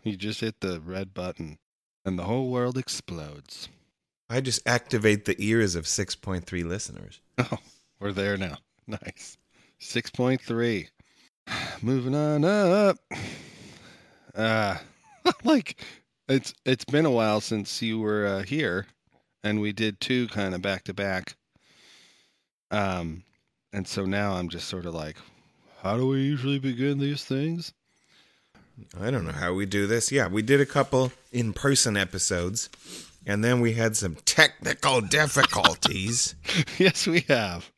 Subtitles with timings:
[0.04, 1.58] you just hit the red button
[2.04, 3.68] and the whole world explodes.
[4.30, 7.20] I just activate the ears of 6.3 listeners.
[7.40, 7.58] Oh,
[8.00, 8.58] we're there now.
[8.86, 9.38] Nice.
[9.80, 10.88] 6.3.
[11.82, 12.98] Moving on up.
[14.34, 14.76] Uh
[15.44, 15.80] like
[16.28, 18.86] it's it's been a while since you were uh, here
[19.42, 21.34] and we did two kind of back to back.
[22.70, 23.24] Um
[23.72, 25.16] and so now I'm just sort of like
[25.82, 27.72] how do we usually begin these things?
[29.00, 30.12] I don't know how we do this.
[30.12, 32.68] Yeah, we did a couple in person episodes,
[33.26, 36.34] and then we had some technical difficulties.
[36.78, 37.70] yes, we have.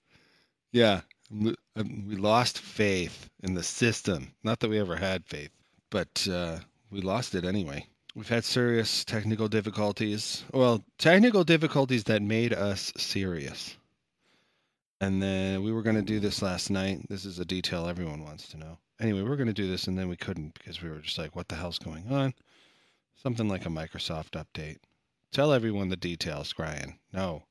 [0.73, 1.01] Yeah,
[1.31, 4.33] we um, lost faith in the system.
[4.43, 5.51] Not that we ever had faith,
[5.91, 6.59] but uh,
[6.91, 7.87] we lost it anyway.
[8.15, 10.45] We've had serious technical difficulties.
[10.53, 13.77] Well, technical difficulties that made us serious.
[15.01, 17.09] And then we were going to do this last night.
[17.09, 18.79] This is a detail everyone wants to know.
[19.01, 21.17] Anyway, we were going to do this and then we couldn't because we were just
[21.17, 22.35] like, what the hell's going on?
[23.23, 24.79] Something like a Microsoft update.
[25.33, 26.99] Tell everyone the details, Brian.
[27.13, 27.45] No.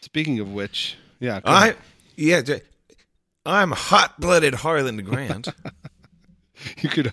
[0.00, 1.40] Speaking of which, yeah.
[1.44, 2.48] I ahead.
[2.48, 2.58] yeah,
[3.44, 5.48] I'm hot-blooded Harland Grant.
[6.80, 7.12] you could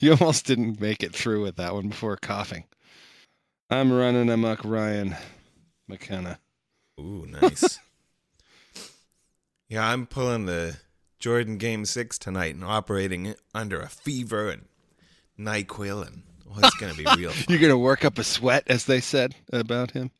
[0.00, 2.64] you almost didn't make it through with that one before coughing.
[3.70, 5.16] I'm running amok, Ryan
[5.88, 6.38] McKenna.
[7.00, 7.78] Ooh, nice.
[9.68, 10.76] yeah, I'm pulling the
[11.24, 14.66] Jordan Game Six tonight and operating under a fever and
[15.40, 17.32] Nyquil, and oh, it's gonna be real.
[17.48, 20.10] You're gonna work up a sweat, as they said about him.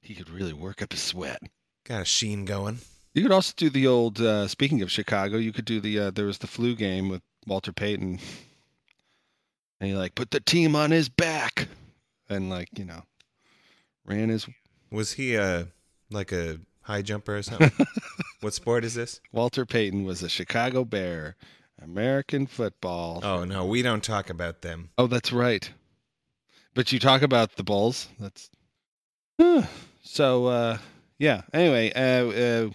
[0.00, 1.42] He could really work up a sweat.
[1.84, 2.78] Got a sheen going.
[3.12, 4.18] You could also do the old.
[4.22, 5.98] Uh, speaking of Chicago, you could do the.
[5.98, 8.18] Uh, there was the flu game with Walter Payton,
[9.80, 11.68] and he like put the team on his back,
[12.30, 13.02] and like you know,
[14.06, 14.48] ran his.
[14.90, 15.64] Was he uh
[16.10, 17.72] like a high jumper or something?
[18.40, 19.20] what sport is this?
[19.32, 21.36] Walter Payton was a Chicago Bear,
[21.82, 23.20] American football.
[23.22, 24.90] Oh no, we don't talk about them.
[24.96, 25.70] Oh, that's right.
[26.74, 28.08] But you talk about the Bulls.
[28.18, 28.50] That's
[30.02, 30.46] so.
[30.46, 30.78] uh
[31.18, 31.42] Yeah.
[31.52, 32.70] Anyway, uh, uh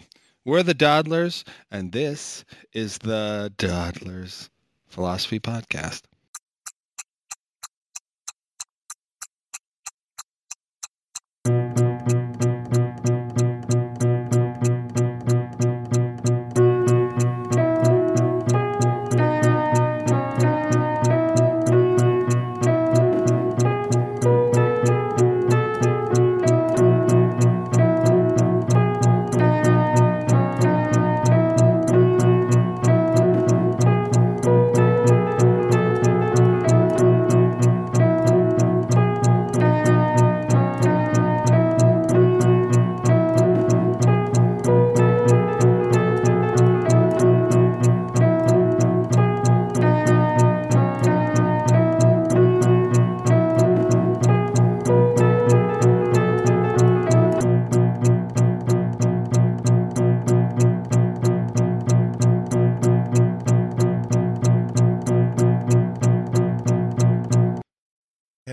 [0.46, 2.44] we're the Dawdlers, and this
[2.74, 4.50] is the Dawdlers
[4.88, 6.04] Philosophy Podcast.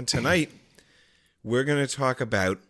[0.06, 0.52] And tonight
[1.42, 2.60] we're going to talk about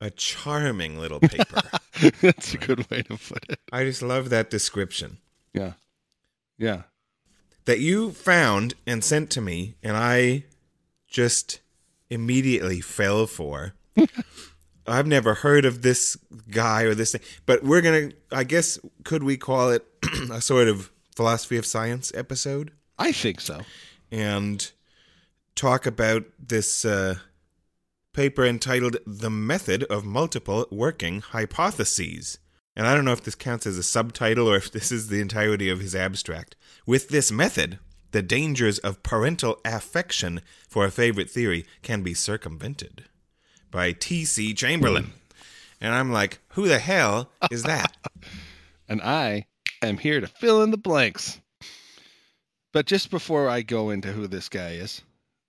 [0.00, 1.62] a charming little paper.
[2.20, 3.60] that's a good way to put it.
[3.70, 5.18] I just love that description
[5.54, 5.74] Yeah.
[6.58, 6.82] Yeah.
[7.66, 10.42] that you found and sent to me, and I
[11.06, 11.60] just
[12.10, 13.74] immediately fell for.
[14.88, 16.16] I've never heard of this
[16.50, 18.10] guy or this thing, but we're gonna.
[18.32, 19.86] I guess could we call it
[20.32, 23.60] a sort of philosophy of science episode I think so.
[24.10, 24.68] and
[25.56, 27.16] talk about this uh,
[28.12, 32.38] paper entitled "The Method of Multiple Working Hypotheses."
[32.76, 35.20] And I don't know if this counts as a subtitle or if this is the
[35.20, 36.56] entirety of his abstract.
[36.86, 37.78] With this method,
[38.12, 43.04] the dangers of parental affection for a favorite theory can be circumvented.
[43.70, 44.54] By T.C.
[44.54, 45.12] Chamberlin.
[45.80, 47.96] And I'm like, who the hell is that?
[48.88, 49.46] And I
[49.82, 51.40] am here to fill in the blanks.
[52.72, 55.02] But just before I go into who this guy is,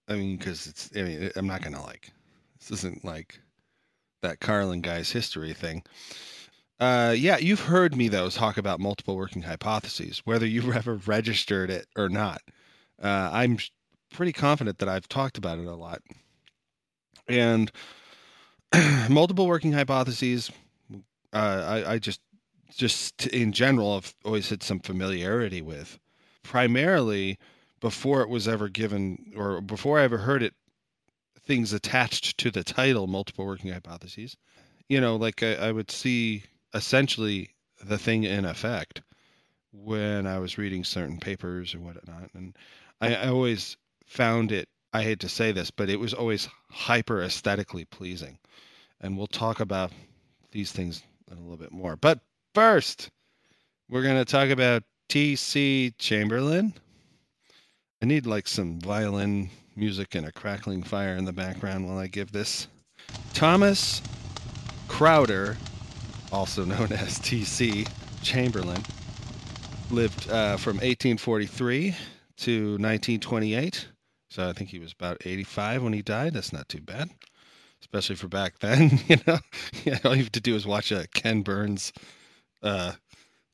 [0.07, 2.11] I mean, because it's, I mean, I'm not going to like,
[2.59, 3.39] this isn't like
[4.21, 5.83] that Carlin guy's history thing.
[6.79, 11.69] Uh, yeah, you've heard me though talk about multiple working hypotheses, whether you've ever registered
[11.69, 12.41] it or not.
[13.01, 13.57] Uh, I'm
[14.11, 16.01] pretty confident that I've talked about it a lot.
[17.27, 17.71] And
[19.09, 20.51] multiple working hypotheses,
[21.33, 22.21] uh, I, I just,
[22.75, 25.99] just in general, have always had some familiarity with.
[26.43, 27.37] Primarily,
[27.87, 30.53] before it was ever given, or before I ever heard it,
[31.45, 34.35] things attached to the title, multiple working hypotheses.
[34.89, 36.43] You know, like I, I would see
[36.73, 37.51] essentially
[37.81, 39.01] the thing in effect
[39.71, 42.29] when I was reading certain papers or whatnot.
[42.33, 42.57] And
[42.99, 47.21] I, I always found it I hate to say this, but it was always hyper
[47.21, 48.37] aesthetically pleasing.
[48.99, 49.91] And we'll talk about
[50.51, 51.95] these things a little bit more.
[51.95, 52.19] But
[52.53, 53.11] first,
[53.89, 55.93] we're going to talk about T.C.
[55.99, 56.73] Chamberlin.
[58.01, 62.05] I need like some violin music and a crackling fire in the background while I
[62.05, 62.67] give this.
[63.33, 64.03] Thomas
[64.87, 65.57] Chrowder,
[66.31, 67.87] also known as T.C.
[68.21, 68.83] Chamberlin,
[69.89, 71.95] lived uh, from 1843
[72.37, 73.87] to 1928.
[74.29, 76.33] So I think he was about 85 when he died.
[76.33, 77.09] That's not too bad,
[77.81, 78.99] especially for back then.
[79.07, 79.39] You know,
[79.85, 81.93] yeah, all you have to do is watch a Ken Burns,
[82.61, 82.93] uh,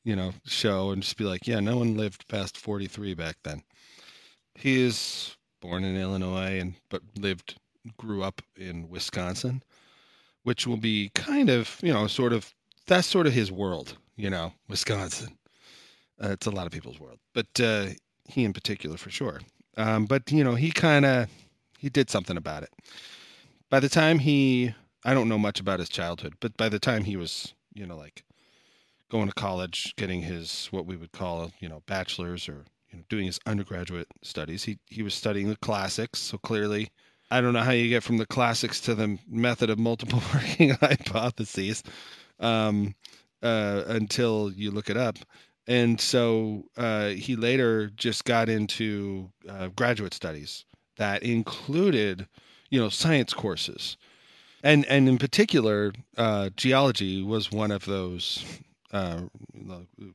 [0.04, 3.62] you know, show and just be like, yeah, no one lived past 43 back then.
[4.54, 7.58] He is born in Illinois and but lived,
[7.96, 9.62] grew up in Wisconsin,
[10.42, 12.54] which will be kind of, you know, sort of
[12.86, 13.96] that's sort of his world.
[14.16, 15.36] You know, Wisconsin.
[16.22, 17.86] Uh, it's a lot of people's world, but uh,
[18.28, 19.40] he in particular for sure.
[19.76, 21.28] Um, but you know, he kind of
[21.78, 22.70] he did something about it.
[23.70, 24.74] By the time he,
[25.04, 27.96] I don't know much about his childhood, but by the time he was, you know,
[27.96, 28.24] like
[29.10, 32.64] going to college, getting his what we would call, you know, bachelor's or
[33.08, 36.20] doing his undergraduate studies, he he was studying the classics.
[36.20, 36.90] So clearly,
[37.30, 40.70] I don't know how you get from the classics to the method of multiple working
[40.70, 41.82] hypotheses
[42.40, 42.94] um,
[43.42, 45.18] uh, until you look it up.
[45.66, 50.64] And so uh, he later just got into uh, graduate studies
[50.96, 52.28] that included
[52.70, 53.96] you know science courses.
[54.62, 58.44] And and in particular uh, geology was one of those
[58.92, 59.22] uh,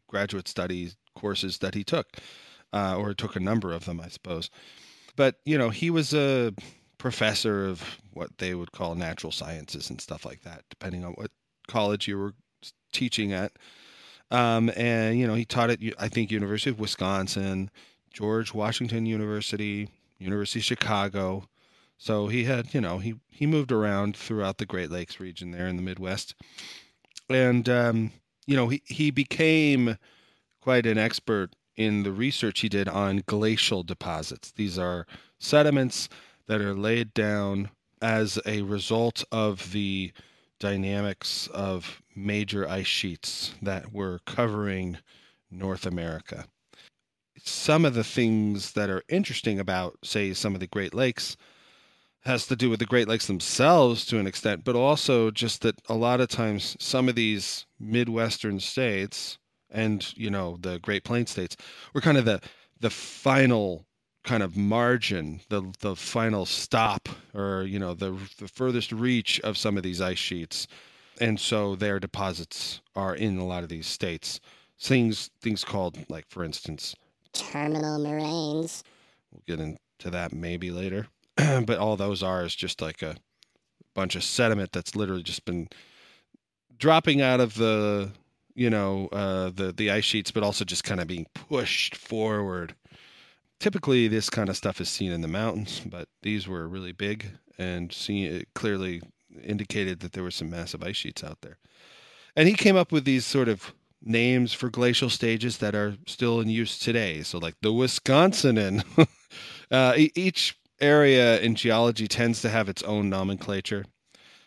[0.08, 2.18] graduate studies courses that he took
[2.74, 4.50] uh, or took a number of them i suppose.
[5.16, 6.54] But you know he was a
[6.98, 11.32] professor of what they would call natural sciences and stuff like that depending on what
[11.68, 12.34] college you were
[12.92, 13.54] teaching at.
[14.32, 17.72] Um, and you know, he taught at I think University of Wisconsin,
[18.14, 19.90] George Washington University,
[20.20, 21.44] University of Chicago.
[21.98, 25.68] So he had, you know, he he moved around throughout the Great Lakes region there
[25.68, 26.36] in the Midwest,
[27.30, 28.12] and um,
[28.46, 29.98] you know, he he became
[30.62, 34.52] quite an expert in the research he did on glacial deposits.
[34.52, 35.08] These are
[35.40, 36.10] sediments
[36.46, 37.70] that are laid down
[38.02, 40.12] as a result of the
[40.60, 44.98] dynamics of major ice sheets that were covering
[45.50, 46.46] North America.
[47.42, 51.38] Some of the things that are interesting about, say, some of the Great Lakes
[52.26, 55.80] has to do with the Great Lakes themselves to an extent, but also just that
[55.88, 59.39] a lot of times some of these Midwestern states
[59.72, 61.56] and, you know, the Great Plains states
[61.94, 62.42] were kind of the
[62.80, 63.86] the final
[64.24, 69.58] kind of margin, the the final stop, or you know the the furthest reach of
[69.58, 70.68] some of these ice sheets,
[71.20, 74.40] and so their deposits are in a lot of these states.
[74.80, 76.96] Things things called like, for instance,
[77.34, 78.84] terminal moraines.
[79.32, 83.18] We'll get into that maybe later, but all those are is just like a
[83.94, 85.68] bunch of sediment that's literally just been
[86.78, 88.12] dropping out of the
[88.60, 92.76] you know uh, the the ice sheets, but also just kind of being pushed forward
[93.60, 97.28] typically this kind of stuff is seen in the mountains, but these were really big
[97.58, 99.02] and see it clearly
[99.44, 101.58] indicated that there were some massive ice sheets out there.
[102.36, 106.40] And he came up with these sort of names for glacial stages that are still
[106.40, 107.22] in use today.
[107.22, 108.82] So like the Wisconsin
[109.72, 113.86] uh, each area in geology tends to have its own nomenclature.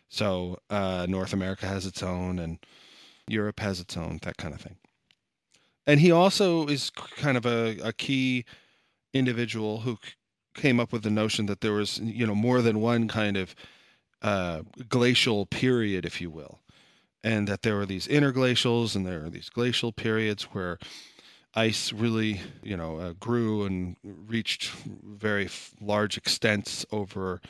[0.09, 2.59] So uh, North America has its own, and
[3.29, 4.77] Europe has its own, that kind of thing.
[5.87, 8.45] And he also is kind of a, a key
[9.13, 9.99] individual who
[10.55, 13.55] came up with the notion that there was you know more than one kind of
[14.23, 16.61] uh, glacial period, if you will,
[17.25, 20.79] and that there were these interglacials and there are these glacial periods where
[21.55, 24.71] ice really you know uh, grew and reached
[25.05, 25.49] very
[25.81, 27.41] large extents over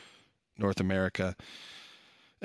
[0.58, 1.36] North America.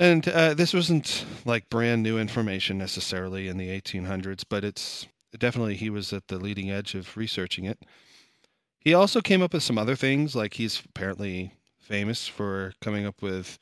[0.00, 5.74] And uh, this wasn't like brand new information necessarily in the 1800s, but it's definitely
[5.74, 7.84] he was at the leading edge of researching it.
[8.78, 13.20] He also came up with some other things, like he's apparently famous for coming up
[13.20, 13.58] with,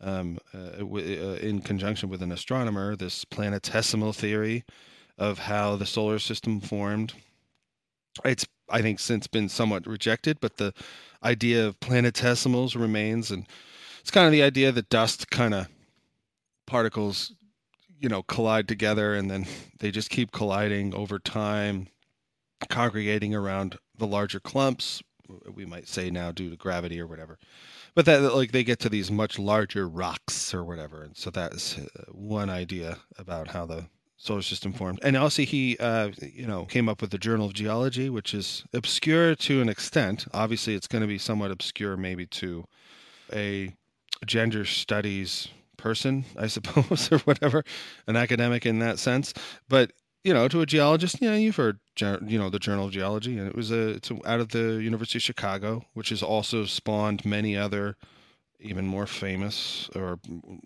[0.00, 4.62] um, uh, w- uh, in conjunction with an astronomer, this planetesimal theory
[5.18, 7.14] of how the solar system formed.
[8.24, 10.72] It's, I think, since been somewhat rejected, but the
[11.24, 13.44] idea of planetesimals remains, and
[14.00, 15.66] it's kind of the idea that dust kind of
[16.70, 17.32] particles,
[17.98, 19.44] you know, collide together, and then
[19.80, 21.88] they just keep colliding over time,
[22.68, 25.02] congregating around the larger clumps,
[25.54, 27.38] we might say now due to gravity or whatever.
[27.94, 31.76] But that like they get to these much larger rocks or whatever, and so that's
[31.76, 33.86] uh, one idea about how the
[34.16, 35.00] solar system formed.
[35.02, 38.64] And also, he, uh, you know, came up with the Journal of Geology, which is
[38.72, 40.26] obscure to an extent.
[40.32, 42.64] Obviously, it's going to be somewhat obscure, maybe to
[43.32, 43.74] a
[44.24, 45.48] gender studies
[45.80, 47.64] person, I suppose, or whatever,
[48.06, 49.34] an academic in that sense.
[49.68, 53.38] But you know, to a geologist, know, you've heard, you know, the Journal of Geology,
[53.38, 57.24] and it was a it's out of the University of Chicago, which has also spawned
[57.24, 57.96] many other,
[58.58, 60.18] even more famous or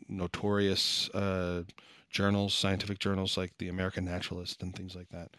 [0.09, 1.63] notorious uh,
[2.11, 5.31] journals, scientific journals like the American Naturalist and things like that.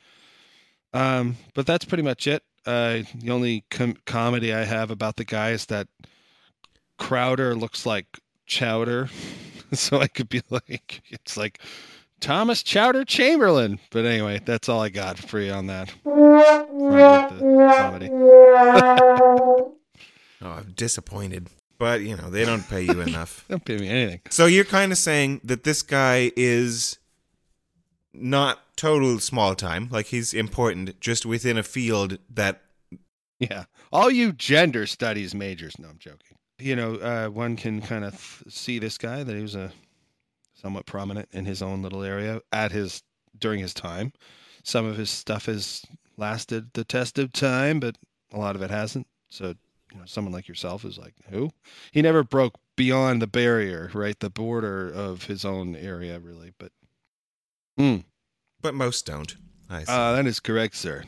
[0.94, 2.44] Um, but that's pretty much it.
[2.65, 5.88] Uh, the only com- comedy I have about the guy is that
[6.98, 8.08] Chrowder looks like
[8.48, 9.10] Chowder,
[9.74, 11.60] so I could be like, it's like
[12.19, 13.79] Thomas Chowder Chamberlin.
[13.91, 15.93] But anyway, that's all I got for you on that.
[16.05, 16.55] oh,
[20.41, 21.50] I'm disappointed.
[21.77, 23.45] But, you know, they don't pay you enough.
[23.50, 24.22] don't pay me anything.
[24.29, 26.98] So you're kind of saying that this guy is
[28.13, 32.62] not total small time, like he's important just within a field that.
[33.39, 33.65] Yeah.
[33.91, 35.77] All you gender studies majors.
[35.77, 36.34] No, I'm joking.
[36.57, 39.74] You know, uh, one can kind of see this guy that he was a
[40.53, 43.03] somewhat prominent in his own little area at his
[43.38, 44.13] during his time.
[44.63, 45.85] Some of his stuff has
[46.17, 47.97] lasted the test of time, but
[48.31, 49.07] a lot of it hasn't.
[49.29, 49.55] So,
[49.91, 51.51] you know, someone like yourself is like, who?
[51.91, 54.19] He never broke beyond the barrier, right?
[54.19, 56.53] The border of his own area, really.
[56.57, 56.71] But,
[57.77, 58.03] mm.
[58.62, 59.35] but most don't.
[59.69, 59.91] I see.
[59.91, 61.03] Uh, that is correct, sir.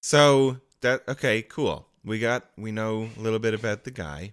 [0.00, 1.86] So that okay, cool.
[2.04, 4.32] We got we know a little bit about the guy,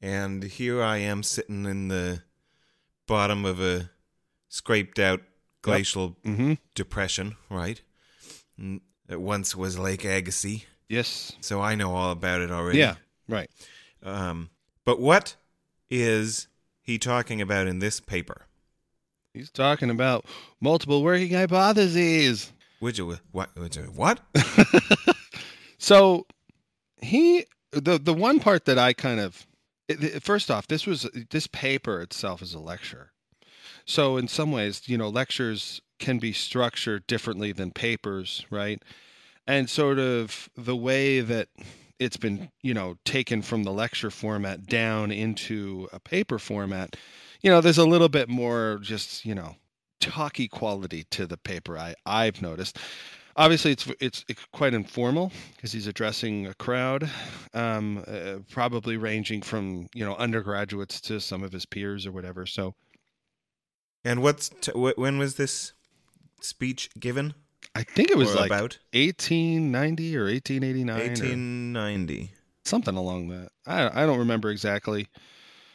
[0.00, 2.22] and here I am sitting in the
[3.06, 3.90] bottom of a
[4.48, 5.20] scraped out
[5.62, 6.34] glacial yep.
[6.34, 6.52] mm-hmm.
[6.74, 7.80] depression, right?
[9.08, 10.64] It once was Lake Agassiz.
[10.88, 11.32] Yes.
[11.40, 12.78] So I know all about it already.
[12.78, 12.94] Yeah,
[13.28, 13.50] right.
[14.02, 14.50] Um,
[14.84, 15.36] but what
[15.90, 16.48] is
[16.80, 18.46] he talking about in this paper?
[19.34, 20.24] He's talking about
[20.60, 22.50] multiple working hypotheses.
[22.80, 23.50] Which what?
[23.56, 24.20] Which, what?
[25.78, 26.26] so
[27.00, 29.46] he the the one part that I kind of
[30.20, 33.12] first off, this was this paper itself is a lecture.
[33.86, 38.82] So in some ways, you know, lectures can be structured differently than papers, right?
[39.46, 41.48] And sort of the way that
[41.98, 46.96] it's been, you know, taken from the lecture format down into a paper format,
[47.40, 49.56] you know, there's a little bit more just, you know,
[50.00, 52.78] talky quality to the paper I I've noticed
[53.38, 57.08] obviously it's it's, it's quite informal because he's addressing a crowd
[57.54, 62.44] um, uh, probably ranging from you know undergraduates to some of his peers or whatever
[62.44, 62.74] so.
[64.04, 65.72] And what's t- when was this
[66.40, 67.34] speech given?
[67.74, 68.78] I think it was or like about?
[68.92, 72.30] 1890 or 1889 1890
[72.64, 73.50] something along that.
[73.66, 75.08] I, I don't remember exactly.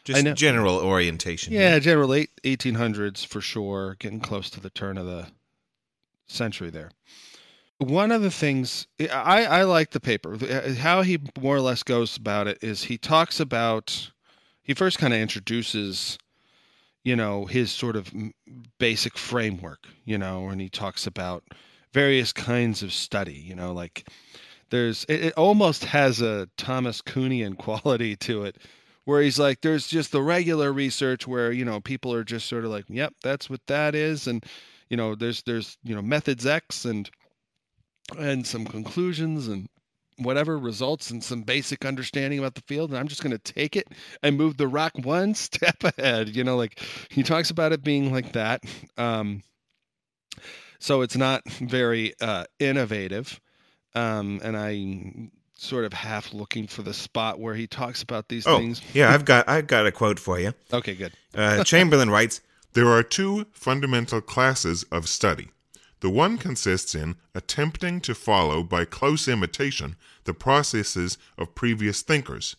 [0.03, 1.79] Just general orientation yeah, yeah.
[1.79, 5.27] general eight, 1800s for sure getting close to the turn of the
[6.27, 6.91] century there
[7.84, 10.36] one of the things I, I like the paper.
[10.36, 14.12] Uh, how he more or less goes about it is he talks about
[14.63, 16.18] he first kind of introduces,
[17.04, 18.12] you know, his sort of
[18.80, 21.44] basic framework, you know, and he talks about
[21.92, 24.08] various kinds of study, you know, like
[24.70, 28.58] there's it, it almost has a Thomas Kuhnian quality to it
[29.06, 32.66] where he's like there's just the regular research where you know people are just sort
[32.66, 34.46] of like yep that's what that is and
[34.90, 37.10] you know there's there's you know methods x and
[38.17, 39.69] and some conclusions and
[40.17, 43.75] whatever results and some basic understanding about the field and i'm just going to take
[43.75, 43.88] it
[44.22, 46.79] and move the rock one step ahead you know like
[47.10, 48.63] he talks about it being like that
[48.98, 49.41] um,
[50.79, 53.39] so it's not very uh, innovative
[53.95, 58.45] um, and i sort of half looking for the spot where he talks about these
[58.45, 58.81] oh, things.
[58.93, 60.53] yeah i've got i've got a quote for you.
[60.72, 61.13] Okay good.
[61.33, 62.41] Uh, chamberlin writes
[62.74, 65.50] there are two fundamental classes of study
[66.03, 69.95] the one consists in attempting to follow by close imitation
[70.25, 72.57] the processes of previous thinkers.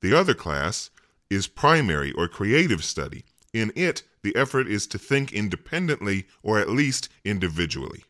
[0.00, 0.90] The other class
[1.30, 3.24] is primary or creative study.
[3.52, 8.02] In it, the effort is to think independently or at least individually,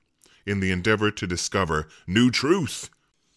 [0.47, 2.89] in the endeavor to discover new truth.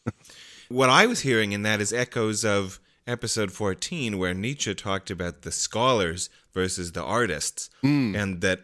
[0.70, 5.42] what I was hearing in that is echoes of episode 14, where Nietzsche talked about
[5.42, 8.16] the scholars versus the artists, mm.
[8.16, 8.62] and that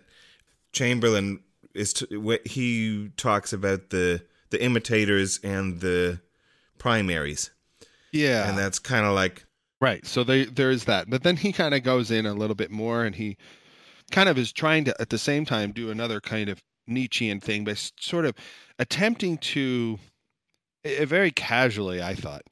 [0.72, 1.42] Chamberlin
[1.74, 6.22] is to, he talks about the the imitators and the
[6.78, 7.52] primaries.
[8.12, 9.46] Yeah, and that's kind of like
[9.80, 10.06] right.
[10.06, 12.72] So there there is that, but then he kind of goes in a little bit
[12.72, 13.38] more, and he
[14.12, 17.64] kind of is trying to at the same time do another kind of Nietzschean thing,
[17.64, 18.36] but sort of
[18.78, 20.00] attempting to
[20.84, 22.44] very casually, I thought,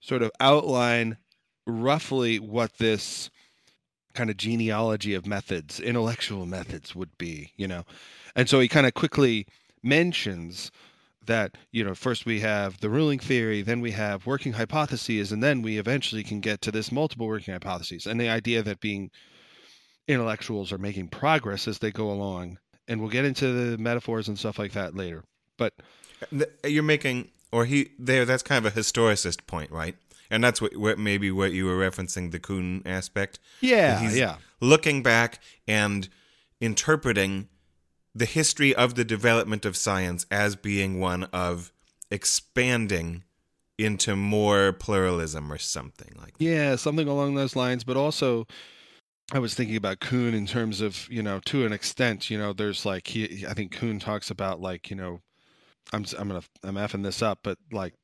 [0.00, 1.18] sort of outline
[1.66, 3.30] roughly what this
[4.14, 7.84] kind of genealogy of methods, intellectual methods would be, you know.
[8.36, 9.46] And so he kind of quickly
[9.82, 10.70] mentions
[11.26, 15.42] that, you know, first we have the ruling theory, then we have working hypotheses, and
[15.42, 18.06] then we eventually can get to this multiple working hypotheses.
[18.06, 19.10] And the idea that being
[20.06, 22.58] intellectuals are making progress as they go along.
[22.86, 25.24] And we'll get into the metaphors and stuff like that later.
[25.56, 25.72] But
[26.32, 28.26] uh, uh, You're making, or he there.
[28.26, 29.96] That's kind of a historicist point, right?
[30.30, 33.38] And that's what, what maybe what you were referencing the Kuhn aspect.
[33.60, 34.36] yeah, He's yeah.
[34.60, 36.08] looking back and
[36.60, 37.48] interpreting
[38.14, 41.72] the history of the development of science as being one of
[42.10, 43.24] expanding
[43.76, 46.44] into more pluralism or something like that.
[46.44, 47.82] Yeah, something along those lines.
[47.82, 48.46] But also,
[49.32, 52.52] I was thinking about Kuhn in terms of, you know, to an extent, you know,
[52.52, 55.20] there's like he, I think Kuhn talks about like, you know,
[55.92, 57.94] I'm I'm gonna I'm effing this up, but like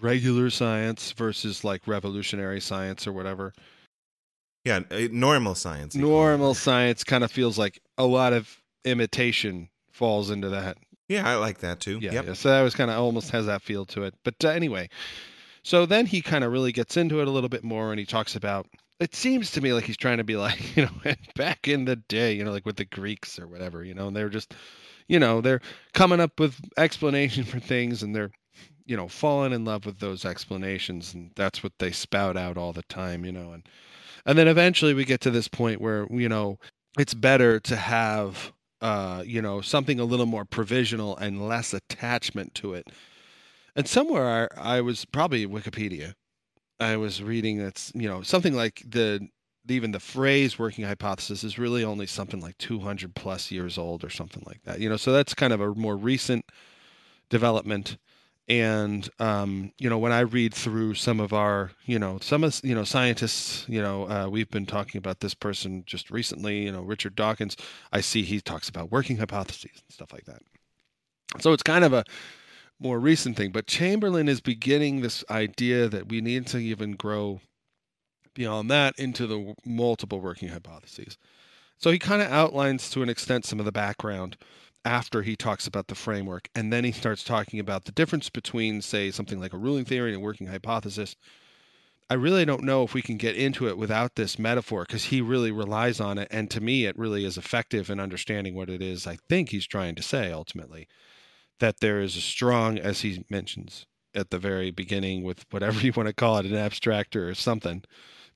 [0.00, 3.54] regular science versus like revolutionary science or whatever.
[4.64, 5.94] Yeah, uh, normal science.
[5.94, 6.12] you call it.
[6.12, 10.78] Normal science kind of feels like a lot of imitation falls into that.
[11.08, 11.98] Yeah, I like that too.
[12.00, 12.26] Yeah, yep.
[12.26, 12.32] yeah.
[12.32, 14.14] So that was kind of almost has that feel to it.
[14.24, 14.88] But uh, anyway,
[15.62, 18.06] so then he kind of really gets into it a little bit more, and he
[18.06, 18.66] talks about.
[18.98, 21.96] It seems to me like he's trying to be like, you know, back in the
[21.96, 24.54] day, you know, like with the Greeks or whatever, you know, and they're just,
[25.06, 25.60] you know, they're
[25.92, 28.30] coming up with explanation for things, and they're,
[28.86, 32.72] you know, falling in love with those explanations, and that's what they spout out all
[32.72, 33.68] the time, you know, and
[34.24, 36.58] and then eventually we get to this point where you know
[36.98, 38.52] it's better to have
[38.86, 42.86] uh, you know, something a little more provisional and less attachment to it.
[43.74, 46.14] And somewhere I, I was probably Wikipedia.
[46.78, 49.26] I was reading that's you know something like the
[49.68, 54.10] even the phrase working hypothesis is really only something like 200 plus years old or
[54.10, 54.78] something like that.
[54.78, 56.44] You know, so that's kind of a more recent
[57.28, 57.98] development.
[58.48, 62.60] And um, you know, when I read through some of our, you know, some of
[62.62, 66.64] you know scientists, you know, uh, we've been talking about this person just recently.
[66.64, 67.56] You know, Richard Dawkins.
[67.92, 70.42] I see he talks about working hypotheses and stuff like that.
[71.40, 72.04] So it's kind of a
[72.78, 73.50] more recent thing.
[73.50, 77.40] But Chamberlin is beginning this idea that we need to even grow
[78.34, 81.16] beyond that into the multiple working hypotheses.
[81.78, 84.36] So he kind of outlines to an extent some of the background
[84.86, 86.48] after he talks about the framework.
[86.54, 90.12] And then he starts talking about the difference between, say, something like a ruling theory
[90.14, 91.16] and a working hypothesis.
[92.08, 95.20] I really don't know if we can get into it without this metaphor because he
[95.20, 96.28] really relies on it.
[96.30, 99.66] And to me, it really is effective in understanding what it is I think he's
[99.66, 100.86] trying to say ultimately.
[101.58, 105.92] That there is a strong, as he mentions at the very beginning, with whatever you
[105.96, 107.82] want to call it, an abstractor or something,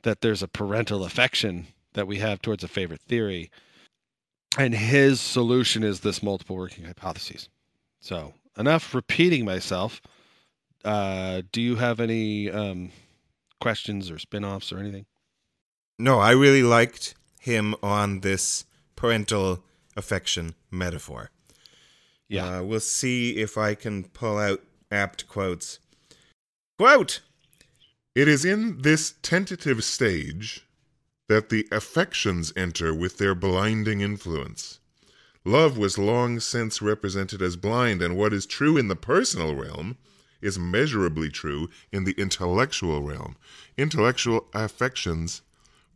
[0.02, 3.50] that there's a parental affection that we have towards a favorite theory.
[4.58, 7.48] And his solution is this multiple working hypotheses.
[8.00, 10.00] So, enough repeating myself.
[10.84, 12.90] Uh, do you have any um,
[13.60, 15.06] questions or spin offs or anything?
[15.98, 18.64] No, I really liked him on this
[18.96, 19.62] parental
[19.96, 21.30] affection metaphor.
[22.28, 22.58] Yeah.
[22.58, 25.78] Uh, we'll see if I can pull out apt quotes.
[26.78, 27.20] Quote!
[28.14, 30.66] It is in this tentative stage
[31.30, 34.80] that the affections enter with their blinding influence.
[35.44, 39.96] Love was long since represented as blind, and what is true in the personal realm
[40.40, 43.36] is measurably true in the intellectual realm.
[43.78, 45.42] Intellectual affections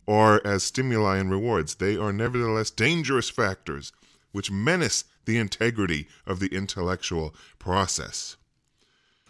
[0.06, 1.74] are as stimuli and rewards.
[1.74, 3.90] They are nevertheless dangerous factors
[4.30, 8.36] which menace the integrity of the intellectual process.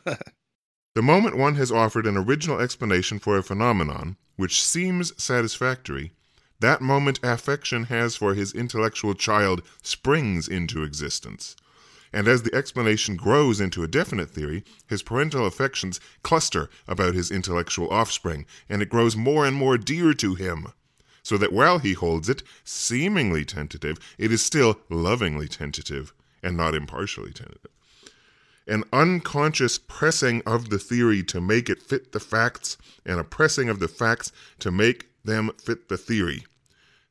[0.94, 6.12] The moment one has offered an original explanation for a phenomenon which seems satisfactory,
[6.60, 11.56] that moment affection has for his intellectual child springs into existence.
[12.12, 17.32] And as the explanation grows into a definite theory, his parental affections cluster about his
[17.32, 20.68] intellectual offspring, and it grows more and more dear to him.
[21.24, 26.76] So that while he holds it seemingly tentative, it is still lovingly tentative and not
[26.76, 27.73] impartially tentative
[28.66, 33.68] an unconscious pressing of the theory to make it fit the facts, and a pressing
[33.68, 36.44] of the facts to make them fit the theory.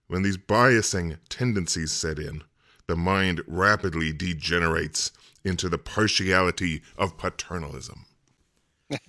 [0.08, 2.44] When these biasing tendencies set in,
[2.88, 5.12] the mind rapidly degenerates
[5.44, 8.06] into the partiality of paternalism.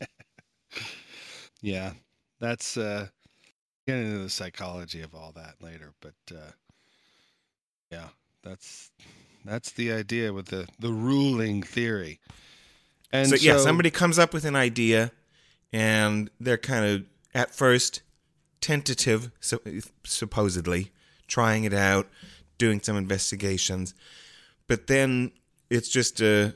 [1.63, 1.95] Yeah.
[2.41, 3.07] That's uh
[3.87, 6.51] get into the psychology of all that later, but uh
[7.91, 8.09] yeah,
[8.43, 8.91] that's
[9.45, 12.21] that's the idea with the the ruling theory.
[13.13, 15.13] And so, yeah, somebody comes up with an idea,
[15.73, 18.03] and they're kind of at first
[18.61, 19.61] tentative, so,
[20.05, 20.91] supposedly
[21.29, 22.09] trying it out,
[22.59, 23.95] doing some investigations,
[24.67, 25.31] but then
[25.71, 26.55] it's just a,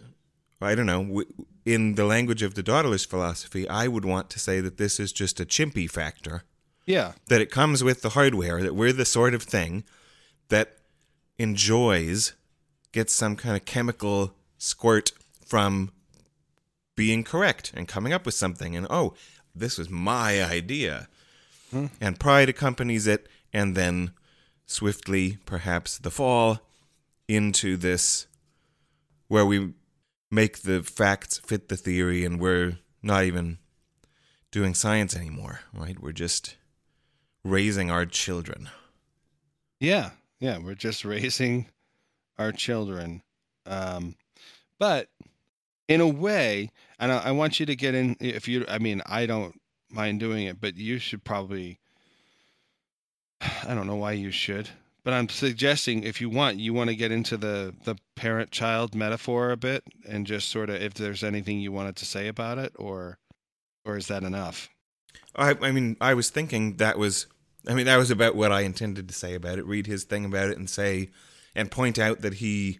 [0.60, 1.22] I don't know.
[1.64, 5.12] In the language of the Dawdlers philosophy, I would want to say that this is
[5.12, 6.42] just a chimpy factor,
[6.86, 7.12] Yeah.
[7.28, 9.84] that it comes with the hardware, that we're the sort of thing
[10.48, 10.78] that
[11.38, 12.32] enjoys,
[12.92, 15.12] gets some kind of chemical squirt
[15.44, 15.92] from
[16.96, 18.74] being correct and coming up with something.
[18.74, 19.14] And oh,
[19.54, 21.08] this was my idea.
[21.70, 21.86] Hmm.
[22.00, 24.12] And pride accompanies it, and then
[24.66, 26.60] swiftly, perhaps the fall
[27.28, 28.26] into this
[29.28, 29.74] where we
[30.30, 33.58] make the facts fit the theory and we're not even
[34.50, 36.00] doing science anymore, right?
[36.00, 36.56] We're just
[37.44, 38.70] raising our children.
[39.78, 41.66] Yeah, yeah, we're just raising
[42.38, 43.22] our children.
[43.66, 44.16] Um,
[44.78, 45.08] but
[45.88, 48.16] in a way, and I, I want you to get in.
[48.20, 51.80] If you, I mean, I don't mind doing it, but you should probably.
[53.40, 54.68] I don't know why you should,
[55.04, 59.50] but I'm suggesting if you want, you want to get into the the parent-child metaphor
[59.50, 62.72] a bit, and just sort of if there's anything you wanted to say about it,
[62.76, 63.18] or
[63.84, 64.68] or is that enough?
[65.36, 67.26] I, I mean, I was thinking that was,
[67.66, 69.66] I mean, that was about what I intended to say about it.
[69.66, 71.10] Read his thing about it and say,
[71.58, 72.78] and point out that he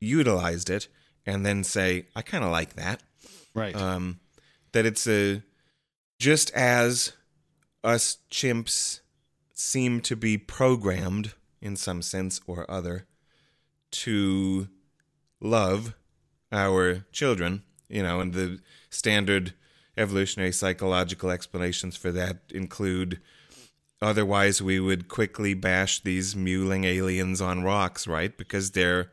[0.00, 0.88] utilized it,
[1.24, 3.02] and then say, I kind of like that.
[3.54, 3.74] Right.
[3.74, 4.20] um,
[4.72, 5.42] that it's a
[6.18, 7.12] just as
[7.82, 9.00] us chimps
[9.54, 13.06] seem to be programmed in some sense or other
[13.90, 14.68] to
[15.40, 15.94] love
[16.52, 19.54] our children, you know, and the standard
[19.96, 23.20] evolutionary psychological explanations for that include
[24.02, 28.36] otherwise we would quickly bash these mewling aliens on rocks, right?
[28.36, 29.10] Because they're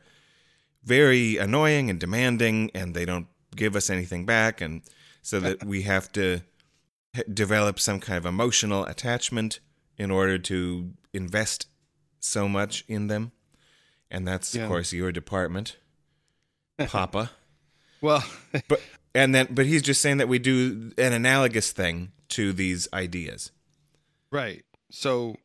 [0.84, 4.82] very annoying and demanding and they don't give us anything back and
[5.22, 6.40] so that we have to
[7.16, 9.60] h- develop some kind of emotional attachment
[9.98, 11.66] in order to invest
[12.20, 13.32] so much in them
[14.10, 14.62] and that's Yeah.
[14.62, 15.76] of course your department
[16.78, 17.30] papa
[18.00, 18.24] well,
[18.68, 18.80] but
[19.14, 23.50] and then but he's just saying that we do an analogous thing to these ideas
[24.30, 24.62] Right.
[24.90, 25.36] So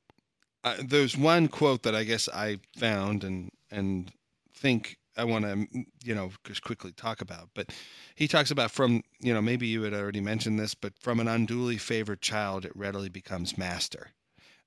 [0.63, 4.11] uh, there's one quote that I guess I found and and
[4.55, 5.67] think I want to
[6.03, 7.49] you know just quickly talk about.
[7.53, 7.71] But
[8.15, 11.27] he talks about from you know maybe you had already mentioned this, but from an
[11.27, 14.11] unduly favored child, it readily becomes master,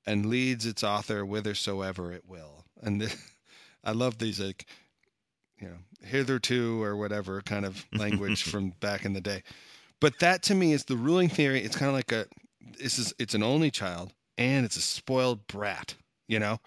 [0.04, 2.64] and leads its author whithersoever it will.
[2.82, 3.16] And th-
[3.84, 4.66] I love these like
[5.60, 9.42] you know hitherto or whatever kind of language from back in the day.
[10.00, 11.62] But that to me is the ruling theory.
[11.62, 12.26] It's kind of like a
[12.78, 15.94] this is it's an only child and it's a spoiled brat,
[16.29, 16.59] you know,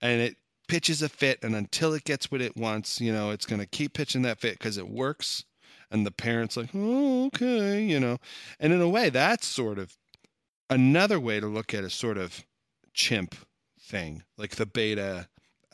[0.00, 0.36] and it
[0.68, 3.94] pitches a fit, and until it gets what it wants, you know, it's gonna keep
[3.94, 5.44] pitching that fit because it works,
[5.90, 8.18] and the parents like, oh, okay, you know,
[8.58, 9.96] and in a way, that's sort of
[10.70, 12.44] another way to look at a sort of
[12.94, 13.34] chimp
[13.80, 15.28] thing, like the beta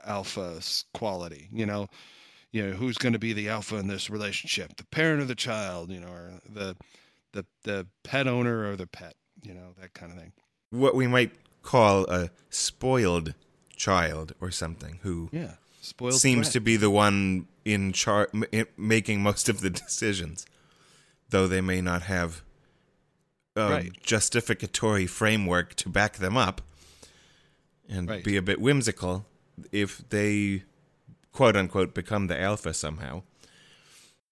[0.05, 0.61] alpha
[0.95, 1.87] quality, you know.
[2.51, 4.77] You know, who's going to be the alpha in this relationship?
[4.79, 6.77] The parent or the child, you know, or the
[7.33, 10.33] the the pet owner or the pet, you know, that kind of thing.
[10.71, 13.35] What we might call a spoiled
[13.77, 16.15] child or something who Yeah, spoiled.
[16.15, 16.53] seems brat.
[16.55, 18.31] to be the one in charge
[18.77, 20.47] making most of the decisions
[21.31, 22.43] though they may not have
[23.57, 24.03] a Right.
[24.03, 26.63] justificatory framework to back them up
[27.89, 28.25] and Right.
[28.25, 29.27] be a bit whimsical
[29.73, 30.63] if they
[31.33, 33.23] quote unquote become the alpha somehow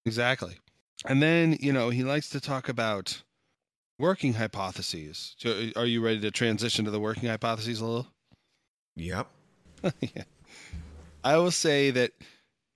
[0.04, 0.58] exactly.
[1.04, 3.22] And then you know he likes to talk about
[3.98, 5.34] working hypotheses.
[5.38, 8.08] So, uh, are you ready to transition to the working hypotheses a little?
[8.98, 9.28] yep
[10.00, 10.24] yeah.
[11.22, 12.12] I will say that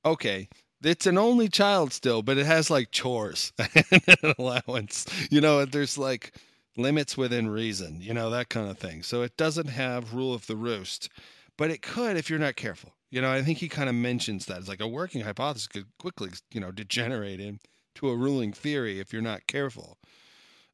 [0.04, 0.48] okay,
[0.83, 3.85] it's an only child still, but it has like chores and
[4.22, 5.06] an allowance.
[5.30, 6.35] You know, there's like
[6.76, 9.02] limits within reason, you know, that kind of thing.
[9.02, 11.09] So it doesn't have rule of the roost,
[11.56, 12.94] but it could if you're not careful.
[13.11, 14.59] You know, I think he kind of mentions that.
[14.59, 19.12] It's like a working hypothesis could quickly, you know, degenerate into a ruling theory if
[19.12, 19.98] you're not careful.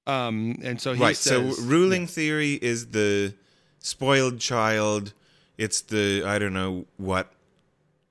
[0.06, 3.34] Um, and so he right says, so ruling theory is the
[3.78, 5.12] spoiled child.
[5.58, 7.32] It's the i don't know what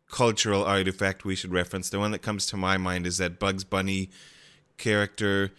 [0.09, 1.89] cultural artifact we should reference.
[1.89, 4.09] The one that comes to my mind is that bugs bunny
[4.77, 5.51] character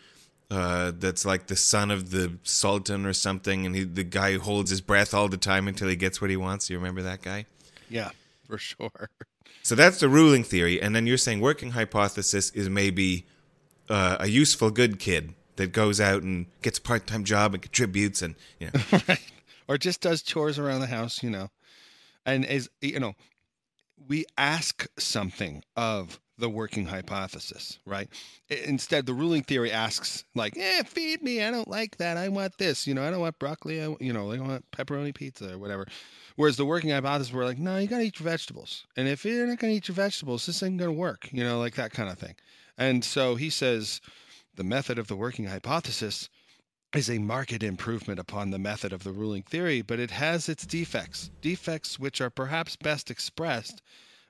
[0.51, 4.38] uh, that's like the son of the sultan or something and he, the guy who
[4.38, 6.70] holds his breath all the time until he gets what he wants.
[6.70, 7.46] You remember that guy?
[7.88, 8.11] Yeah,
[8.46, 9.11] for sure.
[9.62, 10.81] so that's the ruling theory.
[10.81, 13.27] And then you're saying working hypothesis is maybe
[13.88, 18.23] uh, a useful good kid that goes out and gets a part-time job and contributes
[18.23, 19.21] and you know right.
[19.69, 21.49] Or just does chores around the house, you know.
[22.25, 23.14] And is you know,
[24.09, 28.09] we ask something of the working hypothesis, right?
[28.49, 31.42] Instead, the ruling theory asks like, "Eh, feed me.
[31.42, 32.16] I don't like that.
[32.16, 32.87] I want this.
[32.87, 33.83] You know, I don't want broccoli.
[33.83, 35.87] I, you know, I want pepperoni pizza or whatever."
[36.37, 38.87] Whereas the working hypothesis, we're like, "No, you gotta eat your vegetables.
[38.97, 41.75] And if you're not gonna eat your vegetables, this ain't gonna work." You know, like
[41.77, 42.35] that kind of thing.
[42.79, 44.03] And so he says,
[44.57, 46.29] the method of the working hypothesis
[46.95, 50.66] is a marked improvement upon the method of the ruling theory, but it has its
[50.66, 53.83] defects, defects which are perhaps best expressed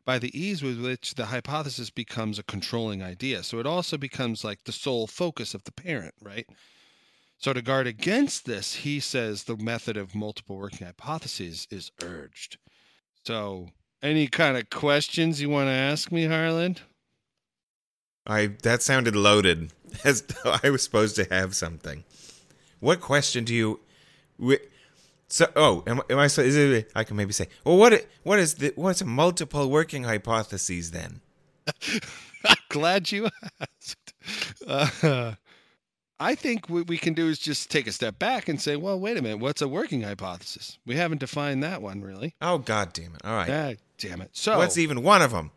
[0.04, 3.42] by the ease with which the hypothesis becomes a controlling idea.
[3.42, 6.46] So it also becomes like the sole focus of the parent, right?
[7.38, 12.58] So to guard against this, he says the method of multiple working hypotheses is urged.
[13.24, 13.68] So
[14.02, 16.80] any kind of questions you want to ask me, Harland?
[18.26, 19.72] I that sounded loaded,
[20.04, 22.04] as though I was supposed to have something.
[22.80, 23.80] What question do you?
[24.38, 24.60] wi-
[25.28, 26.26] So, oh, am, am I?
[26.28, 26.90] so- Is it?
[26.94, 27.48] I can maybe say.
[27.64, 28.06] Well, what?
[28.22, 28.72] What is the?
[28.76, 31.20] What's multiple working hypotheses then?
[32.48, 33.28] I'm glad you
[33.60, 34.12] asked.
[34.66, 35.32] Uh,
[36.20, 38.98] I think what we can do is just take a step back and say, well,
[38.98, 40.78] wait a minute, what's a working hypothesis?
[40.86, 42.34] We haven't defined that one really.
[42.40, 43.22] Oh, god damn it!
[43.24, 43.50] All right.
[43.50, 44.30] Ah, damn it.
[44.32, 45.50] So What's even one of them?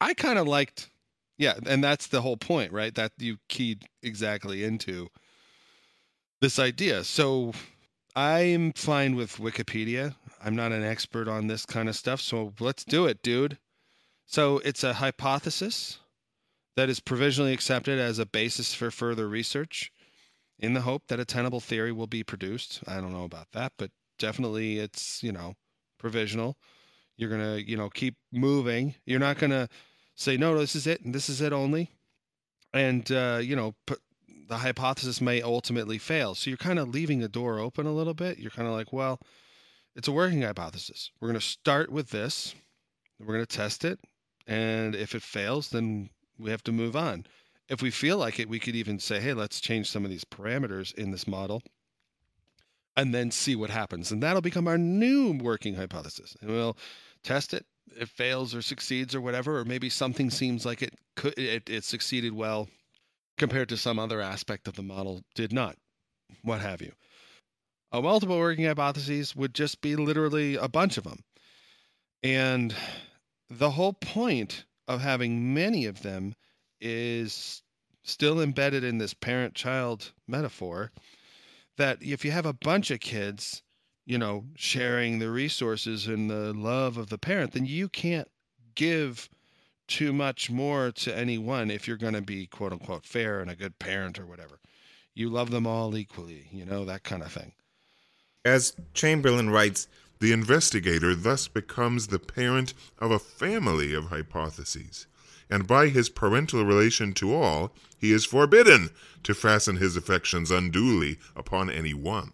[0.00, 0.90] I kind of liked,
[1.38, 2.94] yeah, and that's the whole point, right?
[2.94, 5.08] That you keyed exactly into
[6.40, 7.04] this idea.
[7.04, 7.52] So
[8.14, 10.14] I'm fine with Wikipedia.
[10.44, 13.58] I'm not an expert on this kind of stuff, so let's do it, dude.
[14.26, 15.98] So it's a hypothesis
[16.76, 19.90] that is provisionally accepted as a basis for further research
[20.58, 22.80] in the hope that a tenable theory will be produced.
[22.86, 25.54] I don't know about that, but definitely it's, you know,
[25.98, 26.56] provisional.
[27.16, 28.94] You're going to, you know, keep moving.
[29.06, 29.68] You're not going to
[30.18, 31.90] say, no, this is it and this is it only.
[32.72, 33.74] And, uh, you know,
[34.48, 36.34] the hypothesis may ultimately fail.
[36.34, 38.38] So you're kind of leaving the door open a little bit.
[38.38, 39.20] You're kind of like, well,
[39.94, 41.10] it's a working hypothesis.
[41.20, 42.54] We're going to start with this.
[43.18, 44.00] We're going to test it.
[44.46, 47.26] And if it fails, then we have to move on.
[47.68, 50.24] If we feel like it, we could even say, hey, let's change some of these
[50.24, 51.62] parameters in this model
[52.96, 54.10] and then see what happens.
[54.10, 56.36] And that'll become our new working hypothesis.
[56.40, 56.76] And we'll
[57.22, 57.66] test it.
[57.96, 61.84] It fails or succeeds or whatever, or maybe something seems like it could it, it
[61.84, 62.68] succeeded well
[63.36, 65.76] compared to some other aspect of the model did not,
[66.42, 66.92] what have you.
[67.92, 71.20] A multiple working hypotheses would just be literally a bunch of them.
[72.22, 72.74] And
[73.48, 76.34] the whole point of having many of them
[76.80, 77.62] is
[78.02, 80.90] still embedded in this parent child metaphor
[81.76, 83.62] that if you have a bunch of kids,
[84.08, 88.30] you know, sharing the resources and the love of the parent, then you can't
[88.74, 89.28] give
[89.86, 93.50] too much more to any one if you're going to be quote unquote fair and
[93.50, 94.60] a good parent or whatever.
[95.12, 97.52] You love them all equally, you know, that kind of thing.
[98.46, 99.88] As Chamberlin writes,
[100.20, 105.06] The investigator thus becomes the parent of a family of hypotheses,
[105.50, 108.88] and by his parental relation to all, he is forbidden
[109.24, 112.32] to fasten his affections unduly upon any one.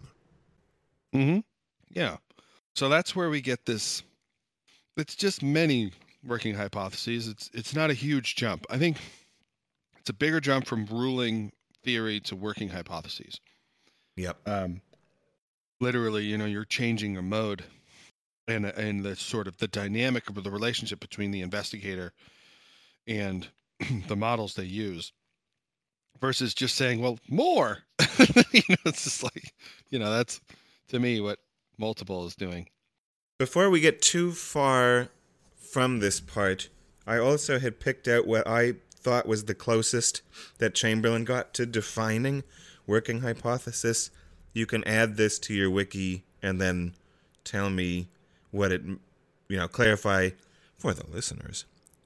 [1.12, 1.40] Mm-hmm.
[1.94, 2.16] Yeah.
[2.74, 4.02] So that's where we get this.
[4.96, 5.92] It's just many
[6.26, 7.28] working hypotheses.
[7.28, 8.66] It's it's not a huge jump.
[8.68, 8.98] I think
[9.98, 11.52] it's a bigger jump from ruling
[11.82, 13.40] theory to working hypotheses.
[14.16, 14.80] "Yep, Um,
[15.80, 17.64] literally, you know, you're changing a mode,
[18.48, 22.12] and and the sort of the dynamic of the relationship between the investigator
[23.06, 23.48] and
[24.08, 25.12] the models they use,
[26.20, 27.78] versus just saying, well, more.
[28.52, 29.52] you know, it's just like,
[29.90, 30.40] you know, that's
[30.88, 31.38] to me what
[31.78, 32.68] multiple is doing.
[33.38, 35.08] Before we get too far
[35.56, 36.68] from this part,
[37.06, 40.22] I also had picked out what I thought was the closest
[40.58, 42.42] that Chamberlin got to defining
[42.86, 44.10] working hypothesis.
[44.52, 46.94] You can add this to your wiki and then
[47.44, 48.08] tell me
[48.50, 50.30] what it, you know, clarify
[50.78, 51.64] for the listeners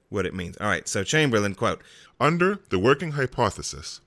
[0.09, 0.57] what it means.
[0.57, 1.81] All right, so Chamberlin quote,
[2.19, 4.01] Under the working hypothesis,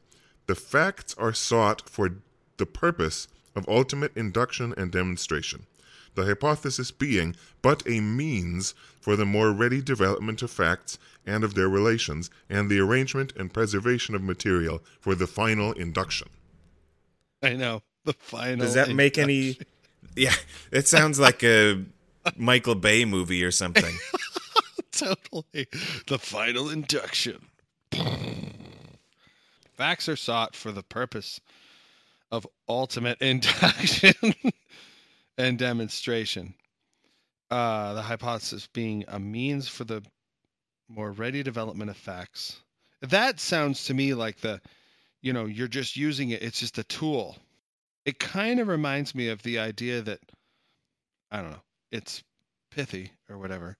[0.46, 2.16] the facts are sought for
[2.56, 5.66] the purpose of ultimate induction and demonstration,
[6.14, 11.54] the hypothesis being but a means for the more ready development of facts and of
[11.54, 16.28] their relations, and the arrangement and preservation of material for the final induction.
[17.42, 18.64] I know the final.
[18.64, 19.58] does that make any?
[20.14, 20.34] Yeah,
[20.70, 21.82] it sounds like a
[22.36, 23.94] Michael Bay movie or something.
[24.92, 25.66] totally
[26.06, 27.46] the final induction?
[29.74, 31.40] Facts are sought for the purpose
[32.32, 34.14] of ultimate induction
[35.38, 36.54] and demonstration.
[37.50, 40.02] Uh, the hypothesis being a means for the
[40.88, 42.62] more ready development of facts.
[43.02, 44.60] That sounds to me like the,
[45.20, 46.42] you know, you're just using it.
[46.42, 47.36] It's just a tool.
[48.06, 50.20] It kind of reminds me of the idea that,
[51.30, 52.24] I don't know, it's
[52.70, 53.76] pithy or whatever,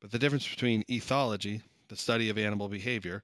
[0.00, 3.22] but the difference between ethology, the study of animal behavior,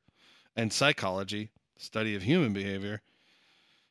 [0.57, 3.03] and psychology, the study of human behavior,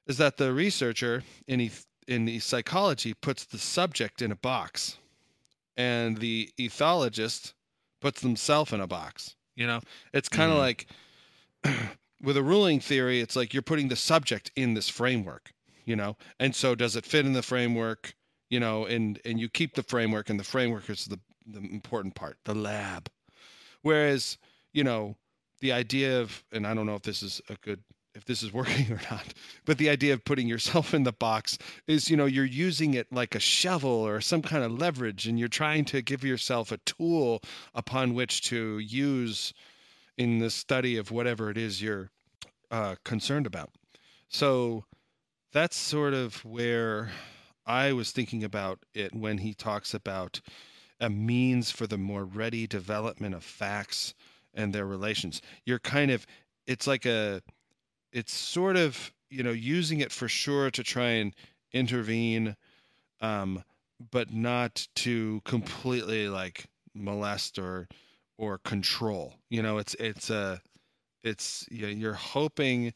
[0.10, 4.98] is that the researcher in eth- in the psychology puts the subject in a box,
[5.78, 7.54] and the ethologist
[8.02, 9.36] puts themselves in a box.
[9.56, 9.80] You know,
[10.14, 10.62] it's kind of mm.
[10.62, 10.88] like
[12.22, 15.54] with a ruling theory, it's like you're putting the subject in this framework.
[15.90, 18.14] you know and so does it fit in the framework
[18.50, 22.14] you know and and you keep the framework and the framework is the the important
[22.14, 23.10] part the lab
[23.82, 24.38] whereas
[24.72, 25.16] you know
[25.62, 27.82] the idea of and i don't know if this is a good
[28.16, 29.34] if this is working or not
[29.66, 33.12] but the idea of putting yourself in the box is you know you're using it
[33.12, 36.78] like a shovel or some kind of leverage and you're trying to give yourself a
[36.78, 37.42] tool
[37.74, 39.54] upon which to use
[40.18, 42.10] in the study of whatever it is you're
[42.72, 43.72] uh, concerned about
[44.28, 44.84] so
[45.52, 47.10] that's sort of where
[47.66, 50.42] I was thinking about it when he talks about
[51.00, 54.14] a means for the more ready development of facts
[54.54, 55.42] and their relations.
[55.66, 56.26] You're kind of,
[56.68, 57.42] it's like a,
[58.12, 61.34] it's sort of, you know, using it for sure to try and
[61.74, 62.56] intervene,
[63.22, 63.64] um,
[64.12, 67.88] but not to completely like molest or,
[68.38, 69.34] or control.
[69.50, 70.62] You know, it's, it's a,
[71.24, 72.94] it's, you know, you're hoping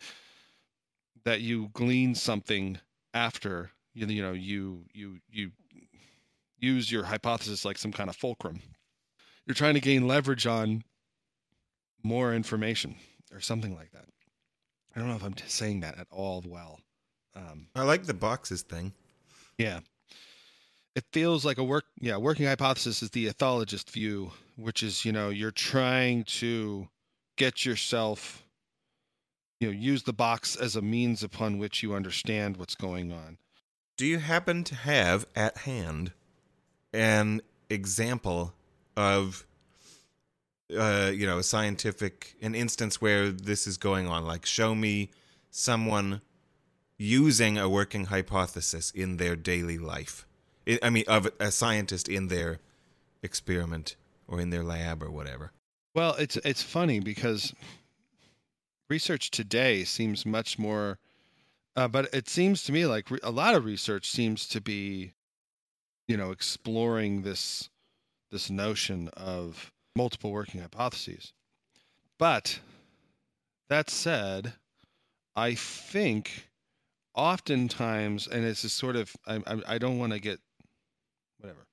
[1.26, 2.80] that you glean something
[3.14, 5.52] after you you know you you you
[6.58, 8.62] use your hypothesis like some kind of fulcrum
[9.46, 10.84] you're trying to gain leverage on
[12.04, 12.96] more information
[13.32, 14.06] or something like that
[14.96, 16.80] i don't know if i'm saying that at all well
[17.36, 18.94] um, I like the boxes thing.
[19.58, 19.80] yeah
[20.96, 25.12] it feels like a work yeah working hypothesis is the ethologist view which is you
[25.12, 26.88] know you're trying to
[27.38, 28.44] get yourself
[29.60, 33.38] you know use the box as a means upon which you understand what's going on
[33.98, 36.12] Do you happen to have at hand
[36.94, 38.54] an example
[38.96, 39.48] of,
[40.78, 44.26] uh, you know, a scientific, an instance where this is going on?
[44.26, 45.12] Like, show me
[45.50, 46.22] someone
[46.98, 50.26] using a working hypothesis in their daily life.
[50.82, 52.60] I mean, of a scientist in their
[53.22, 53.96] experiment
[54.28, 55.52] or in their lab or whatever.
[55.94, 57.54] Well, it's it's funny because
[58.90, 60.98] research today seems much more,
[61.76, 65.14] uh, but it seems to me like re- a lot of research seems to be,
[66.08, 67.70] you know, exploring this
[68.32, 71.34] this notion of multiple working hypotheses.
[72.18, 72.60] But
[73.70, 74.54] that said,
[75.36, 76.50] I think
[77.16, 80.40] oftentimes, and it's just sort of, I I, I don't want to get
[81.40, 81.66] whatever,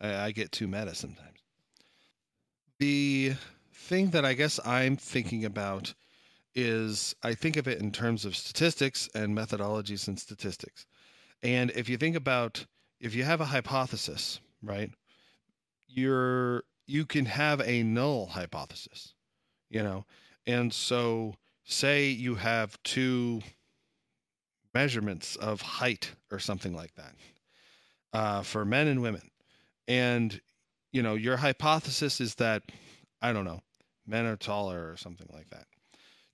[0.00, 1.38] I, I get too meta sometimes.
[2.78, 3.34] The
[3.72, 5.94] thing that I guess I'm thinking about
[6.54, 10.86] is I think of it in terms of statistics and methodologies and statistics.
[11.42, 12.66] And if you think about
[13.00, 14.90] if you have a hypothesis, right?
[15.88, 19.14] You're you can have a null hypothesis,
[19.70, 20.04] you know.
[20.46, 23.42] And so say you have two
[24.74, 27.14] measurements of height or something like that
[28.12, 29.30] uh, for men and women.
[29.86, 30.40] And
[30.92, 32.62] you know, your hypothesis is that
[33.22, 33.60] I don't know,
[34.06, 35.66] men are taller or something like that.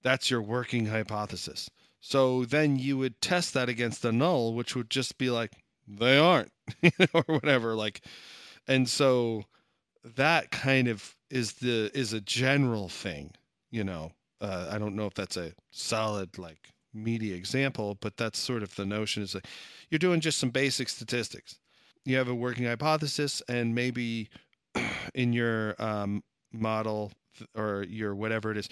[0.03, 1.69] That's your working hypothesis.
[2.01, 5.53] So then you would test that against the null, which would just be like,
[5.89, 6.53] they aren't,
[7.13, 7.75] or whatever.
[7.75, 8.03] Like,
[8.69, 9.45] and so
[10.15, 13.33] that kind of is the is a general thing,
[13.71, 14.13] you know.
[14.41, 18.75] Uh, I don't know if that's a solid like meaty example, but that's sort of
[18.77, 19.47] the notion is like
[19.91, 21.59] you're doing just some basic statistics.
[22.05, 24.29] You have a working hypothesis, and maybe
[25.15, 27.13] in your um, model
[27.55, 28.69] or your whatever it is,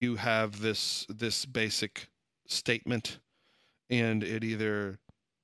[0.00, 2.06] you have this this basic
[2.46, 3.18] statement,
[3.90, 4.98] and it either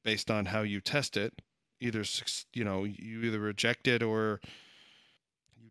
[0.04, 1.32] based on how you test it,
[1.80, 2.04] either
[2.52, 4.40] you know you either reject it or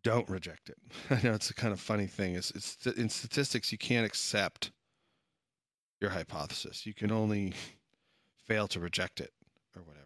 [0.04, 0.78] don't reject it.
[1.10, 2.36] I know it's a kind of funny thing.
[2.36, 4.72] It's it's in statistics you can't accept
[6.02, 6.86] your hypothesis.
[6.86, 7.54] You can only
[8.48, 9.32] fail to reject it
[9.76, 10.04] or whatever.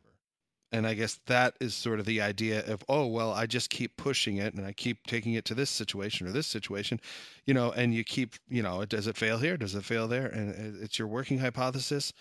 [0.72, 3.96] And I guess that is sort of the idea of, oh, well, I just keep
[3.96, 7.00] pushing it and I keep taking it to this situation or this situation,
[7.46, 9.56] you know, and you keep, you know, does it fail here?
[9.56, 10.28] Does it fail there?
[10.28, 12.12] And it's your working hypothesis.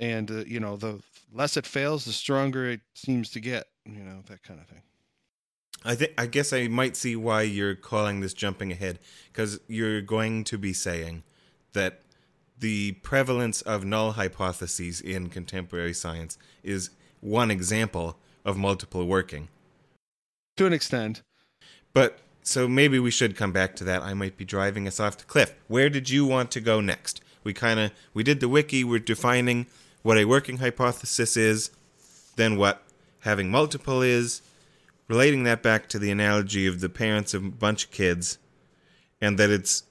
[0.00, 1.00] And, uh, you know, the
[1.32, 4.82] less it fails, the stronger it seems to get, you know, that kind of thing.
[5.84, 8.98] I think I guess I might see why you're calling this jumping ahead
[9.32, 11.22] because you're going to be saying
[11.72, 12.00] that
[12.58, 19.48] the prevalence of null hypotheses in contemporary science is one example of multiple working.
[20.56, 21.22] To an extent.
[21.92, 24.02] But so maybe we should come back to that.
[24.02, 25.54] I might be driving us off the cliff.
[25.68, 27.20] Where did you want to go next?
[27.44, 28.84] We kind of we did the wiki.
[28.84, 29.66] We're defining
[30.02, 31.70] what a working hypothesis is,
[32.36, 32.82] then what
[33.20, 34.40] having multiple is,
[35.08, 38.38] relating that back to the analogy of the parents of a bunch of kids,
[39.20, 39.84] and that it's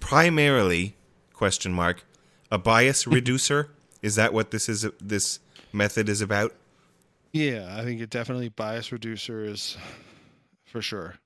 [0.00, 0.96] primarily
[1.32, 2.04] question mark
[2.50, 3.70] a bias reducer.
[4.02, 4.86] Is that what this is?
[5.00, 5.40] This
[5.72, 6.54] method is about?
[7.32, 9.76] Yeah, I think it definitely bias reducer is
[10.64, 11.16] for sure.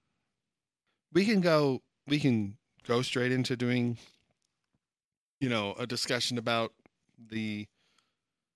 [1.12, 2.57] We can go we can
[2.87, 3.99] go straight into doing
[5.41, 6.73] you know, a discussion about
[7.31, 7.66] the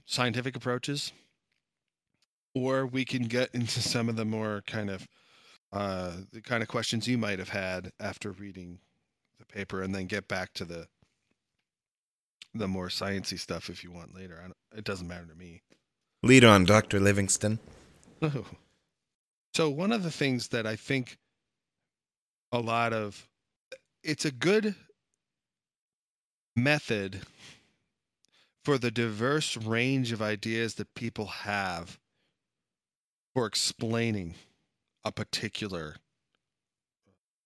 [0.04, 1.12] scientific approaches,
[2.54, 5.06] or we can get into some of the more kind of
[5.72, 8.78] uh, the kind of questions you might have had after reading
[9.38, 10.86] the paper, and then get back to the
[12.54, 14.38] the more sciency stuff if you want later.
[14.38, 15.62] I don't, it doesn't matter to me.
[16.22, 17.00] Lead on, Dr.
[17.00, 17.58] Livingston.
[19.54, 21.16] So one of the things that I think
[22.50, 23.28] a lot of
[24.02, 24.74] it's a good
[26.56, 27.20] method
[28.64, 31.98] for the diverse range of ideas that people have
[33.34, 34.34] for explaining
[35.04, 35.96] a particular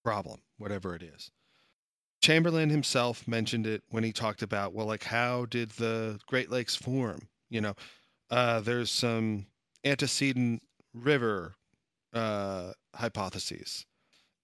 [0.05, 1.30] problem, whatever it is.
[2.20, 6.76] Chamberlin himself mentioned it when he talked about, well, like, how did the Great Lakes
[6.76, 7.28] form?
[7.49, 7.74] You know,
[8.30, 9.47] uh, there's some
[9.84, 10.62] antecedent
[10.93, 11.55] river
[12.12, 13.86] uh, hypotheses,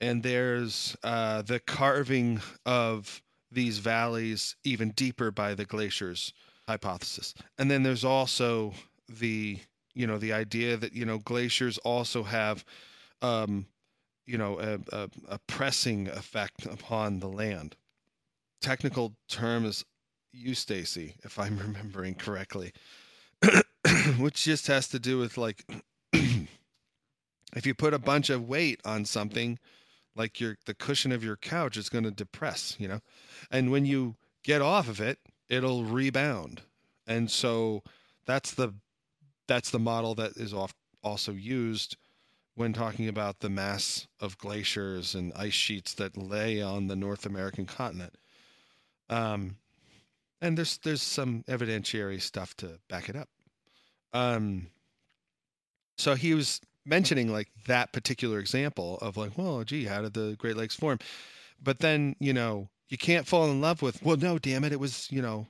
[0.01, 6.32] and there's uh, the carving of these valleys even deeper by the glaciers
[6.68, 8.72] hypothesis, and then there's also
[9.09, 9.59] the
[9.95, 12.64] you know the idea that you know glaciers also have
[13.22, 13.66] um,
[14.26, 17.76] you know a, a, a pressing effect upon the land.
[18.61, 19.84] Technical term is
[20.32, 22.72] eustacy, if I'm remembering correctly,
[24.18, 25.64] which just has to do with like
[26.12, 29.59] if you put a bunch of weight on something
[30.16, 33.01] like your the cushion of your couch is going to depress you know
[33.51, 34.14] and when you
[34.45, 35.18] get off of it
[35.49, 36.62] it'll rebound
[37.07, 37.82] and so
[38.26, 38.72] that's the
[39.47, 41.97] that's the model that is off, also used
[42.55, 47.26] when talking about the mass of glaciers and ice sheets that lay on the North
[47.26, 48.14] American continent.
[49.11, 49.57] Um,
[50.40, 53.28] and there's there's some evidentiary stuff to back it up.
[54.12, 54.68] Um,
[55.97, 60.36] so he was mentioning like that particular example of like, well, gee, how did the
[60.38, 60.99] Great Lakes form?
[61.62, 64.03] But then you know you can't fall in love with.
[64.03, 65.47] Well, no, damn it, it was you know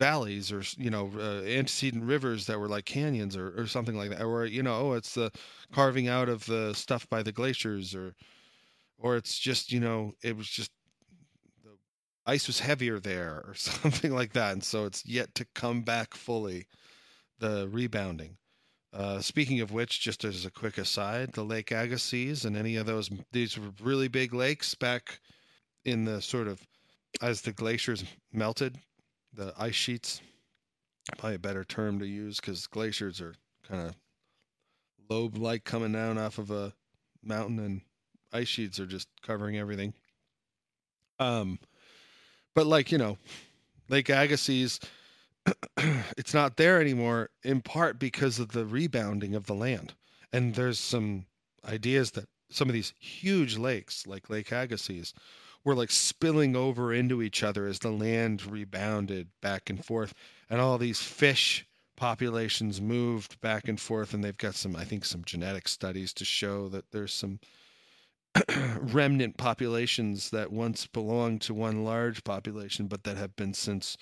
[0.00, 4.10] valleys or you know uh, antecedent rivers that were like canyons or, or something like
[4.10, 5.30] that or you know oh it's the
[5.72, 8.14] carving out of the stuff by the glaciers or
[8.98, 10.72] or it's just you know it was just
[11.62, 11.70] the
[12.26, 16.14] ice was heavier there or something like that and so it's yet to come back
[16.14, 16.66] fully
[17.38, 18.36] the rebounding.
[18.92, 22.86] Uh, speaking of which just as a quick aside the lake agassiz and any of
[22.86, 25.18] those these were really big lakes back
[25.84, 26.64] in the sort of
[27.20, 28.78] as the glaciers melted
[29.34, 30.20] the ice sheets.
[31.18, 33.34] Probably a better term to use because glaciers are
[33.68, 33.94] kind of
[35.10, 36.72] lobe like coming down off of a
[37.22, 37.80] mountain, and
[38.32, 39.92] ice sheets are just covering everything.
[41.18, 41.58] Um,
[42.54, 43.18] but like you know,
[43.88, 44.80] Lake Agassiz,
[46.16, 49.92] it's not there anymore in part because of the rebounding of the land,
[50.32, 51.26] and there's some
[51.68, 55.12] ideas that some of these huge lakes, like Lake Agassiz,
[55.64, 60.14] were like spilling over into each other as the land rebounded back and forth
[60.50, 65.04] and all these fish populations moved back and forth and they've got some i think
[65.04, 67.38] some genetic studies to show that there's some
[68.80, 73.96] remnant populations that once belonged to one large population but that have been since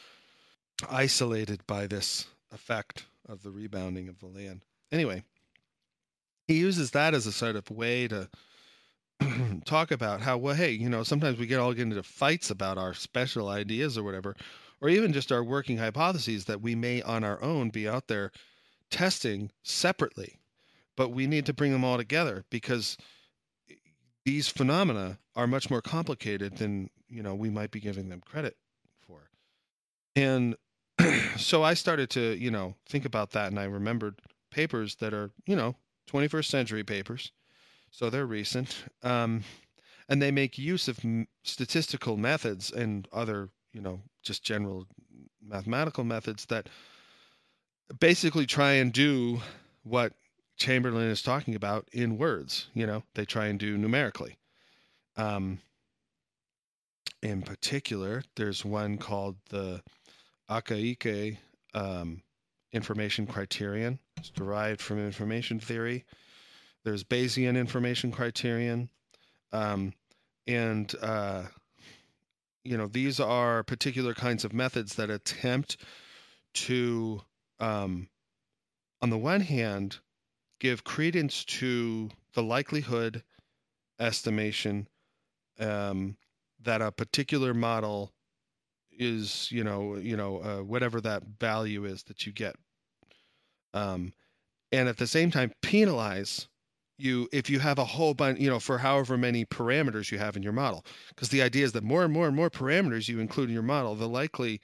[0.91, 4.63] isolated by this effect of the rebounding of the land.
[4.91, 5.23] Anyway
[6.49, 8.29] he uses that as a sort of way to
[9.65, 12.79] talk about how well hey you know sometimes we get all get into fights about
[12.79, 14.35] our special ideas or whatever
[14.81, 18.33] or even just our working hypotheses that we may on our own be out there
[18.91, 20.39] testing separately
[20.97, 22.97] but we need to bring them all together because
[24.25, 28.57] these phenomena are much more complicated than you know we might be giving them credit
[29.07, 29.31] for.
[30.17, 30.57] And
[31.37, 35.31] so i started to you know think about that and i remembered papers that are
[35.47, 35.75] you know
[36.11, 37.33] 21st century papers
[37.93, 38.85] so they're recent.
[39.03, 39.45] Um,
[40.09, 44.87] and they make use of m- statistical methods and other, you know, just general
[45.41, 46.69] mathematical methods that
[48.01, 49.41] basically try and do
[49.85, 50.13] what
[50.57, 52.69] Chamberlin is talking about in words.
[52.75, 54.39] You know, they try and do numerically.
[55.17, 55.61] Um,
[57.23, 59.83] in particular, there's one called the
[60.51, 61.37] Akaike
[61.75, 62.23] um,
[62.73, 63.99] information criterion.
[64.17, 66.05] It's derived from information theory.
[66.85, 68.91] There's Bayesian information criterion,
[69.53, 69.93] um,
[70.47, 71.45] and uh,
[72.65, 75.77] you know these are particular kinds of methods that attempt
[76.55, 77.23] to,
[77.61, 78.09] um,
[79.01, 79.99] on the one hand,
[80.59, 83.23] give credence to the likelihood
[84.01, 84.89] estimation
[85.61, 86.17] um,
[86.63, 88.13] that a particular model
[88.91, 92.57] is you know you know uh, whatever that value is that you get.
[93.73, 94.13] Um,
[94.71, 96.49] and at the same time penalize
[97.03, 100.37] you if you have a whole bunch you know for however many parameters you have
[100.37, 103.19] in your model because the idea is that more and more and more parameters you
[103.21, 104.61] include in your model the likely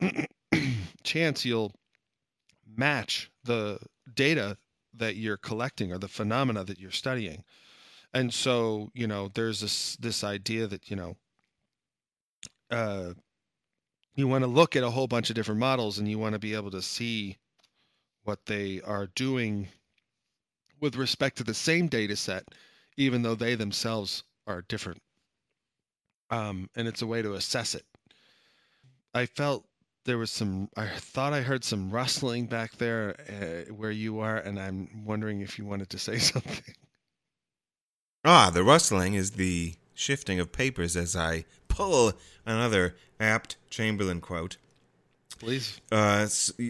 [1.02, 1.72] chance you'll
[2.76, 3.78] match the
[4.14, 4.56] data
[4.94, 7.44] that you're collecting or the phenomena that you're studying.
[8.14, 11.16] And so, you know, there's this this idea that, you know,
[12.70, 13.14] uh,
[14.14, 16.38] you want to look at a whole bunch of different models and you want to
[16.38, 17.38] be able to see
[18.24, 19.68] what they are doing
[20.82, 22.44] with respect to the same data set,
[22.98, 25.00] even though they themselves are different.
[26.28, 27.86] Um, and it's a way to assess it.
[29.14, 29.64] I felt
[30.04, 34.36] there was some, I thought I heard some rustling back there uh, where you are,
[34.36, 36.74] and I'm wondering if you wanted to say something.
[38.24, 42.12] Ah, the rustling is the shifting of papers as I pull
[42.44, 44.56] another apt Chamberlin quote.
[45.38, 45.80] Please.
[45.90, 46.26] Uh,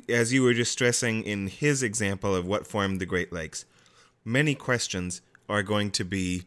[0.09, 3.65] as you were just stressing in his example of what formed the Great Lakes,
[4.25, 6.45] many questions are going to be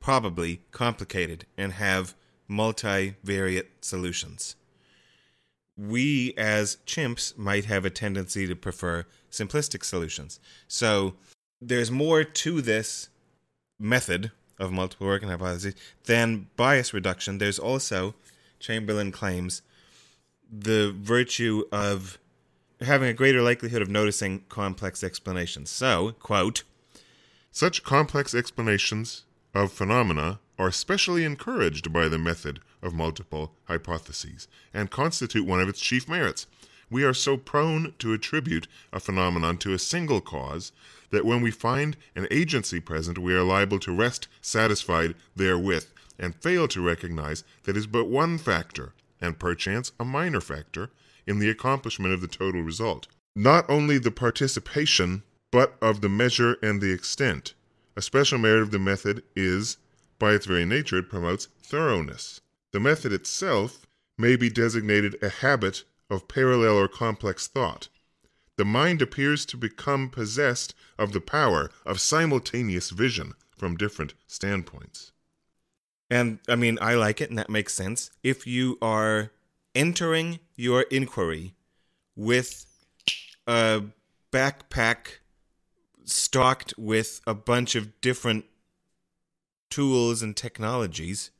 [0.00, 2.14] probably complicated and have
[2.48, 4.56] multivariate solutions.
[5.76, 10.38] We, as chimps, might have a tendency to prefer simplistic solutions.
[10.68, 11.14] So
[11.60, 13.08] there's more to this
[13.78, 17.38] method of multiple working hypotheses than bias reduction.
[17.38, 18.14] There's also,
[18.60, 19.62] Chamberlin claims,
[20.52, 22.18] the virtue of
[22.80, 25.70] having a greater likelihood of noticing complex explanations.
[25.70, 26.62] So, quote,
[27.56, 34.90] Such complex explanations of phenomena are specially encouraged by the method of multiple hypotheses and
[34.90, 36.48] constitute one of its chief merits.
[36.90, 40.72] We are so prone to attribute a phenomenon to a single cause
[41.10, 45.86] that when we find an agency present, we are liable to rest satisfied therewith
[46.18, 50.90] and fail to recognize that is but one factor, and perchance a minor factor,
[51.24, 53.06] in the accomplishment of the total result.
[53.36, 55.22] Not only the participation,
[55.54, 57.54] but of the measure and the extent.
[57.96, 59.76] A special merit of the method is,
[60.18, 62.40] by its very nature, it promotes thoroughness.
[62.72, 63.86] The method itself
[64.18, 67.88] may be designated a habit of parallel or complex thought.
[68.56, 75.12] The mind appears to become possessed of the power of simultaneous vision from different standpoints.
[76.10, 78.10] And I mean, I like it, and that makes sense.
[78.24, 79.30] If you are
[79.72, 81.54] entering your inquiry
[82.16, 82.66] with
[83.46, 83.82] a
[84.32, 85.18] backpack
[86.04, 88.44] stocked with a bunch of different
[89.70, 91.30] tools and technologies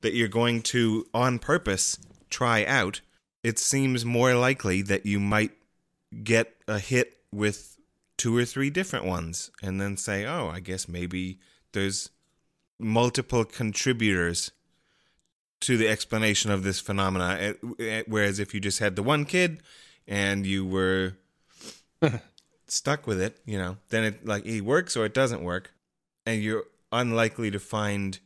[0.00, 1.98] that you're going to, on purpose,
[2.30, 3.00] try out,
[3.42, 5.52] it seems more likely that you might
[6.22, 7.76] get a hit with
[8.16, 11.38] two or three different ones and then say, oh, I guess maybe
[11.72, 12.10] there's
[12.78, 14.50] multiple contributors
[15.60, 17.36] to the explanation of this phenomena.
[17.40, 19.60] Eh, eh, Whereas if you just had the one kid
[20.06, 21.14] and you were
[22.70, 25.72] stuck with it, you know, then it like it works or it doesn't work,
[26.26, 28.18] and you're unlikely to find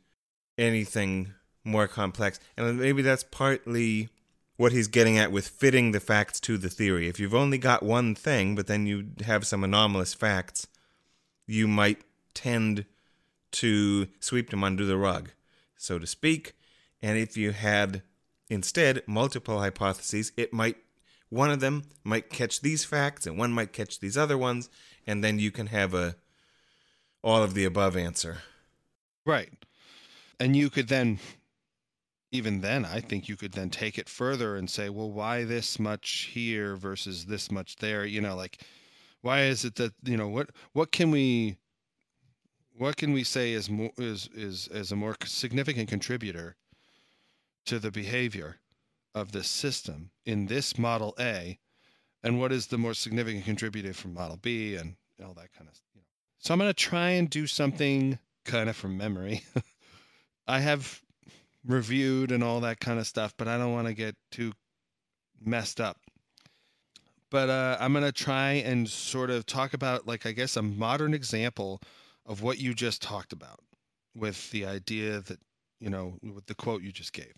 [0.58, 1.32] anything
[1.64, 2.40] more complex.
[2.56, 4.08] And maybe that's partly
[4.56, 7.08] what he's getting at with fitting the facts to the theory.
[7.08, 10.66] If you've only got one thing, but then you have some anomalous facts,
[11.46, 12.02] you might
[12.34, 12.84] tend
[13.52, 15.30] to sweep them under the rug,
[15.76, 16.54] so to speak.
[17.00, 18.02] And if you had
[18.48, 20.76] instead multiple hypotheses, it might
[21.32, 24.68] one of them might catch these facts and one might catch these other ones,
[25.06, 26.14] and then you can have a
[27.22, 28.42] all of the above answer.
[29.24, 29.50] Right.
[30.38, 31.20] And you could then,
[32.32, 35.78] even then, I think you could then take it further and say, well, why this
[35.78, 38.04] much here versus this much there?
[38.04, 38.60] You know, like,
[39.22, 41.56] why is it that you know what what can we
[42.76, 46.56] what can we say is more is is is a more significant contributor
[47.64, 48.58] to the behavior
[49.14, 51.58] of this system in this model A,
[52.22, 55.80] and what is the more significant contributor from model B, and all that kind of.
[55.94, 56.06] You know.
[56.38, 59.44] So I'm going to try and do something kind of from memory.
[60.46, 61.00] I have
[61.66, 64.52] reviewed and all that kind of stuff, but I don't want to get too
[65.40, 65.98] messed up.
[67.30, 70.62] But uh, I'm going to try and sort of talk about, like, I guess, a
[70.62, 71.80] modern example
[72.26, 73.60] of what you just talked about
[74.14, 75.38] with the idea that,
[75.80, 77.32] you know, with the quote you just gave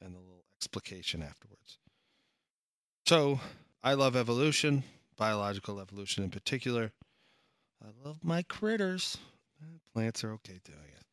[0.00, 0.35] and the little
[0.66, 1.78] explication afterwards.
[3.06, 3.38] So
[3.84, 4.82] I love evolution,
[5.16, 6.90] biological evolution in particular.
[7.80, 9.16] I love my critters.
[9.62, 11.04] Eh, Plants are okay doing it.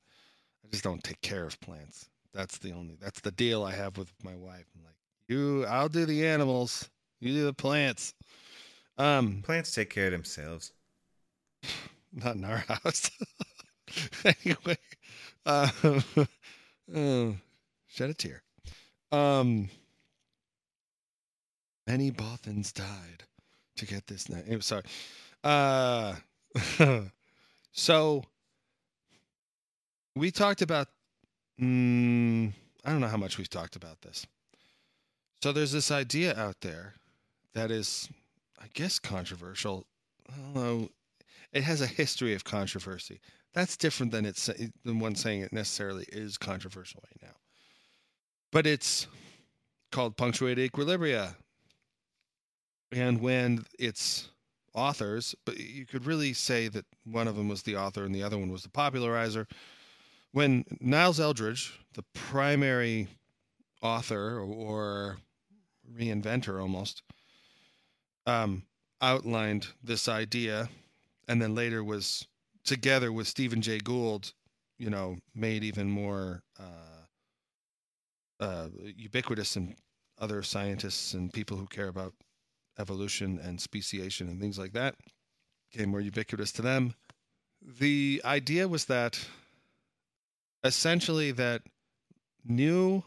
[0.66, 2.10] I just don't take care of plants.
[2.34, 4.66] That's the only that's the deal I have with my wife.
[4.76, 4.95] I'm like,
[5.28, 6.89] you I'll do the animals,
[7.20, 8.16] you do the plants.
[8.97, 10.72] Um Plants take care of themselves.
[12.12, 13.12] not in our house.
[14.26, 14.78] anyway,
[15.45, 15.70] uh,
[16.95, 17.36] oh,
[17.88, 18.43] shed a tear.
[19.14, 19.70] Um,
[21.86, 23.24] many Bothans died
[23.78, 24.28] to get this.
[24.28, 24.84] Na- eh, sorry.
[25.43, 26.16] Uh,
[27.72, 28.24] so
[30.16, 30.88] we talked about.
[31.61, 32.51] Mm,
[32.84, 34.26] I don't know how much we've talked about this.
[35.43, 36.95] So there's this idea out there
[37.53, 38.09] that is,
[38.59, 39.86] I guess, controversial.
[40.47, 40.89] Although
[41.51, 43.20] it has a history of controversy.
[43.53, 44.49] That's different than it's
[44.84, 47.43] than one saying it necessarily is controversial right now.
[48.54, 49.08] But it's
[49.91, 51.36] called punctuated equilibria.
[52.91, 54.30] And when its
[54.76, 58.22] authors, but you could really say that one of them was the author and the
[58.22, 59.47] other one was the popularizer.
[60.32, 63.08] When Niles Eldredge, the primary
[63.82, 65.18] author or
[65.91, 67.01] reinventor almost,
[68.28, 68.64] um,
[69.01, 70.70] outlined this idea
[71.28, 72.28] and then later was
[72.64, 74.32] together with Stephen Jay Gould,
[74.78, 76.93] you know, made even more uh,
[78.40, 79.76] uh, ubiquitous in
[80.20, 82.14] other scientists and people who care about
[82.80, 84.96] evolution and speciation and things like that
[85.72, 86.94] became more ubiquitous to them.
[87.80, 89.20] The idea was that
[90.64, 91.62] essentially that
[92.46, 93.04] new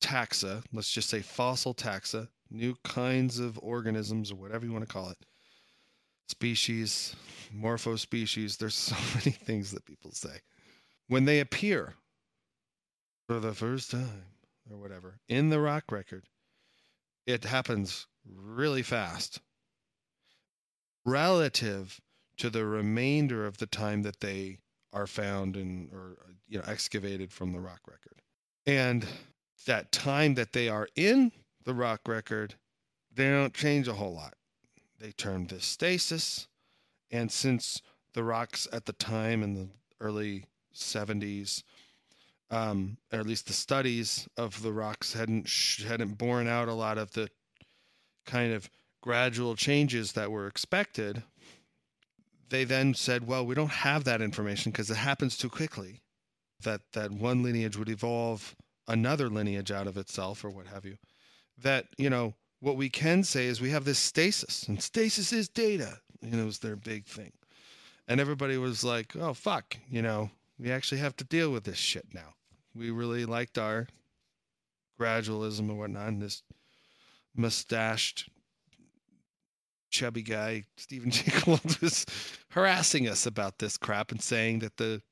[0.00, 4.92] taxa, let's just say fossil taxa, new kinds of organisms or whatever you want to
[4.92, 5.18] call it,
[6.28, 7.14] species,
[7.54, 10.40] morphospecies, there's so many things that people say.
[11.08, 11.94] When they appear
[13.30, 14.24] for the first time
[14.68, 16.24] or whatever in the rock record,
[17.28, 19.40] it happens really fast.
[21.06, 22.00] Relative
[22.38, 24.58] to the remainder of the time that they
[24.92, 26.16] are found and or
[26.48, 28.20] you know excavated from the rock record.
[28.66, 29.06] And
[29.64, 31.30] that time that they are in
[31.64, 32.56] the rock record
[33.14, 34.34] they don't change a whole lot.
[34.98, 36.48] They term this stasis.
[37.12, 37.80] And since
[38.12, 39.68] the rocks at the time in the
[40.00, 41.62] early 70s
[42.50, 45.48] um, or at least the studies of the rocks hadn't
[45.86, 47.28] hadn't borne out a lot of the
[48.26, 48.68] kind of
[49.00, 51.22] gradual changes that were expected,
[52.48, 56.00] they then said, well, we don't have that information because it happens too quickly.
[56.62, 58.54] That that one lineage would evolve
[58.86, 60.98] another lineage out of itself or what have you.
[61.58, 65.48] That, you know, what we can say is we have this stasis, and stasis is
[65.48, 67.32] data, you know, is their big thing.
[68.08, 71.78] And everybody was like, oh, fuck, you know, we actually have to deal with this
[71.78, 72.34] shit now.
[72.74, 73.88] We really liked our
[75.00, 76.42] gradualism and whatnot, and this
[77.34, 78.28] mustached
[79.90, 81.10] chubby guy, Stephen
[81.44, 82.06] Gould, was
[82.50, 85.02] harassing us about this crap and saying that the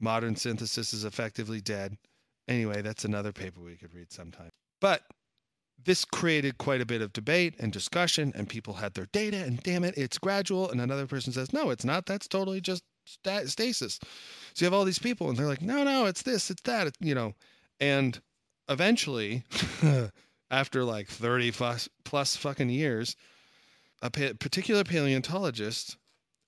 [0.00, 1.98] modern synthesis is effectively dead.
[2.48, 4.50] Anyway, that's another paper we could read sometime.
[4.80, 5.02] But
[5.84, 9.62] this created quite a bit of debate and discussion, and people had their data, and
[9.62, 10.70] damn it, it's gradual.
[10.70, 12.06] And another person says, no, it's not.
[12.06, 12.82] That's totally just
[13.46, 13.98] stasis.
[14.54, 16.92] So you have all these people, and they're like, no, no, it's this, it's that,
[17.00, 17.34] you know.
[17.80, 18.20] And
[18.68, 19.44] eventually,
[20.50, 23.16] after like 30 plus, plus fucking years,
[24.02, 25.96] a pa- particular paleontologist,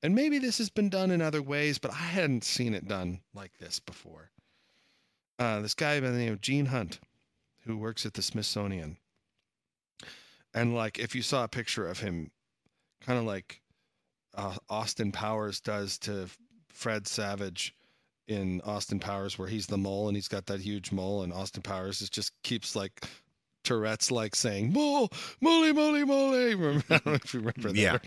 [0.03, 3.21] and maybe this has been done in other ways, but I hadn't seen it done
[3.35, 4.31] like this before.
[5.39, 7.01] Uh, this guy by the name of Gene Hunt,
[7.65, 8.97] who works at the Smithsonian.
[10.55, 12.31] And like, if you saw a picture of him,
[13.01, 13.61] kind of like
[14.35, 16.29] uh, Austin Powers does to
[16.81, 17.75] Fred Savage
[18.27, 21.63] in Austin Powers, where he's the mole and he's got that huge mole, and Austin
[21.63, 23.05] Powers is just keeps like
[23.65, 25.11] Tourette's like saying "mole,
[25.43, 26.55] moly, moly, moly." I
[26.89, 27.77] don't know if you remember that.
[27.77, 27.99] Yeah.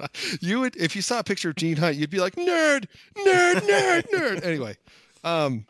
[0.42, 3.56] You would, if you saw a picture of Gene Hunt, you'd be like nerd, nerd,
[3.58, 4.44] nerd, nerd.
[4.44, 4.76] Anyway,
[5.24, 5.68] um,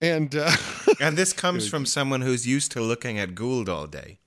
[0.00, 0.50] and uh,
[1.00, 4.18] And this comes from someone who's used to looking at Gould all day.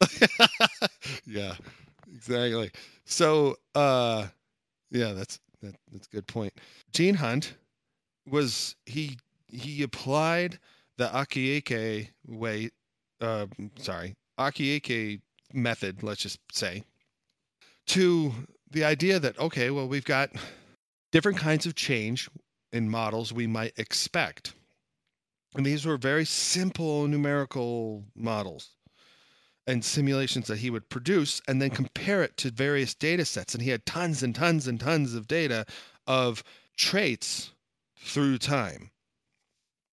[1.26, 1.54] yeah,
[2.14, 2.70] exactly.
[3.04, 4.28] So, uh,
[4.90, 6.52] yeah, that's that, that's a good point.
[6.92, 7.54] Gene Hunt
[8.28, 10.58] was he he applied
[10.98, 12.70] the Akaike way,
[13.20, 13.46] uh,
[13.76, 15.20] sorry, Akaike
[15.52, 16.84] method, let's just say,
[17.88, 18.32] to
[18.70, 20.30] the idea that okay, well, we've got
[21.10, 22.28] different kinds of change
[22.72, 24.54] in models we might expect.
[25.54, 28.70] And these were very simple numerical models
[29.66, 33.54] and simulations that he would produce and then compare it to various data sets.
[33.54, 35.66] And he had tons and tons and tons of data
[36.06, 36.42] of
[36.76, 37.52] traits
[37.96, 38.90] through time,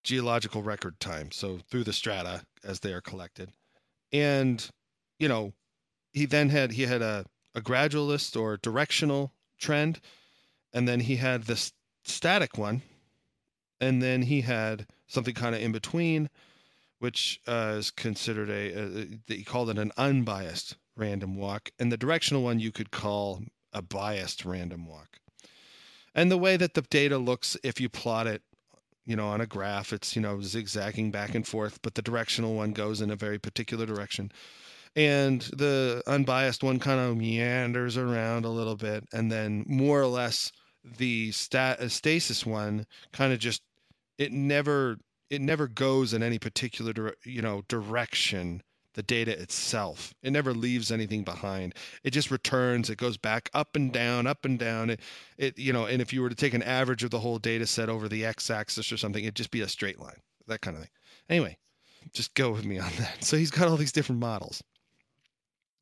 [0.04, 1.32] geological record time.
[1.32, 3.52] So through the strata as they are collected.
[4.12, 4.68] And,
[5.20, 5.54] you know,
[6.14, 10.00] he then had he had a, a gradualist or directional trend,
[10.74, 11.72] and then he had this
[12.04, 12.82] static one,
[13.80, 16.30] and then he had something kind of in between,
[17.00, 21.98] which uh, is considered a, a he called it an unbiased random walk, and the
[21.98, 23.42] directional one you could call
[23.74, 25.20] a biased random walk.
[26.14, 28.42] And the way that the data looks, if you plot it,
[29.06, 32.56] you know, on a graph, it's you know zigzagging back and forth, but the directional
[32.56, 34.32] one goes in a very particular direction.
[34.96, 40.08] And the unbiased one kind of meanders around a little bit, and then more or
[40.08, 40.52] less
[40.98, 43.62] the stat stasis one kind of just
[44.18, 44.98] it never
[45.30, 48.62] it never goes in any particular you know direction
[48.96, 50.14] the data itself.
[50.24, 51.76] It never leaves anything behind.
[52.04, 52.90] It just returns.
[52.90, 54.90] It goes back up and down, up and down.
[54.90, 55.00] It,
[55.38, 57.68] it you know, and if you were to take an average of the whole data
[57.68, 60.20] set over the x-axis or something, it'd just be a straight line.
[60.48, 60.92] That kind of thing.
[61.30, 61.58] Anyway,
[62.14, 63.18] just go with me on that.
[63.24, 64.62] So he's got all these different models.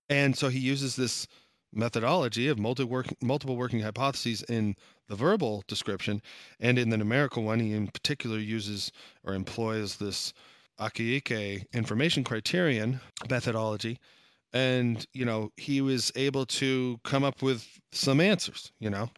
[0.09, 1.27] And so he uses this
[1.73, 2.87] methodology of multi
[3.21, 4.75] multiple working hypotheses in
[5.07, 6.21] the verbal description.
[6.59, 8.91] And in the numerical one, he in particular uses
[9.23, 10.33] or employs this
[10.79, 12.99] Akaike information criterion
[13.29, 13.99] methodology.
[14.53, 19.09] And, you know, he was able to come up with some answers, you know,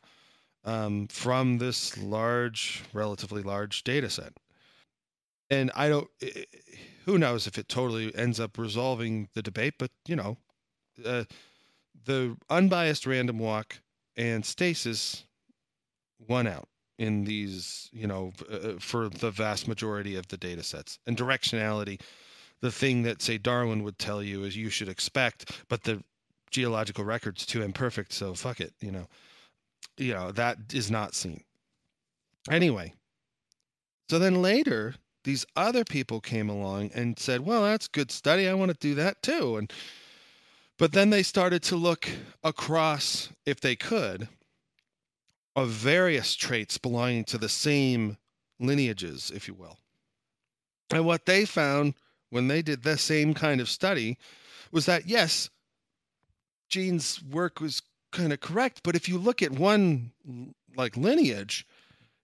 [0.66, 4.34] um, from this large, relatively large data set.
[5.50, 6.08] And I don't,
[7.06, 10.38] who knows if it totally ends up resolving the debate, but, you know,
[11.06, 11.24] uh,
[12.06, 13.82] the unbiased random walk
[14.16, 15.26] and stasis
[16.28, 16.68] won out
[16.98, 21.00] in these, you know, uh, for the vast majority of the data sets.
[21.08, 22.02] And directionality,
[22.62, 26.04] the thing that, say, Darwin would tell you is you should expect, but the
[26.52, 29.08] geological record's too imperfect, so fuck it, you know.
[29.98, 31.44] You know, that is not seen.
[32.50, 32.94] Anyway,
[34.10, 38.48] so then later, these other people came along and said, well, that's good study.
[38.48, 39.58] I want to do that too.
[39.58, 39.72] And
[40.78, 42.10] but then they started to look
[42.44, 44.30] across, if they could,
[45.56, 48.18] of various traits belonging to the same
[48.60, 49.78] lineages, if you will.
[50.91, 51.95] And what they found
[52.30, 54.18] when they did the same kind of study
[54.72, 55.50] was that, yes,
[56.70, 57.82] Gene's work was
[58.12, 60.12] kind of correct, but if you look at one
[60.76, 61.66] like lineage,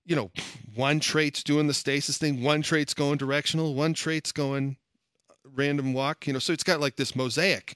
[0.06, 0.32] you know,
[0.76, 4.78] one trait's doing the stasis thing, one trait's going directional, one trait's going
[5.54, 7.76] random walk, you know, so it's got like this mosaic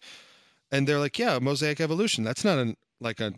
[0.71, 2.23] and they're like, yeah, mosaic evolution.
[2.23, 3.33] That's not an like a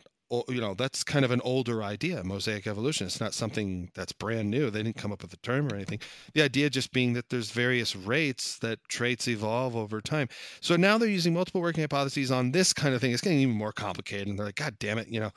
[0.47, 3.07] you know that's kind of an older idea mosaic evolution.
[3.07, 4.69] It's not something that's brand new.
[4.69, 5.99] They didn't come up with the term or anything.
[6.33, 10.29] The idea just being that there's various rates that traits evolve over time.
[10.61, 13.11] So now they're using multiple working hypotheses on this kind of thing.
[13.11, 15.31] It's getting even more complicated and they're like god damn it you know.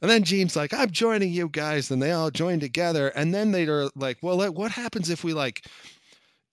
[0.00, 1.90] And then Gene's like, I'm joining you guys.
[1.90, 3.08] And they all join together.
[3.08, 5.66] And then they're like, well, what happens if we like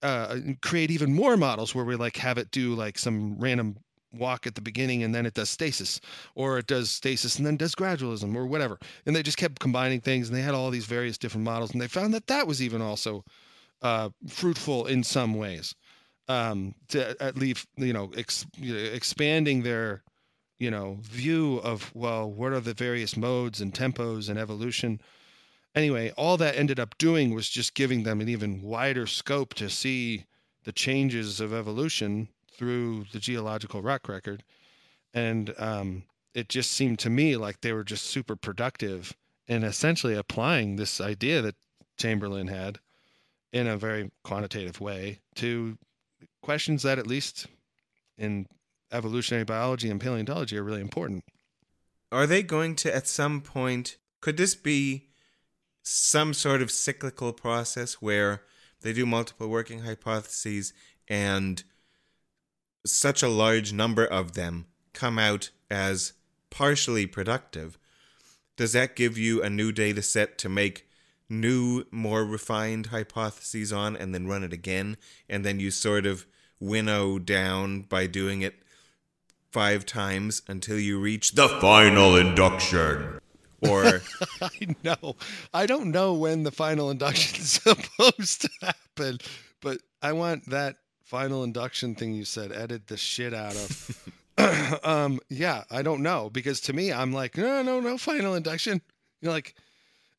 [0.02, 3.78] uh, create even more models where we like have it do like some random
[4.14, 5.99] walk at the beginning and then it does stasis
[6.36, 8.80] or it does stasis and then does gradualism or whatever.
[9.06, 11.82] And they just kept combining things and they had all these various different models and
[11.82, 13.24] they found that that was even also
[13.82, 15.76] uh, fruitful in some ways
[16.28, 20.03] um, to at least you know, ex, expanding their
[20.58, 25.01] you know view of well what are the various modes and tempos and evolution.
[25.76, 29.70] Anyway all that ended up doing was just giving them an even wider scope to
[29.70, 30.26] see
[30.64, 34.43] the changes of evolution through the geological rock record,
[35.14, 36.03] and um,
[36.34, 39.16] it just seemed to me like they were just super productive
[39.47, 41.56] in essentially applying this idea that
[41.97, 42.80] Chamberlin had
[43.53, 45.78] in a very quantitative way to
[46.41, 47.47] questions that, at least
[48.18, 48.47] in
[48.91, 51.24] evolutionary biology and paleontology, are really important.
[52.12, 55.08] Are they going to, at some point, could this be
[55.82, 58.41] some sort of cyclical process where
[58.82, 60.74] they do multiple working hypotheses
[61.08, 61.64] and
[62.86, 66.13] such a large number of them come out as
[66.49, 67.77] partially productive,
[68.55, 70.88] does that give you a new data set to make
[71.29, 74.97] new, more refined hypotheses on and then run it again?
[75.27, 76.25] And then you sort of
[76.59, 78.55] winnow down by doing it
[79.51, 83.19] five times until you reach the final induction?
[83.61, 84.01] Or
[84.41, 85.15] I know.
[85.53, 89.19] I don't know when the final induction is supposed to happen,
[89.61, 94.12] but I want that final induction thing you said, edit the shit out of.
[94.84, 98.82] um, yeah, I don't know because to me, I'm like, no, no, no, final induction.
[99.22, 99.56] You know, like,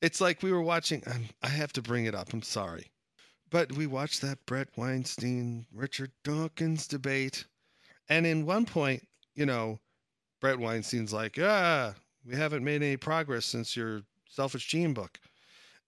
[0.01, 1.03] it's like we were watching.
[1.07, 2.33] I'm, I have to bring it up.
[2.33, 2.91] I'm sorry,
[3.51, 7.45] but we watched that Bret Weinstein Richard Dawkins debate,
[8.09, 9.81] and in one point, you know,
[10.41, 15.19] Bret Weinstein's like, ah, we haven't made any progress since your selfish gene book.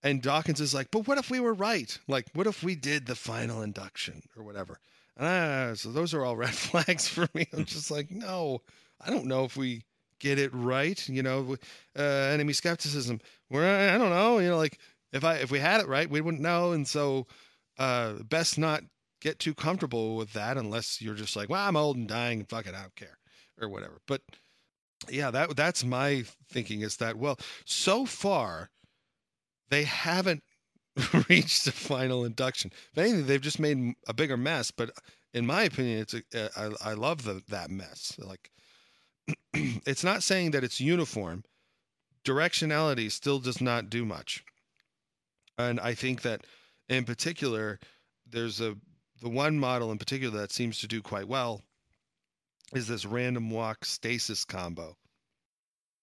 [0.03, 1.99] And Dawkins is like, but what if we were right?
[2.07, 4.79] Like, what if we did the final induction or whatever?
[5.19, 7.47] Ah, so those are all red flags for me.
[7.53, 8.63] I'm just like, no,
[9.01, 9.83] I don't know if we
[10.21, 11.09] get it right.
[11.09, 11.57] You know,
[11.99, 13.21] uh, enemy skepticism.
[13.51, 14.39] We're, I don't know.
[14.39, 14.79] You know, like
[15.13, 16.73] if I if we had it right, we wouldn't know.
[16.73, 17.27] And so,
[17.79, 18.83] uh, best not
[19.21, 22.45] get too comfortable with that unless you're just like, well, I'm old and dying.
[22.45, 23.19] Fuck it, I don't care,
[23.61, 24.01] or whatever.
[24.07, 24.23] But
[25.11, 28.71] yeah, that that's my thinking is that well, so far
[29.71, 30.43] they haven't
[31.29, 32.73] reached the final induction.
[32.93, 34.71] If anything, they've just made a bigger mess.
[34.71, 34.91] But
[35.33, 38.19] in my opinion, it's a, uh, I, I love the, that mess.
[38.19, 38.51] Like,
[39.55, 41.45] it's not saying that it's uniform.
[42.25, 44.45] Directionality still does not do much.
[45.57, 46.47] And I think that
[46.89, 47.79] in particular,
[48.27, 48.77] there's a
[49.21, 51.65] the one model in particular that seems to do quite well
[52.73, 54.97] is this random walk stasis combo.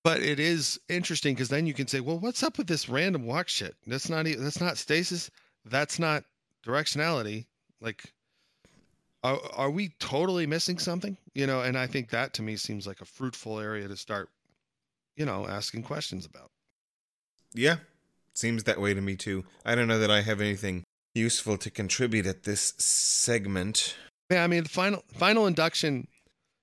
[0.05, 3.25] But it is interesting because then you can say, well, what's up with this random
[3.25, 3.75] walk shit?
[3.87, 5.31] That's not that's not stasis.
[5.65, 6.23] That's not
[6.63, 7.47] directionality.
[7.81, 8.03] Like,
[9.23, 11.17] are are we totally missing something?
[11.33, 14.29] You know, and I think that to me seems like a fruitful area to start,
[15.15, 16.51] you know, asking questions about.
[17.55, 17.77] Yeah,
[18.35, 19.43] seems that way to me too.
[19.65, 20.83] I don't know that I have anything
[21.15, 23.95] useful to contribute at this segment.
[24.29, 26.07] Yeah, I mean, final final induction.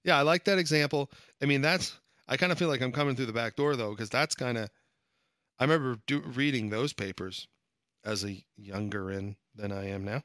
[0.05, 1.11] Yeah, I like that example.
[1.43, 1.99] I mean, that's
[2.29, 4.59] I kind of feel like I'm coming through the back door though, because that's kind
[4.59, 4.71] of.
[5.59, 7.47] I remember do, reading those papers
[8.05, 10.23] as a younger in than I am now,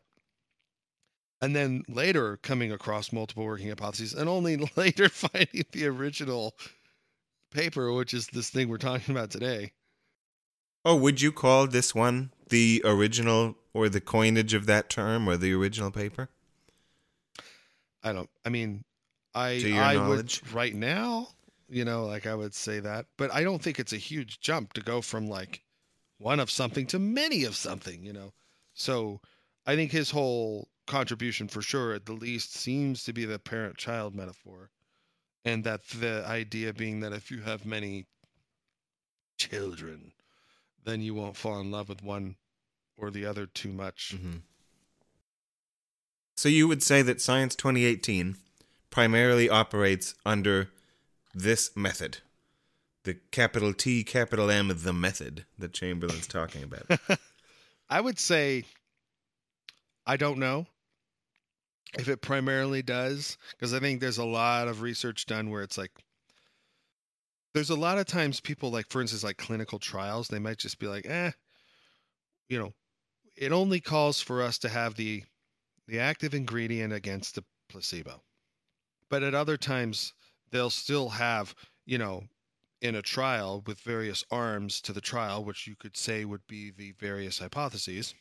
[1.42, 6.56] and then later coming across multiple working hypotheses, and only later finding the original
[7.52, 9.74] paper, which is this thing we're talking about today.
[10.86, 15.36] Oh, would you call this one the original or the coinage of that term or
[15.38, 16.30] the original paper?
[18.04, 18.30] I don't.
[18.46, 18.84] I mean,
[19.36, 20.42] I To your I knowledge?
[20.44, 21.28] would right now,
[21.70, 24.74] you know, like I would say that, but I don't think it's a huge jump
[24.74, 25.64] to go from like
[26.18, 28.34] one of something to many of something, you know.
[28.74, 29.22] So
[29.66, 34.16] I think his whole contribution, for sure, at the least, seems to be the parent-child
[34.16, 34.70] metaphor,
[35.44, 38.06] and that the idea being that if you have many
[39.38, 40.14] children,
[40.84, 42.36] then you won't fall in love with one
[42.98, 44.14] or the other too much.
[44.16, 44.38] Mm-hmm.
[46.36, 48.38] So you would say that Science 2018
[48.90, 50.70] primarily operates under
[51.38, 52.20] this method,
[53.04, 57.00] the capital T, capital M, the method that Chamberlin's talking about.
[57.90, 58.66] I would say
[60.06, 60.66] I don't know
[61.98, 65.78] if it primarily does because I think there's a lot of research done where it's
[65.78, 65.92] like
[67.54, 70.80] there's a lot of times people like for instance like clinical trials they might just
[70.80, 71.32] be like eh
[72.50, 72.74] you know
[73.38, 75.24] it only calls for us to have the
[75.88, 78.22] the active ingredient against the placebo
[79.10, 80.14] but at other times
[80.52, 81.54] they'll still have
[81.86, 82.24] you know
[82.82, 86.72] in a trial with various arms to the trial, which you could say would be
[86.72, 88.14] the various hypotheses.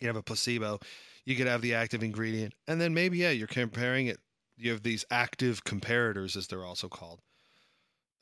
[0.00, 0.80] You have a placebo,
[1.24, 4.18] you could have the active ingredient, and then maybe, yeah, you're comparing it.
[4.56, 7.20] You have these active comparators, as they're also called.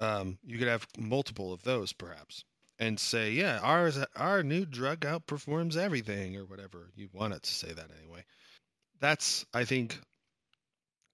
[0.00, 2.44] Um, you could have multiple of those, perhaps,
[2.78, 7.54] and say, yeah, ours, our new drug outperforms everything, or whatever you want it to
[7.54, 8.24] say that anyway.
[9.00, 9.98] That's, I think,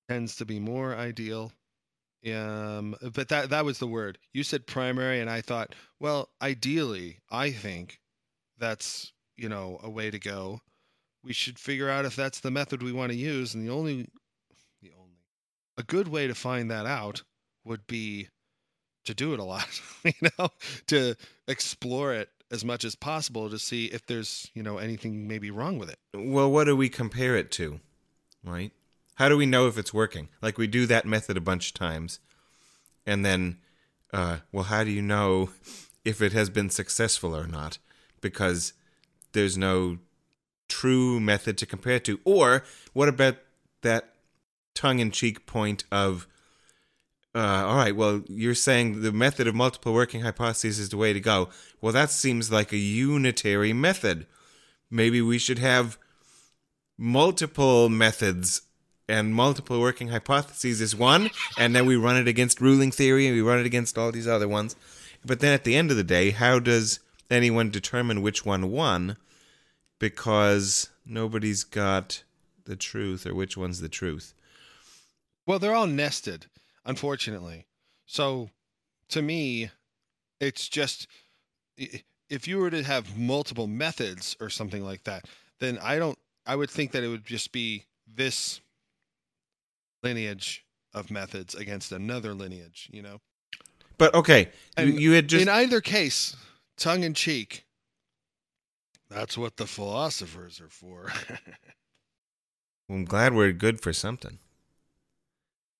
[0.08, 1.52] tends to be more ideal
[2.30, 4.18] um, but that that was the word.
[4.32, 7.98] You said primary, and I thought, well, ideally, I think
[8.58, 10.60] that's you know a way to go.
[11.24, 14.08] We should figure out if that's the method we want to use, and the only
[14.82, 15.18] the only
[15.76, 17.22] a good way to find that out
[17.64, 18.28] would be
[19.04, 20.48] to do it a lot, you know,
[20.88, 21.16] to
[21.48, 25.78] explore it as much as possible to see if there's you know anything maybe wrong
[25.78, 25.98] with it.
[26.14, 27.80] well, what do we compare it to?
[28.44, 28.72] Right?
[29.16, 30.28] How do we know if it's working?
[30.40, 32.18] Like we do that method a bunch of times,
[33.06, 33.58] and then,
[34.12, 35.50] uh, well, how do you know
[36.04, 37.78] if it has been successful or not?
[38.20, 38.72] Because
[39.32, 39.98] there's no
[40.68, 42.20] true method to compare to.
[42.24, 43.36] Or what about
[43.82, 44.14] that
[44.74, 46.26] tongue-in-cheek point of,
[47.34, 51.12] uh, all right, well, you're saying the method of multiple working hypotheses is the way
[51.12, 51.50] to go.
[51.80, 54.26] Well, that seems like a unitary method.
[54.90, 55.98] Maybe we should have
[56.96, 58.62] multiple methods
[59.12, 63.36] and multiple working hypotheses is one, and then we run it against ruling theory and
[63.36, 64.74] we run it against all these other ones.
[65.22, 66.98] But then at the end of the day, how does
[67.30, 69.18] anyone determine which one won?
[69.98, 72.22] Because nobody's got
[72.64, 74.32] the truth or which one's the truth.
[75.46, 76.46] Well, they're all nested,
[76.86, 77.66] unfortunately.
[78.06, 78.48] So,
[79.10, 79.70] to me,
[80.40, 81.06] it's just
[81.76, 85.26] if you were to have multiple methods or something like that,
[85.58, 86.18] then I don't.
[86.46, 88.60] I would think that it would just be this
[90.02, 92.88] lineage of methods against another lineage.
[92.92, 93.20] You know,
[93.98, 96.36] But okay, you, And you had just in either case,
[96.76, 97.64] tongue in cheek.
[99.08, 101.12] That's what the philosophers are for.
[101.28, 101.38] well,
[102.90, 104.38] I'm glad we're good for something.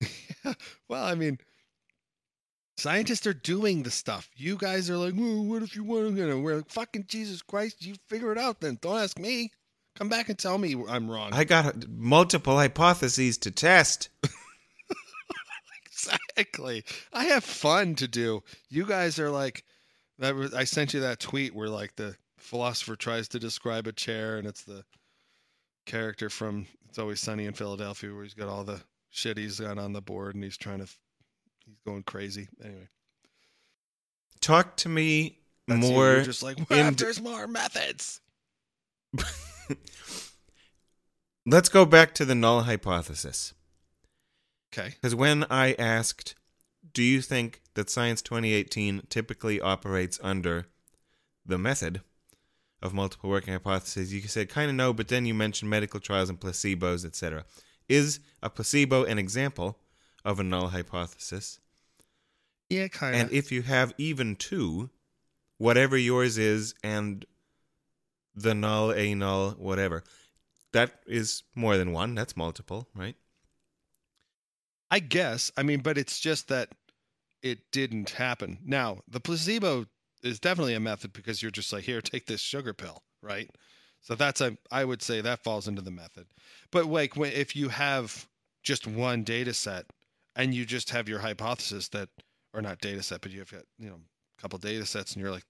[0.89, 1.39] well, I mean,
[2.77, 4.29] scientists are doing the stuff.
[4.37, 6.41] You guys are like, well, what if you want to?
[6.41, 8.79] We're like, fucking Jesus Christ, you figure it out then.
[8.83, 9.51] Don't ask me.
[9.97, 11.31] Come back and tell me I'm wrong.
[11.33, 14.09] I got multiple hypotheses to test.
[15.87, 16.85] exactly.
[17.13, 18.43] I have fun to do.
[18.71, 19.65] You guys are like,
[20.19, 20.35] that.
[20.35, 24.39] Was, I sent you that tweet where like the philosopher tries to describe a chair,
[24.39, 24.85] and it's the
[25.87, 28.81] character from It's Always Sunny in Philadelphia, where he's got all the
[29.11, 30.87] shit he's got on the board, and he's trying to,
[31.67, 32.49] he's going crazy.
[32.65, 32.89] Anyway.
[34.41, 35.39] Talk to me
[35.69, 36.15] That's more.
[36.15, 38.21] You're just like, what in- there's more methods?
[41.47, 43.55] Let's go back to the null hypothesis.
[44.73, 44.91] Okay.
[44.91, 46.35] Because when I asked,
[46.95, 50.67] do you think that Science 2018 typically operates under
[51.45, 52.01] the method
[52.83, 56.29] of multiple working hypotheses, you said kind of no, but then you mentioned medical trials
[56.29, 57.45] and placebos, etc.
[57.89, 59.79] Is a placebo an example
[60.25, 61.61] of a null hypothesis?
[62.69, 63.21] Yeah, kind of.
[63.21, 64.91] And if you have even two,
[65.59, 67.25] whatever yours is and
[68.35, 70.03] the null, a null, whatever,
[70.73, 72.15] that is more than one.
[72.15, 73.17] That's multiple, right?
[74.91, 75.51] I guess.
[75.57, 76.71] I mean, but it's just that
[77.43, 78.59] it didn't happen.
[78.65, 79.87] Now, the placebo
[80.23, 83.51] is definitely a method because you're just like, here, take this sugar pill, right?
[84.01, 86.27] So that's a, I would say that falls into the method.
[86.71, 88.27] But like, if you have
[88.63, 89.87] just one data set
[90.37, 92.09] and you just have your hypothesis that,
[92.55, 95.23] or not data set, but you have got, you know, a couple data sets and
[95.23, 95.47] you're like,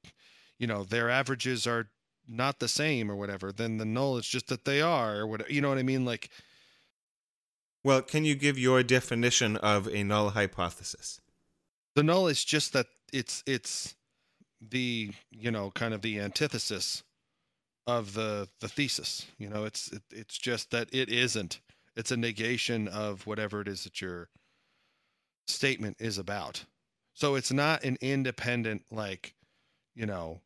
[0.58, 1.88] you know, their averages are
[2.28, 5.52] not the same or whatever, then the null is just that they are or whatever.
[5.52, 6.04] You know what I mean?
[6.04, 6.30] Like,
[7.84, 11.20] Well, can you give your definition of a null hypothesis?
[11.94, 13.94] the null is just that it's it's
[14.60, 17.02] the you know kind of the antithesis
[17.86, 21.60] of the the thesis you know it's it, it's just that it isn't
[21.96, 24.28] it's a negation of whatever it is that your
[25.46, 26.64] statement is about
[27.12, 29.34] so it's not an independent like
[29.94, 30.40] you know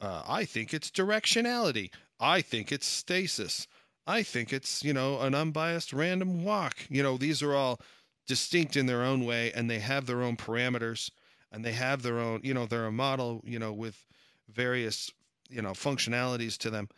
[0.00, 1.90] uh, i think it's directionality.
[2.18, 3.66] I think it's stasis.
[4.06, 6.76] I think it's you know an unbiased random walk.
[6.88, 7.80] You know these are all
[8.26, 11.10] distinct in their own way and they have their own parameters
[11.52, 14.04] and they have their own you know they're a model you know with
[14.48, 15.12] various
[15.48, 16.88] you know functionalities to them.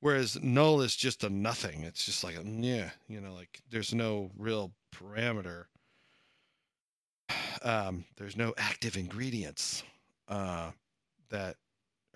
[0.00, 1.82] Whereas null is just a nothing.
[1.82, 5.64] It's just like a yeah you know like there's no real parameter.
[7.62, 9.82] Um there's no active ingredients
[10.28, 10.70] uh
[11.30, 11.56] that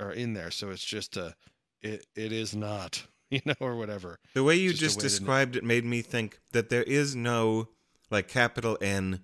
[0.01, 1.34] are in there so it's just a
[1.82, 5.57] it it is not you know or whatever The way you Just just way described
[5.57, 7.68] it made me think that there is no
[8.11, 9.20] like capital N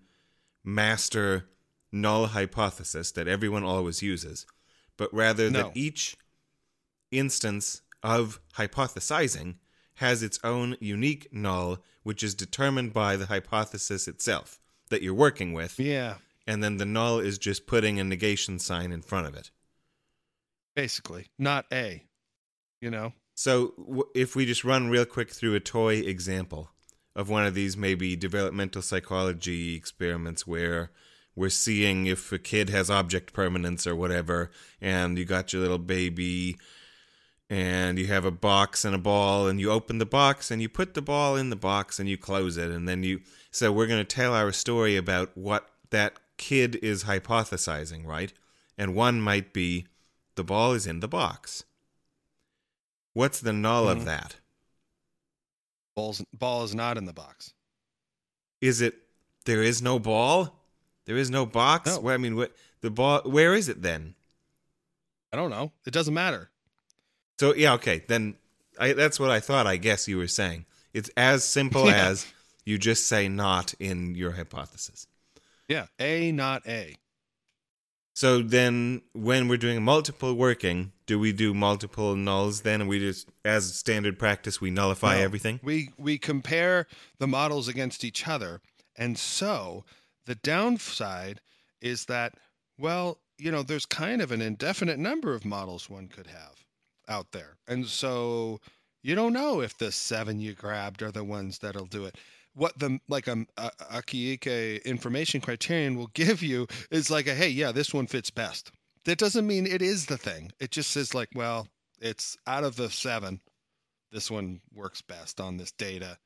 [0.64, 1.48] master
[1.92, 4.46] null hypothesis that everyone always uses,
[4.96, 5.62] but rather No.
[5.62, 6.16] that each
[7.10, 9.56] instance of hypothesizing
[9.94, 14.60] has its own unique null, which is determined by the hypothesis itself
[14.90, 16.16] that you're working with, yeah
[16.46, 19.50] and then the null is just putting a negation sign in front of it.
[20.76, 22.04] Basically not a
[22.80, 26.70] you know So, w- if we just run real quick through a toy example
[27.14, 30.90] of one of these maybe developmental psychology experiments where
[31.34, 34.50] we're seeing if a kid has object permanence or whatever,
[34.80, 36.56] and you got your little baby
[37.50, 40.68] and you have a box and a ball, and you open the box and you
[40.68, 43.20] put the ball in the box and you close it, and then you.
[43.50, 48.32] So, we're going to tell our story about what that kid is hypothesizing, right?
[48.78, 49.86] And one might be
[50.36, 51.64] the ball is in the box.
[53.14, 53.92] What's the null Mhm.
[53.92, 54.36] of that?
[55.94, 57.52] Ball's, ball is not in the box.
[58.60, 58.94] Is it
[59.46, 60.54] there is no ball?
[61.06, 61.86] There is no box?
[61.88, 62.00] No.
[62.00, 63.22] Well, I mean, what the ball?
[63.22, 64.14] Where is it then?
[65.32, 65.72] I don't know.
[65.86, 66.50] It doesn't matter.
[67.38, 68.36] So yeah, okay, then
[68.78, 69.66] I, that's what I thought.
[69.66, 72.08] I guess you were saying it's as simple Yeah.
[72.08, 72.26] as
[72.64, 75.06] you just say not in your hypothesis.
[75.68, 75.86] Yeah.
[75.98, 76.96] A, not A.
[78.16, 82.98] So then, when we're doing multiple working, do we do multiple nulls then, and we
[82.98, 85.22] just, as standard practice, we nullify No.
[85.22, 85.60] everything?
[85.62, 86.86] We we compare
[87.18, 88.62] the models against each other,
[88.96, 89.84] and so
[90.24, 91.42] the downside
[91.82, 92.32] is that
[92.78, 96.64] well, you know, there's kind of an indefinite number of models one could have
[97.06, 98.62] out there, and so
[99.02, 102.16] you don't know if the seven you grabbed are the ones that'll do it.
[102.56, 107.34] What the like um, a, a Akaike information criterion will give you is like a
[107.34, 108.72] hey, yeah, this one fits best.
[109.04, 110.50] That doesn't mean it is the thing.
[110.58, 111.68] It just says like, well,
[112.00, 113.40] it's out of the seven
[114.12, 116.18] this one works best on this data,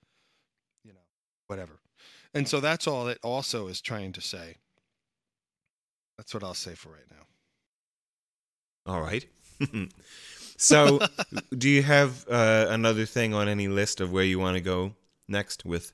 [0.84, 0.98] you know,
[1.48, 1.80] whatever.
[2.34, 4.56] And so that's all it also is trying to say.
[6.16, 8.92] That's what I'll say for right now.
[8.92, 9.26] All right.
[10.56, 11.00] so,
[11.56, 14.94] do you have uh, another thing on any list of where you want to go
[15.28, 15.92] next with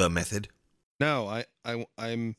[0.00, 0.48] the method?
[0.98, 2.36] No, I, I, I'm.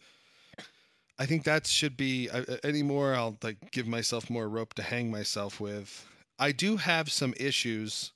[1.19, 2.29] I think that should be
[2.63, 3.13] any more.
[3.13, 6.07] I'll like give myself more rope to hang myself with.
[6.39, 8.13] I do have some issues,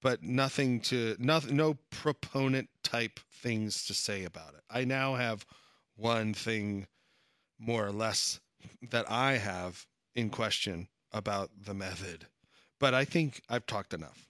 [0.00, 1.56] but nothing to nothing.
[1.56, 4.62] No proponent type things to say about it.
[4.70, 5.44] I now have
[5.96, 6.86] one thing,
[7.58, 8.40] more or less,
[8.90, 12.26] that I have in question about the method,
[12.80, 14.26] but I think I've talked enough,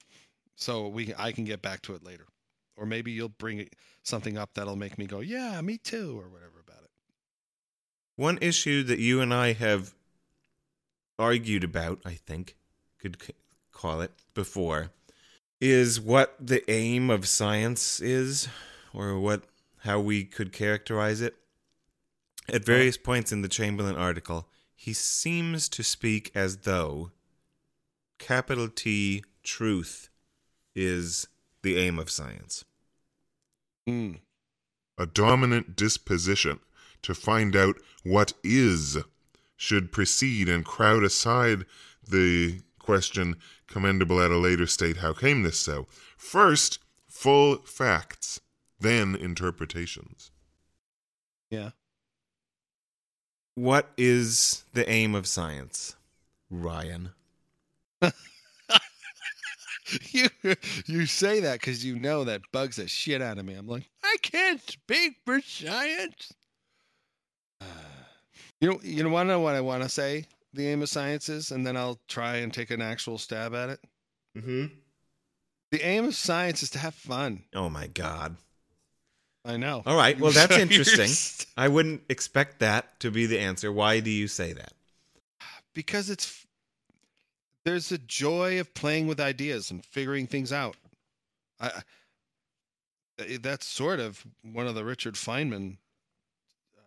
[0.57, 2.27] so we I can get back to it later,
[2.77, 3.69] or maybe you'll bring
[4.03, 6.91] something up that'll make me go, yeah, me too, or whatever about it.
[8.17, 9.95] One issue that you and I have
[11.19, 12.57] argued about, I think,
[12.99, 13.35] could c-
[13.73, 14.91] call it before,
[15.61, 18.49] is what the aim of science is,
[18.93, 19.45] or what
[19.81, 21.35] how we could characterize it.
[22.49, 27.11] At various points in the Chamberlin article, he seems to speak as though
[28.19, 30.09] capital T truth
[30.75, 31.29] is
[31.63, 32.65] the aim of science.
[33.89, 34.21] Mm.
[34.99, 36.61] A dominant disposition
[37.03, 38.99] to find out what is
[39.57, 41.65] should precede and crowd aside
[42.09, 43.37] the question
[43.69, 45.87] commendable at a later state how came this so
[46.17, 48.41] first full facts
[48.81, 50.31] then interpretations
[51.51, 51.71] Yeah.
[53.55, 55.95] What is the aim of science,
[56.51, 57.11] Ryan?
[60.13, 60.29] you
[60.87, 63.55] you say that because you know that bugs the shit out of me.
[63.55, 66.33] I'm like, I can't speak for science.
[68.61, 70.25] You know, you want to know what I want to say?
[70.55, 73.71] The aim of science is, and then I'll try and take an actual stab at
[73.71, 73.81] it.
[74.39, 74.67] Mm-hmm.
[75.73, 77.43] The aim of science is to have fun.
[77.57, 78.37] Oh my God.
[79.45, 79.83] I know.
[79.85, 80.17] All right.
[80.17, 81.11] Well, that's interesting.
[81.57, 83.73] I wouldn't expect that to be the answer.
[83.73, 84.75] Why do you say that?
[85.75, 86.42] because it's
[87.65, 90.77] there's a joy of playing with ideas and figuring things out.
[91.61, 91.83] I
[93.19, 95.77] I- that's sort of one of the Richard Feynman
[96.77, 96.81] uh,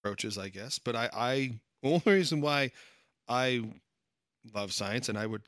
[0.00, 0.78] approaches, I guess.
[0.78, 2.72] But I, I only reason why
[3.28, 3.64] I
[4.54, 5.42] love science and I would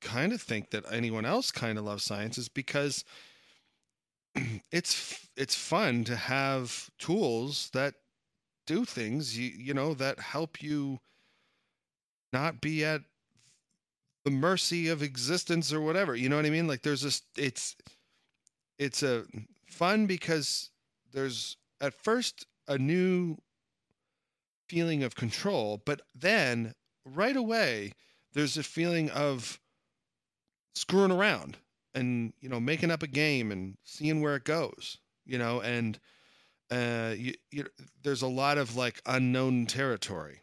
[0.00, 3.04] kind of think that anyone else kind of loves science is because
[4.72, 7.94] it's it's fun to have tools that
[8.66, 11.00] do things you you know that help you
[12.32, 13.02] not be at
[14.28, 16.66] the mercy of existence or whatever you know what i mean?
[16.66, 17.76] Like there's this it's
[18.78, 19.24] it's a
[19.66, 20.70] fun because
[21.12, 23.38] there's at first a new
[24.68, 26.74] feeling of control but then
[27.06, 27.92] right away
[28.34, 29.58] there's a feeling of
[30.74, 31.56] screwing around
[31.94, 35.60] and you know making up a game and seeing where it goes you know?
[35.60, 35.98] And
[36.70, 37.64] uh you, you
[38.02, 40.42] there's a lot of like unknown territory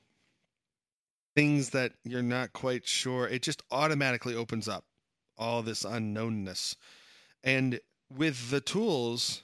[1.36, 4.86] things that you're not quite sure it just automatically opens up
[5.38, 6.76] all this unknownness.
[7.44, 7.80] And
[8.16, 9.44] with the tools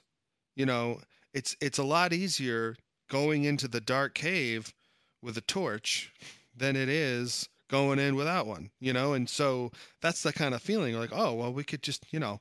[0.55, 0.99] you know
[1.33, 2.75] it's it's a lot easier
[3.09, 4.73] going into the dark cave
[5.21, 6.11] with a torch
[6.55, 9.13] than it is going in without one you know?
[9.13, 9.71] And so
[10.01, 12.39] that's the kind of feeling like oh well we could just you know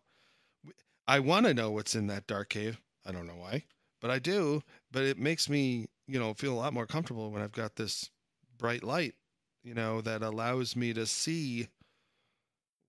[1.08, 2.80] i want to know what's in that dark cave.
[3.04, 3.64] I don't know why
[4.00, 7.42] but i do but it makes me you know feel a lot more comfortable when
[7.42, 8.10] i've got this
[8.58, 9.14] bright light
[9.62, 11.68] you know that allows me to see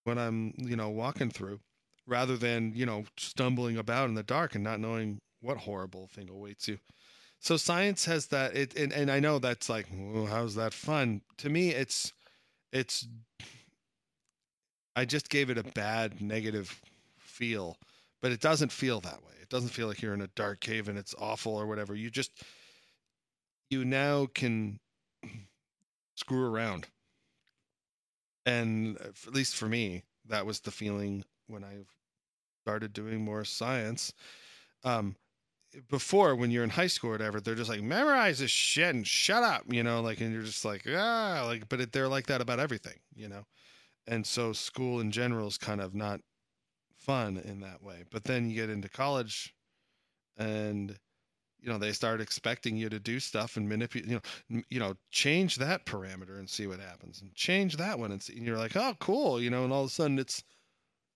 [0.04, 1.60] what i'm you know walking through
[2.08, 6.30] rather than you know stumbling about in the dark and not knowing what horrible thing
[6.30, 6.78] awaits you.
[7.40, 11.22] So science has that it and, and i know that's like well, how's that fun?
[11.40, 12.14] To me it's
[12.72, 13.08] it's
[14.96, 16.82] i just gave it a bad negative
[17.20, 17.78] feel
[18.22, 19.34] but it doesn't feel that way.
[19.42, 21.96] It doesn't feel like you're in a dark cave and it's awful or whatever.
[21.96, 22.32] You just
[23.72, 24.80] you now can
[26.16, 26.88] screw around.
[28.46, 31.78] And uh, at least for me that was the feeling when i
[32.64, 34.14] started doing more science.
[34.84, 35.16] Um
[35.90, 39.08] before when you're in high school or whatever they're just like memorize this shit and
[39.08, 42.28] shut up you know like and you're just like ah like but it, they're like
[42.28, 43.46] that about everything you know?
[44.08, 46.22] And so school in general is kind of not
[46.98, 48.04] fun in that way.
[48.10, 49.54] But then you get into college
[50.38, 50.98] and
[51.62, 54.94] you know they start expecting you to do stuff and manipulate you know you know
[55.12, 58.58] change that parameter and see what happens and change that one and, see, and you're
[58.58, 60.44] like oh cool you know and all of a sudden it's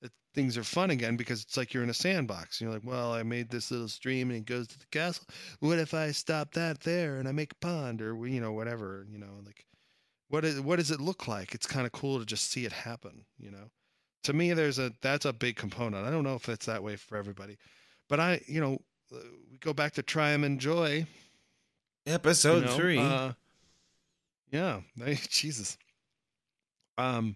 [0.02, 2.60] it, things are fun again because it's like you're in a sandbox.
[2.60, 5.26] And you're like well i made this little stream and it goes to the castle.
[5.60, 9.06] What if i stop that there and i make a pond or you know whatever
[9.10, 9.66] you know like
[10.30, 11.54] what is what does it look like?
[11.54, 13.70] It's kind of cool to just see it happen you know?
[14.24, 16.06] To me there's a that's a big component.
[16.06, 17.58] I don't know if it's that way for everybody
[18.08, 18.78] but i you know
[19.52, 21.06] we go back to try and enjoy.
[22.06, 23.00] You Episode know, three.
[23.00, 23.34] uh,
[24.52, 24.82] yeah
[25.30, 25.78] jesus.
[26.98, 27.36] Um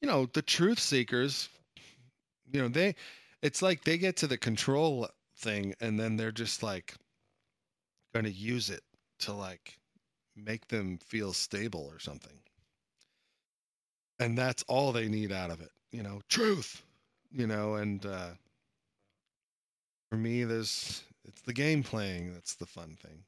[0.00, 1.48] you know the truth seekers
[2.52, 2.94] you know they
[3.42, 5.08] it's like they get to the control
[5.38, 6.94] thing and then they're just like
[8.12, 8.82] going to use it
[9.20, 9.78] to like
[10.36, 12.38] make them feel stable or something.
[14.18, 16.82] And that's all they need out of it you know truth
[17.30, 18.30] you know and uh
[20.14, 23.24] for me there's it's the game playing that's the fun thing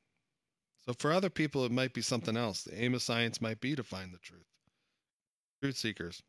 [0.86, 3.74] so for other people it might be something else the aim of science might be
[3.74, 4.46] to find the truth
[5.60, 6.22] truth seekers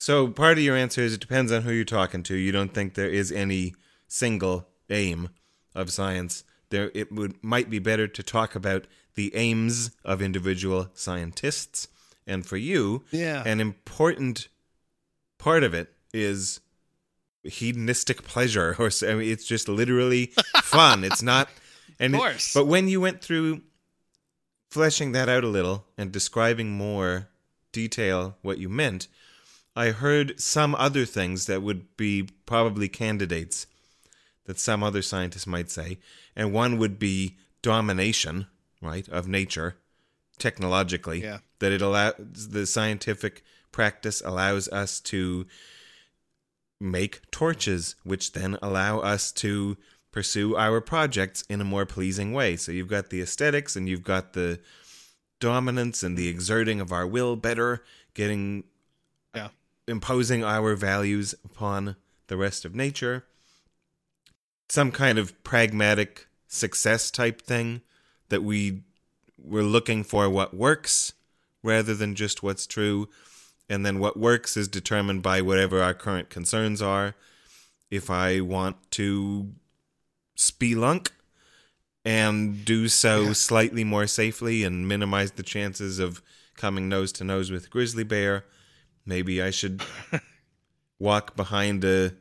[0.00, 2.36] So part of your answer is it depends on who you're talking to.
[2.36, 3.74] You don't think there is any
[4.06, 5.30] single aim
[5.74, 6.44] of science.
[6.70, 8.86] There it would might be better to talk about
[9.16, 11.88] the aims of individual scientists.
[12.28, 14.46] And for you, yeah an important
[15.36, 16.60] part of it is
[17.44, 20.32] hedonistic pleasure or I mean, it's just literally
[20.62, 21.04] fun.
[21.04, 21.48] It's not
[22.00, 23.62] and Of it- but when you went through
[24.70, 27.28] fleshing that out a little and describing more
[27.72, 29.08] detail what you meant,
[29.74, 33.66] I heard some other things that would be probably candidates
[34.46, 35.98] that some other scientists might say,
[36.34, 38.46] and one would be domination,
[38.82, 39.76] right, of nature
[40.38, 41.22] technologically.
[41.22, 41.38] Yeah.
[41.60, 42.14] That it allows
[42.50, 43.42] the scientific
[43.72, 45.46] practice allows us to
[46.80, 49.76] make torches, which then allow us to
[50.12, 52.56] pursue our projects in a more pleasing way.
[52.56, 54.60] So you've got the aesthetics and you've got the
[55.40, 57.84] dominance and the exerting of our will better,
[58.14, 58.64] getting
[59.34, 59.50] Yeah.
[59.86, 61.96] imposing our values upon
[62.28, 63.26] the rest of nature.
[64.68, 67.82] Some kind of pragmatic success type thing
[68.28, 68.82] that we
[69.36, 71.12] we're looking for what works
[71.62, 73.08] rather than just what's true
[73.68, 77.14] and then what works is determined by whatever our current concerns are
[77.90, 79.52] if i want to
[80.36, 81.08] spelunk
[82.04, 83.32] and do so Yeah.
[83.32, 86.22] slightly more safely and minimize the chances of
[86.56, 88.44] coming nose to nose with a grizzly bear
[89.04, 89.82] maybe i should
[90.98, 92.14] walk behind a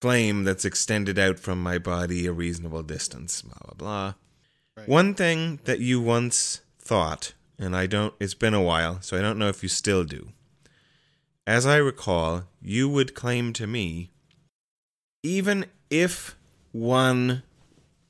[0.00, 4.14] flame that's extended out from my body a reasonable distance blah blah blah
[4.76, 4.88] Right.
[4.88, 9.20] one thing that you once thought, and I don't, it's been a while, so I
[9.20, 10.32] don't know if you still do.
[11.46, 14.10] As I recall, you would claim to me,
[15.22, 16.36] even if
[16.72, 17.42] one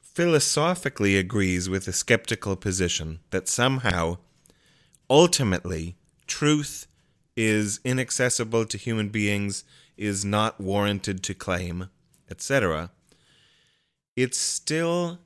[0.03, 4.19] philosophically agrees with a skeptical position that somehow,
[5.09, 5.97] ultimately,
[6.27, 6.87] truth
[7.37, 9.63] is inaccessible to human beings,
[9.97, 11.89] is not warranted to claim,
[12.29, 12.91] etc.,
[14.17, 15.21] it's still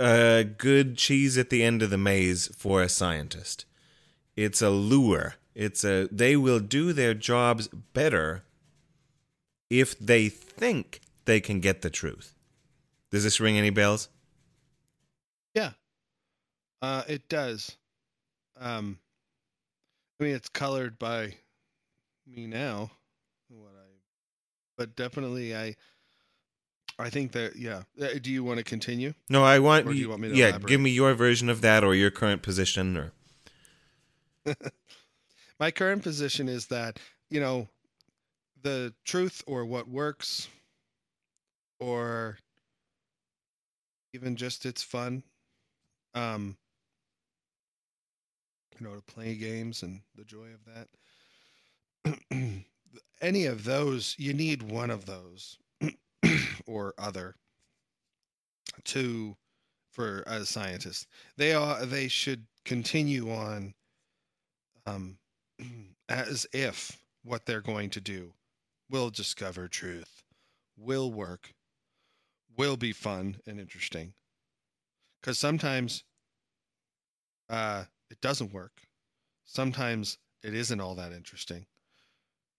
[0.00, 3.64] a good cheese at the end of the maze for a scientist.
[4.36, 5.34] It's a lure.
[5.54, 8.44] It's a they will do their jobs better
[9.68, 12.34] if they think they can get the truth.
[13.10, 14.08] Does this ring any bells?
[15.54, 15.72] Yeah.
[16.80, 17.76] Uh, it does.
[18.60, 18.98] Um,
[20.20, 21.34] I mean, it's colored by
[22.26, 22.90] me now.
[23.48, 23.88] What I,
[24.76, 25.74] but definitely, I,
[26.98, 27.82] I think that yeah.
[28.00, 29.14] Uh, Do you want to continue?
[29.28, 30.68] No, I want, Or do you want me to yeah, elaborate?
[30.68, 33.12] give me your version of that or your current position or
[35.60, 36.98] My current position is that
[37.30, 37.68] you know,
[38.62, 40.48] the truth or what works,
[41.78, 42.38] or
[44.14, 45.22] even just it's fun.
[46.14, 46.56] Um,
[48.80, 50.64] you know, to play games and the joy of
[52.24, 52.24] that.
[53.20, 55.58] Any of those, you need one of those
[56.66, 57.34] or other
[58.84, 59.36] to
[59.90, 61.06] for a scientist.
[61.36, 63.74] They are they should continue on
[64.86, 65.18] um
[66.08, 68.32] as if what they're going to do
[68.90, 70.22] will discover truth,
[70.76, 71.52] will work,
[72.56, 74.14] will be fun and interesting.
[75.22, 76.04] Cuz sometimes
[77.48, 78.82] uh it doesn't work.
[79.44, 81.66] Sometimes it isn't all that interesting.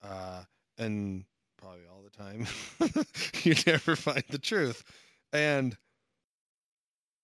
[0.02, 0.44] Uh
[0.77, 1.26] and
[1.60, 2.48] probably all the time
[3.44, 4.84] you never find the truth.
[5.34, 5.77] And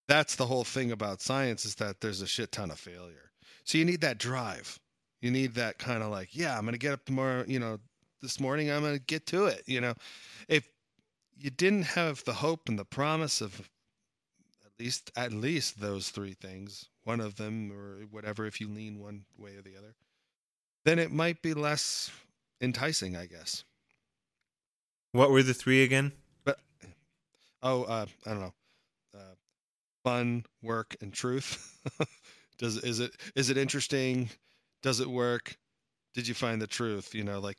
[0.07, 3.31] that's the whole thing about science is that there's a shit ton of failure.
[3.63, 4.79] So you need that drive.
[5.21, 7.79] You need that kind of like, yeah, I'm going to get up tomorrow, you know,
[8.21, 9.93] this morning I'm going to get to it, you know.
[10.47, 10.67] If
[11.37, 13.59] you didn't have the hope and the promise of
[14.65, 18.99] at least at least those three things, one of them or whatever if you lean
[18.99, 19.95] one way or the other,
[20.83, 22.11] then it might be less
[22.61, 23.63] enticing, I guess.
[25.15, 26.11] What were the three again?
[26.43, 26.59] But
[27.63, 28.53] Oh, uh, I don't know.
[29.15, 29.35] Uh,
[30.03, 31.79] fun, work, and truth.
[32.57, 34.29] Does is it is it interesting?
[34.81, 35.57] Does it work?
[36.13, 37.13] Did you find the truth?
[37.13, 37.57] You know, like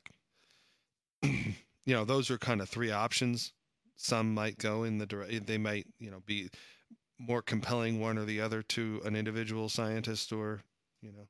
[1.23, 1.53] you
[1.85, 3.53] know, those are kind of three options.
[3.95, 5.45] Some might go in the direct.
[5.45, 6.49] They might you know be
[7.19, 10.61] more compelling one or the other to an individual scientist, or
[11.01, 11.27] you know,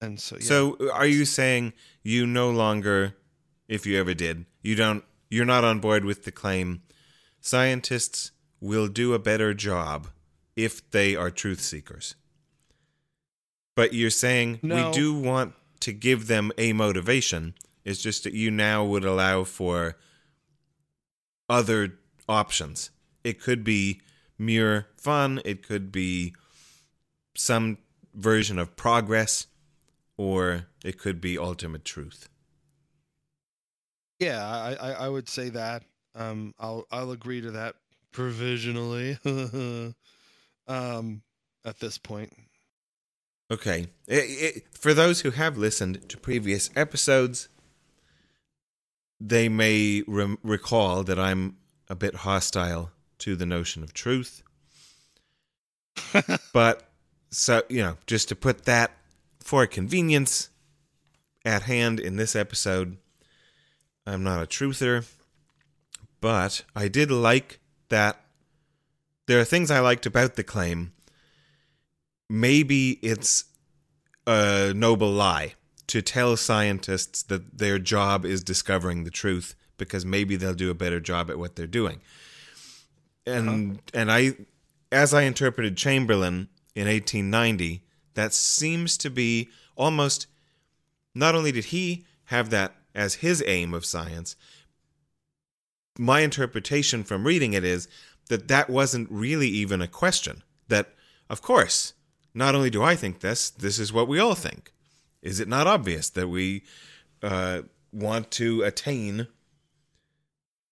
[0.00, 0.42] and so yeah.
[0.42, 1.72] So are you saying
[2.02, 3.14] you no longer
[3.68, 6.82] if you ever did, you don't you're not on board with the claim
[7.40, 10.08] scientists will do a better job
[10.56, 12.14] if they are truth seekers.
[13.74, 14.88] But you're saying No.
[14.88, 17.54] we do want to give them a motivation.
[17.84, 19.96] It's just that you now would allow for
[21.48, 21.98] other
[22.28, 22.90] options.
[23.24, 24.00] It could be
[24.38, 26.34] mere fun, it could be
[27.34, 27.78] some
[28.14, 29.46] version of progress,
[30.16, 32.28] or it could be ultimate truth.
[34.20, 35.82] Yeah, I, I, I would say that.
[36.14, 37.74] Um, I'll I'll agree to that
[38.12, 39.18] provisionally.
[40.68, 41.22] um,
[41.64, 42.32] at this point,
[43.50, 43.88] Okay.
[44.08, 47.48] I- I- for those who have listened to previous episodes,
[49.20, 51.56] they may rem- recall that I'm
[51.88, 54.42] a bit hostile to the notion of truth.
[56.52, 56.88] but
[57.30, 58.92] so, you know, just to put that
[59.40, 60.50] for convenience
[61.44, 62.96] at hand in this episode,
[64.10, 65.08] I'm not a truther,
[66.20, 67.60] but I did like
[67.90, 68.20] that
[69.26, 70.92] there are things I liked about the claim.
[72.28, 73.44] Maybe it's
[74.26, 75.54] a noble lie
[75.86, 80.74] to tell scientists that their job is discovering the truth because maybe they'll do a
[80.74, 82.00] better job at what they're doing.
[83.26, 83.80] And uh-huh.
[83.94, 84.34] and I
[84.90, 87.84] as I interpreted Chamberlin in 1890,
[88.14, 90.26] that seems to be almost
[91.14, 94.36] not only did he have that as his aim of science,
[95.98, 97.88] my interpretation from reading it is
[98.28, 100.42] that that wasn't really even a question.
[100.68, 100.94] That,
[101.28, 101.94] of course,
[102.32, 104.72] not only do I think this, this is what we all think.
[105.22, 106.62] Is it not obvious that we
[107.22, 107.62] uh,
[107.92, 109.26] want to attain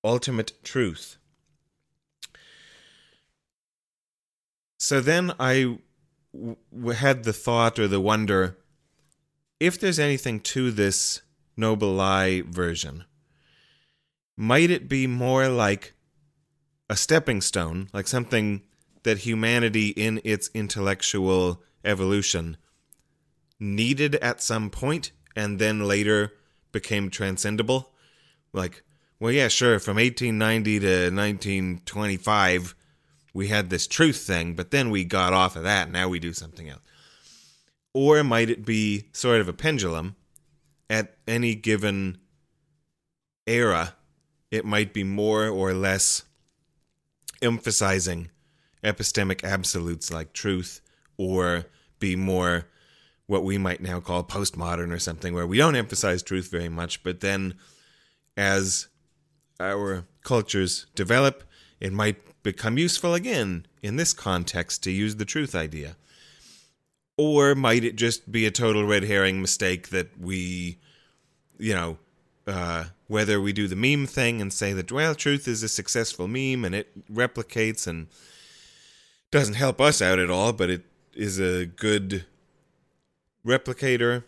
[0.04, 1.16] ultimate truth?
[4.78, 5.78] So then I
[6.32, 8.56] w- had the thought or the wonder
[9.60, 11.22] if there's anything to this
[11.58, 13.04] noble lie version,
[14.36, 15.94] might it be more like
[16.88, 18.62] a stepping stone, like something
[19.02, 22.56] that humanity in its intellectual evolution
[23.58, 26.32] needed at some point and then later
[26.72, 27.92] became transcendable?
[28.52, 28.82] Like,
[29.20, 32.74] well, yeah, sure, from 1890 to 1925,
[33.34, 35.90] we had this truth thing, but then we got off of that.
[35.90, 36.82] Now we do something else.
[37.92, 40.14] Or might it be sort of a pendulum
[40.90, 42.18] at any given
[43.46, 43.94] era?
[44.50, 46.22] It might be more or less
[47.42, 48.30] emphasizing
[48.82, 50.80] epistemic absolutes like truth,
[51.16, 51.66] or
[51.98, 52.66] be more
[53.26, 57.02] what we might now call postmodern or something, where we don't emphasize truth very much,
[57.02, 57.54] but then
[58.36, 58.88] as
[59.60, 61.44] our cultures develop,
[61.80, 65.96] it might become useful again in this context to use the truth idea.
[67.18, 70.78] Or might it just be a total red herring mistake that we,
[71.58, 71.98] you know,
[72.46, 76.28] uh, whether we do the meme thing and say that, well, truth is a successful
[76.28, 78.06] meme and it replicates and
[79.30, 82.24] doesn't help us out at all, but it is a good
[83.44, 84.24] replicator.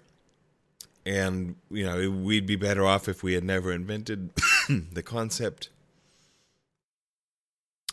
[1.06, 4.34] And, you know, we'd be better off if we had never invented
[4.68, 5.70] the concept.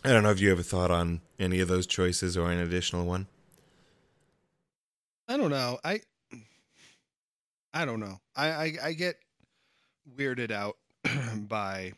[0.04, 3.06] I don't know if you a thought on any of those choices or an additional
[3.06, 3.28] one.
[5.28, 5.80] I don't know.
[5.84, 6.02] I
[7.74, 8.20] I don't know.
[8.36, 9.18] I I, I get
[10.16, 10.78] weirded out
[11.48, 11.94] by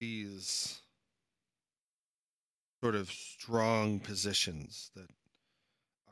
[0.00, 0.80] these
[2.82, 5.08] sort of strong positions that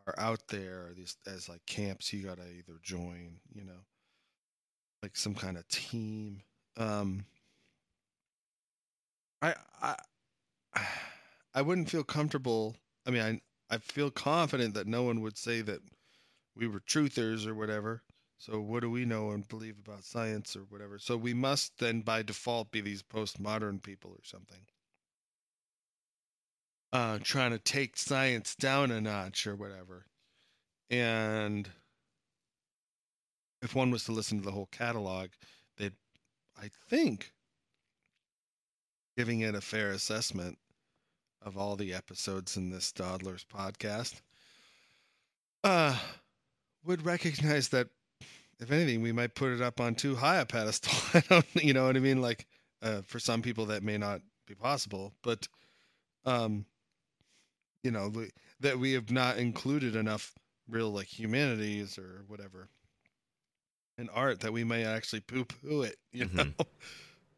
[0.07, 3.85] are out there these as like camps you got to either join, you know,
[5.03, 6.43] like some kind of team.
[6.77, 7.25] Um
[9.43, 9.97] I I
[11.55, 12.77] I wouldn't feel comfortable.
[13.07, 15.81] I mean, I feel confident that no one would say that
[16.55, 18.03] we were truthers or whatever.
[18.39, 20.99] So what do we know and believe about science or whatever?
[20.99, 24.67] So we must then by default be these postmodern people or something.
[26.93, 30.07] Uh trying to take science down a notch or whatever.
[30.91, 31.69] And
[33.63, 35.31] if one was to listen to the whole catalog,
[35.77, 35.95] they'd
[36.57, 37.33] I think
[39.17, 40.59] giving it a fair assessment
[41.43, 44.21] of all the episodes in this Dawdlers podcast,
[45.65, 45.97] uh,
[46.85, 47.89] would recognize that
[48.61, 50.93] if anything, we might put it up on too high a pedestal.
[51.15, 52.23] I don't, you know what I mean?
[52.23, 52.47] Like,
[52.83, 55.47] uh, for some people that may not be possible, but,
[56.25, 56.67] um,
[57.83, 58.31] you know, we,
[58.61, 60.35] that we have not included enough
[60.69, 62.69] real like humanities or whatever
[63.99, 66.45] in art that we may actually poo poo it, you know?
[66.45, 66.55] Mhm.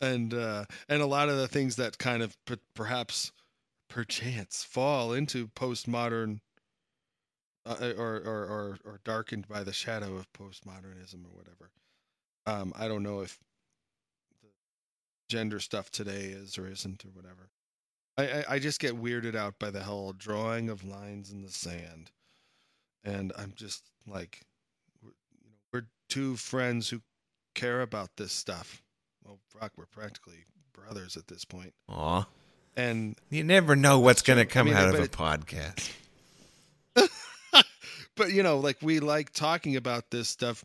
[0.01, 3.33] and uh and a lot of the things that kind of per- perhaps
[3.89, 6.41] perchance fall into postmodern
[7.67, 11.71] uh, or, or or or darkened by the shadow of postmodernism or whatever
[12.47, 13.39] um i don't know if
[14.43, 14.49] the
[15.29, 17.51] gender stuff today is or isn't or whatever
[18.17, 21.51] I, I i just get weirded out by the whole drawing of lines in the
[21.51, 22.11] sand
[23.05, 24.43] and i'm just like
[25.03, 25.11] we're,
[25.43, 27.01] you know we're two friends who
[27.55, 28.83] care about this stuff
[29.29, 31.75] well, fuck, we're practically brothers at this point.
[31.91, 32.27] Aw.
[32.79, 34.51] And You never know what's going to true.
[34.51, 35.91] I come mean, out of a it- podcast.
[38.17, 40.65] but you know, like we like talking about this stuff,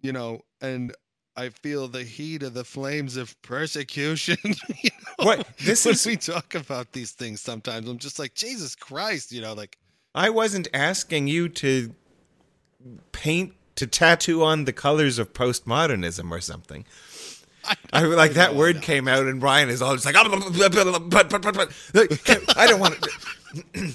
[0.00, 0.92] you know, and
[1.36, 4.38] I feel the heat of the flames of persecution.
[4.44, 5.46] you know, What?
[5.58, 7.88] This when is- we talk about these things sometimes.
[7.88, 9.78] I'm just like, Jesus Christ, you know, like
[10.16, 11.94] I wasn't asking you to
[13.12, 16.84] paint to tattoo on the colors of postmodernism or something.
[17.92, 20.22] I like that word came out, and Brian is all just like, I
[22.66, 23.94] don't want to.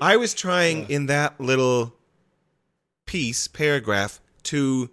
[0.00, 1.94] I was trying in that little
[3.06, 4.90] piece, paragraph, to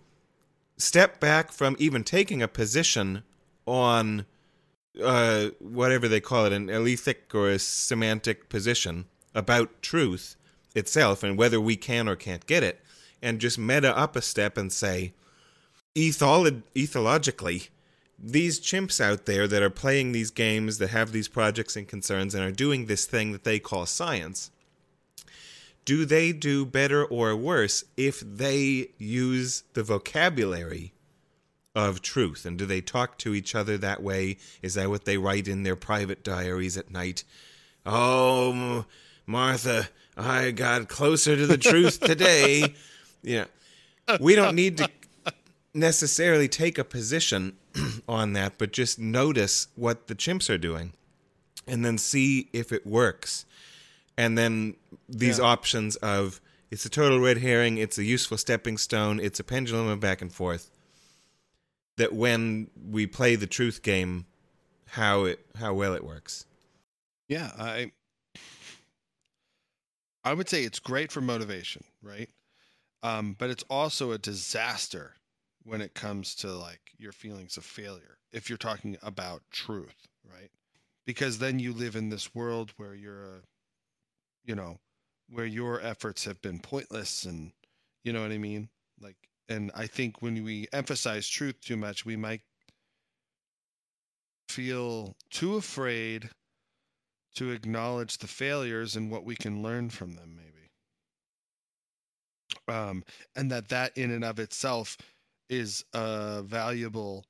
[0.77, 3.23] step back from even taking a position
[3.65, 4.25] on
[5.01, 10.35] uh, whatever they call it, an alethic or a semantic position about truth
[10.75, 12.81] itself and whether we can or can't get it,
[13.21, 15.13] and just meta up a step and say,
[15.95, 17.70] etholo- ethologically,
[18.18, 22.34] these chimps out there that are playing these games, that have these projects and concerns,
[22.34, 24.49] and are doing this thing that they call science,
[25.86, 30.94] do they do better or worse if they use the vocabulary
[31.76, 32.45] of truth?
[32.45, 34.38] And do they talk to each other that way?
[34.61, 37.26] Is that what they write in their private diaries at night?
[37.86, 38.86] Oh,
[39.26, 42.76] Martha, I got closer to the truth today.
[43.22, 43.45] yeah.
[44.22, 44.90] we don't need to
[45.73, 47.57] necessarily take a position
[48.07, 50.93] on that, but just notice what the chimps are doing
[51.67, 53.45] and then see if it works.
[54.17, 54.75] And then
[55.09, 55.45] these Yeah.
[55.45, 56.39] options of
[56.69, 60.21] it's a total red herring, it's a useful stepping stone, it's a pendulum of back
[60.21, 60.69] and forth.
[61.97, 64.25] That when we play the truth game,
[64.87, 66.45] how it how well it works.
[67.27, 67.91] Yeah, I
[70.23, 72.29] I would say it's great for motivation, right?
[73.03, 75.15] Um, but it's also a disaster
[75.64, 78.18] when it comes to like your feelings of failure.
[78.31, 80.52] If you're talking about truth, right?
[81.06, 83.44] Because then you live in this world where you're
[84.45, 84.80] you know,
[85.30, 87.52] where your efforts have been pointless, and
[88.03, 88.69] you know what I mean.
[88.99, 89.15] Like,
[89.49, 92.41] and I think when we emphasize truth too much, we might
[94.49, 96.30] feel too afraid
[97.35, 100.53] to acknowledge the failures and what we can learn from them maybe
[102.68, 103.03] um,
[103.35, 104.98] and that that in and of itself
[105.49, 107.26] is a valuable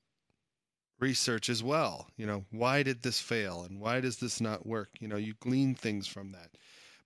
[0.99, 2.07] research as well.
[2.17, 4.89] You know why did this fail and why does this not work?
[4.99, 6.51] You know you glean things from that.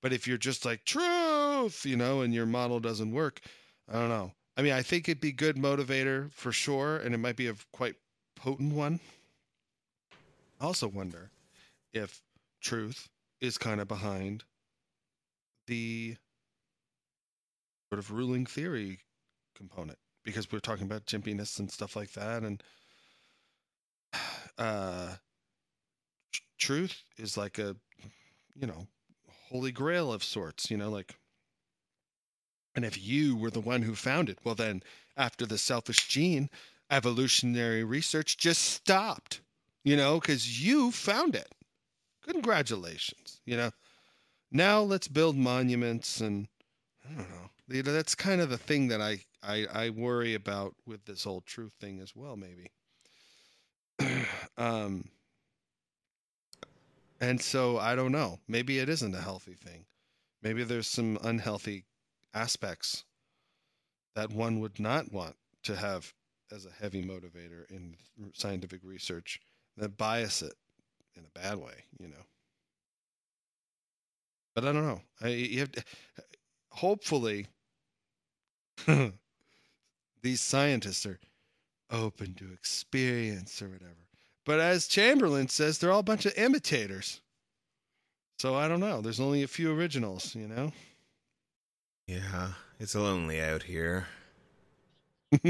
[0.01, 3.41] But if you're just like truth you know and your model doesn't work
[3.89, 4.31] i don't know.
[4.55, 7.55] I mean i think it'd be good motivator for sure and it might be a
[7.73, 7.95] quite
[8.35, 8.99] potent one.
[10.59, 11.31] I also wonder
[11.93, 12.21] if
[12.61, 13.09] truth
[13.41, 14.43] is kind of behind
[15.67, 16.15] the
[17.89, 18.99] sort of ruling theory
[19.55, 19.97] component
[20.27, 22.61] because we're talking about jimpiness and stuff like that and
[24.57, 25.15] uh
[26.31, 27.75] tr- truth is like a
[28.55, 28.87] you know
[29.49, 31.15] holy grail of sorts you know like
[32.75, 34.83] and if you were the one who found it well then
[35.15, 36.49] after the selfish gene
[36.91, 39.41] evolutionary research just stopped
[39.87, 41.47] you know, because you found it.
[42.27, 43.39] Congratulations.
[43.45, 43.71] You know,
[44.51, 46.49] now let's build monuments and
[47.05, 51.05] I don't know, that's kind of the thing that I, I, I worry about with
[51.05, 52.71] this whole truth thing as well, maybe.
[54.57, 55.05] um,
[57.19, 58.39] and so I don't know.
[58.47, 59.85] Maybe it isn't a healthy thing.
[60.41, 61.85] Maybe there's some unhealthy
[62.33, 63.05] aspects
[64.15, 66.13] that one would not want to have
[66.51, 67.95] as a heavy motivator in
[68.33, 69.39] scientific research
[69.77, 70.53] that bias it
[71.15, 72.25] in a bad way, you know.
[74.55, 75.01] But I don't know.
[75.21, 75.83] I you have to,
[76.71, 77.47] hopefully
[80.21, 81.19] these scientists are
[81.91, 83.91] open to experience or whatever.
[84.45, 87.21] But as Chamberlin says, they're all a bunch of imitators.
[88.39, 89.01] So I don't know.
[89.01, 90.71] There's only a few originals, you know.
[92.07, 94.07] Yeah, it's lonely out here.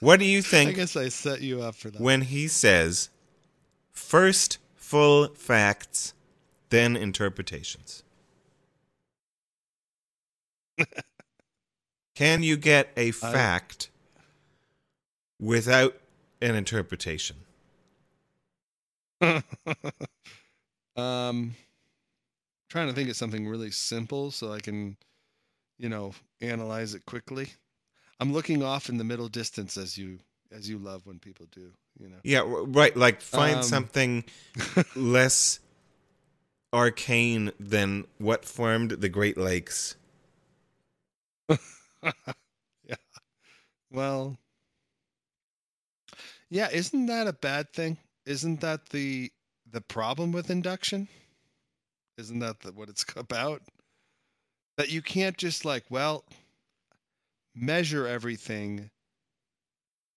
[0.00, 0.70] What do you think?
[0.70, 2.00] I guess I set you up for that.
[2.00, 3.10] when he says
[3.92, 6.14] first full facts,
[6.70, 8.02] then interpretations?
[12.14, 13.90] Can you get a fact
[15.38, 15.94] without
[16.42, 17.36] an interpretation?
[20.96, 21.54] um
[22.70, 24.96] trying to think of something really simple so I can,
[25.78, 27.48] you know, analyze it quickly.
[28.20, 30.18] I'm looking off in the middle distance as you
[30.52, 32.16] as you love when people do, you know.
[32.22, 32.96] Yeah, right.
[32.96, 34.24] Like find Um, something
[34.96, 35.60] less
[36.72, 39.96] arcane than what formed the Great Lakes.
[42.84, 42.96] yeah.
[43.90, 44.38] Well,
[46.48, 47.98] yeah, isn't that a bad thing?
[48.26, 49.32] Isn't that the
[49.70, 51.08] the problem with induction?
[52.18, 53.62] Isn't that the, what it's about?
[54.76, 56.24] That you can't just like, well,
[57.54, 58.90] measure everything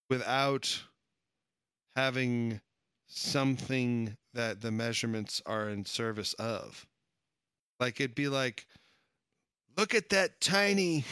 [0.09, 0.83] without
[1.95, 2.61] having
[3.07, 6.85] something that the measurements are in service of.
[7.79, 8.67] Like it'd be like,
[9.77, 11.05] look at that tiny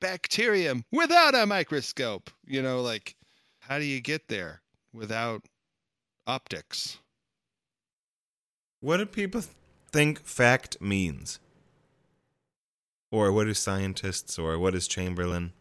[0.00, 2.30] bacterium without a microscope.
[2.46, 3.16] You know, like,
[3.60, 4.62] how do you get there
[4.92, 5.42] without
[6.26, 6.98] optics?
[8.80, 9.42] What do people
[9.90, 11.40] think fact means?
[13.10, 15.52] Or what do scientists or what is Chamberlin?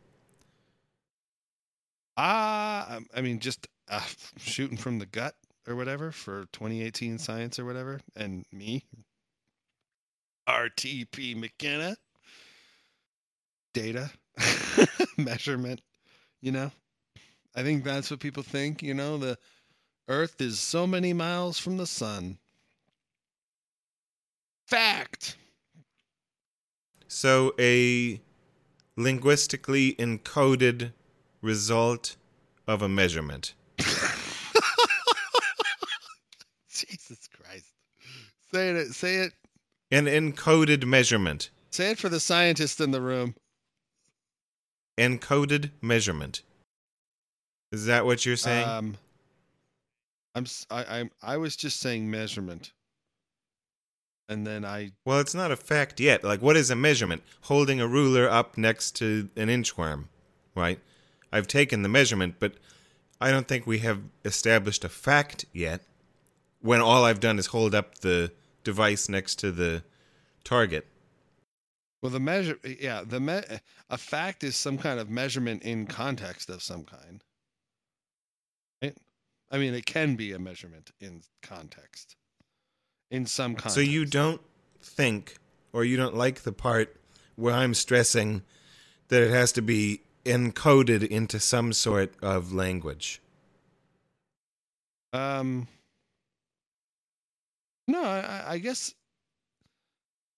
[2.17, 4.01] Ah, um, I mean, just uh,
[4.37, 5.35] shooting from the gut
[5.67, 8.85] or whatever for 2018 science or whatever, and me,
[10.47, 11.97] RTP McKenna,
[13.75, 14.09] data,
[15.17, 15.81] measurement,
[16.41, 16.71] you know?
[17.55, 19.17] I think that's what people think, you know?
[19.17, 19.37] The
[20.07, 22.39] Earth is so many miles from the sun.
[24.65, 25.35] Fact.
[27.07, 28.19] So a
[28.95, 30.93] linguistically encoded
[31.41, 32.15] result
[32.67, 33.53] of a measurement.
[36.69, 37.73] Jesus Christ.
[38.51, 38.93] Say it.
[38.93, 39.33] Say it.
[39.91, 41.49] An encoded measurement.
[41.71, 43.35] Say it for the scientist in the room.
[44.97, 46.41] Encoded measurement.
[47.71, 48.67] Is that what you're saying?
[48.67, 48.97] Um,
[50.33, 50.45] I'm.
[50.69, 50.99] I.
[50.99, 51.11] I'm.
[51.21, 52.71] I was just saying measurement.
[54.27, 54.91] And then I.
[55.05, 56.23] well, it's not a fact yet.
[56.23, 57.23] Like, what is a measurement?
[57.41, 60.05] Holding a ruler up next to an inchworm,
[60.55, 60.79] right?
[61.31, 62.53] I've taken the measurement, but
[63.19, 65.81] I don't think we have established a fact yet.
[66.61, 68.31] When all I've done is hold up the
[68.63, 69.83] device next to the
[70.43, 70.87] target.
[72.05, 72.59] Well, the measure.
[72.79, 73.01] Yeah.
[73.03, 73.41] The me.
[73.89, 77.23] A fact is some kind of measurement in context of some kind.
[78.79, 78.95] Right.
[79.49, 82.15] I mean, it can be a measurement in context.
[83.09, 83.73] In some context.
[83.73, 84.39] So you don't
[84.79, 85.37] think,
[85.73, 86.95] or you don't like the part
[87.37, 88.43] where I'm stressing
[89.07, 93.19] that it has to be encoded into some sort of language.
[95.11, 95.67] Um.
[97.87, 98.93] No, I, I- I guess.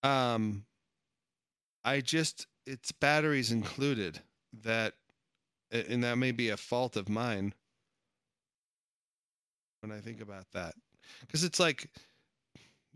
[0.01, 0.63] Um.
[1.83, 4.19] I just it's batteries included
[4.63, 4.93] that,
[5.71, 7.53] and that may be a fault of mine.
[9.81, 10.73] When I think about that,
[11.21, 11.89] because it's like,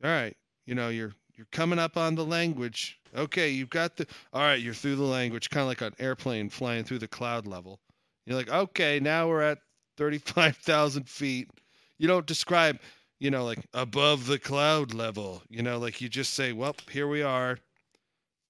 [0.04, 0.36] all right,
[0.66, 3.00] you know, you're you're coming up on the language.
[3.16, 4.08] Okay, you've got the.
[4.34, 7.48] All right, you're through the language, kind of like an airplane flying through the cloud
[7.48, 7.80] level.
[8.26, 9.60] You're like, okay, now we're at
[9.98, 11.50] thirty-five thousand feet.
[11.98, 12.80] You don't describe,
[13.20, 15.44] you know, like above the cloud level.
[15.50, 17.58] You know, like you just say, well, here we are,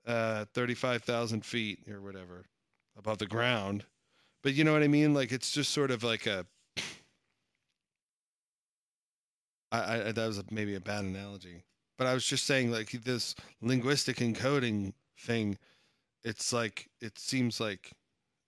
[0.05, 2.45] uh, thirty-five thousand feet or whatever,
[2.97, 3.85] above the ground.
[4.43, 5.13] But you know what I mean?
[5.13, 6.45] Like it's just sort of like a.
[9.71, 11.63] I, I that was a, maybe a bad analogy,
[11.97, 15.57] but I was just saying like this linguistic encoding thing.
[16.23, 17.91] It's like it seems like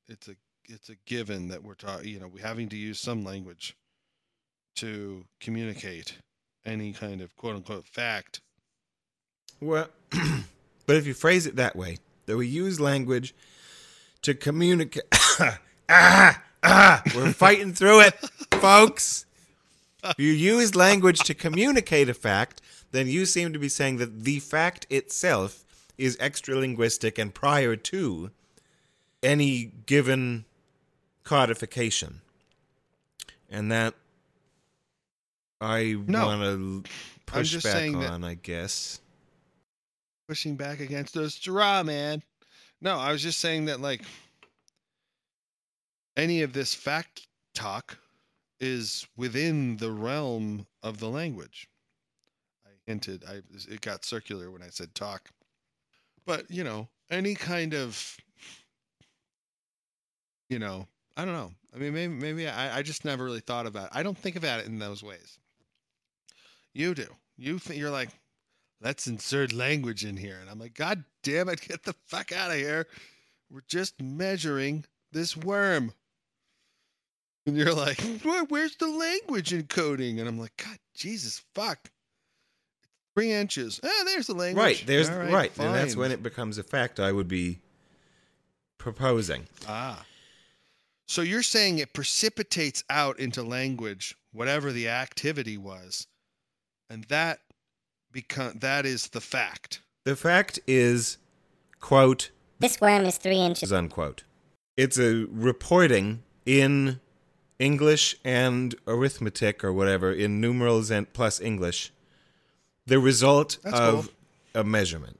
[0.07, 0.35] it's a
[0.69, 2.09] it's a given that we're talking.
[2.09, 3.75] You know, we're having to use some language
[4.75, 6.17] to communicate
[6.65, 8.41] any kind of quote unquote fact.
[9.61, 9.88] Well,
[10.85, 13.34] but if you phrase it that way, that we use language
[14.22, 15.03] to communicate.
[15.89, 18.14] ah, ah, we're fighting through it,
[18.53, 19.26] folks.
[20.03, 22.61] If you use language to communicate a fact,
[22.91, 25.64] then you seem to be saying that the fact itself
[25.97, 28.31] is extra linguistic and prior to
[29.22, 30.43] any given
[31.23, 32.22] codification.
[33.49, 33.93] And that
[35.61, 36.26] I No.
[36.26, 36.84] want to
[37.26, 38.99] push back saying that- on, I guess.
[40.28, 42.24] Pushing back against those straw man.
[42.82, 44.02] No, I was just saying that like
[46.18, 47.98] any of this fact talk
[48.60, 51.68] is within the realm of the language.
[52.66, 55.30] I hinted I it got circular when I said talk.
[56.26, 58.18] But, you know, any kind of
[60.50, 60.88] you know,
[61.18, 61.52] I don't know.
[61.74, 63.91] I mean maybe maybe I, I just never really thought about it.
[63.94, 65.38] I don't think about it in those ways.
[66.74, 67.08] You do.
[67.38, 68.10] You think you're like,
[68.84, 70.38] let's insert language in here.
[70.41, 72.88] And I'm like, God damn it, get the fuck out of here.
[73.49, 75.93] We're just measuring this worm.
[77.45, 80.19] And you're like, "Where- where's the language encoding?
[80.19, 81.89] And I'm like, God, Jesus, fuck.
[83.15, 83.80] Three inches.
[83.84, 84.64] Ah, there's the language.
[84.64, 86.99] Right, there's All right, and that's when it becomes a fact.
[86.99, 87.60] I would be
[88.80, 89.45] proposing.
[89.68, 90.03] Ah.
[91.07, 96.07] So you're saying it precipitates out into language whatever the activity was,
[96.89, 97.41] and that
[98.14, 99.81] become that is the fact.
[100.06, 101.18] The fact is,
[101.81, 102.30] quote,
[102.60, 103.73] This worm is three inches.
[103.73, 104.23] unquote.
[104.77, 106.99] It's a reporting in
[107.60, 111.91] English and arithmetic or whatever, in numerals and plus English,
[112.85, 114.06] the result That's of
[114.53, 114.61] cool.
[114.61, 115.19] a measurement.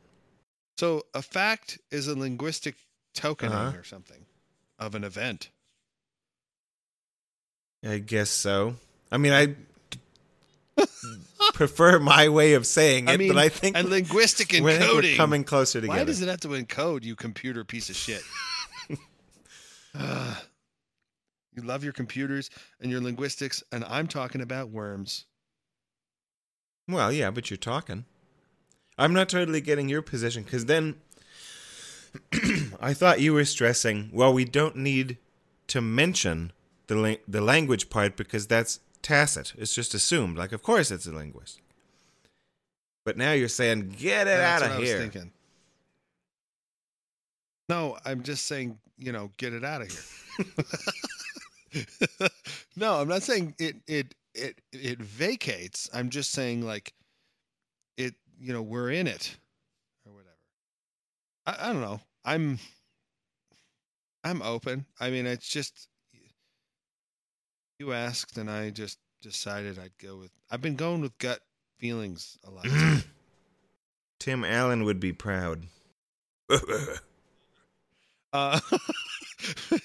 [0.78, 2.76] So a fact is a linguistic
[3.14, 3.78] tokening Uh-huh.
[3.78, 4.26] or something
[4.80, 5.50] of an event.
[7.86, 8.76] I guess so.
[9.12, 9.56] I mean, I
[11.54, 14.80] prefer my way of saying it, I mean, but I think and linguistic think we're
[14.80, 15.16] encoding.
[15.18, 16.00] coming closer together.
[16.00, 18.22] Why does it have to encode, you computer piece of shit?
[19.96, 20.44] Ah.
[21.56, 22.50] you love your computers
[22.82, 25.26] and your linguistics, and I'm talking about worms.
[26.88, 28.06] Well, yeah, but you're talking.
[28.98, 30.96] I'm not totally getting your position because then
[32.82, 34.10] I thought you were stressing.
[34.12, 35.18] Well, we don't need
[35.68, 36.52] to mention
[36.88, 39.54] the la- the language part because that's tacit.
[39.58, 40.38] It's just assumed.
[40.38, 41.60] Like, of course, it's a linguist.
[43.06, 45.12] But now you're saying, get it That's out of here.
[47.70, 50.02] No, I'm just saying, you know, get it out of here.
[52.76, 55.90] no, I'm not saying it it it it vacates.
[55.94, 56.94] I'm just saying like
[57.98, 59.36] it, you know, we're in it
[60.06, 60.36] or whatever.
[61.46, 62.00] I, I don't know.
[62.26, 62.60] I'm
[64.24, 64.86] I'm open.
[65.00, 65.88] I mean, it's just
[67.84, 71.42] you asked and I just decided I'd go with I've been going with gut
[71.78, 72.66] feelings a lot.
[74.20, 75.64] Tim Allen would be proud.
[78.36, 78.60] Uh,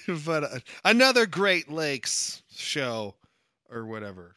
[0.24, 3.14] but uh, another Great Lakes show
[3.70, 4.36] or whatever,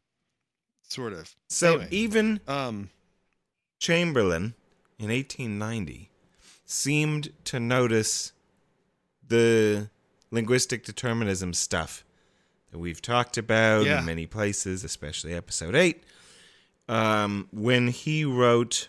[0.89, 1.33] sort of.
[1.47, 1.87] so Anyway.
[1.91, 2.89] even Um,
[3.79, 4.53] Chamberlin
[4.99, 6.09] in 1890
[6.65, 8.33] seemed to notice
[9.25, 9.89] the
[10.29, 12.03] linguistic determinism stuff
[12.71, 13.99] that we've talked about Yeah.
[13.99, 16.03] in many places, especially episode 8.
[16.87, 18.87] Um, when he wrote,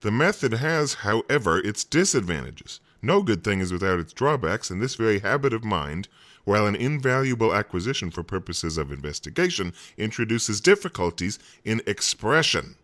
[0.00, 2.80] The method has, however, its disadvantages.
[3.00, 6.08] No good thing is without its drawbacks, and this very habit of mind,
[6.44, 12.74] while an invaluable acquisition for purposes of investigation, introduces difficulties in expression.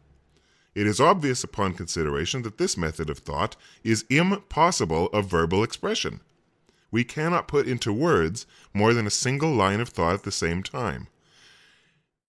[0.74, 6.20] It is obvious upon consideration that this method of thought is impossible of verbal expression.
[6.90, 10.62] We cannot put into words more than a single line of thought at the same
[10.62, 11.06] time.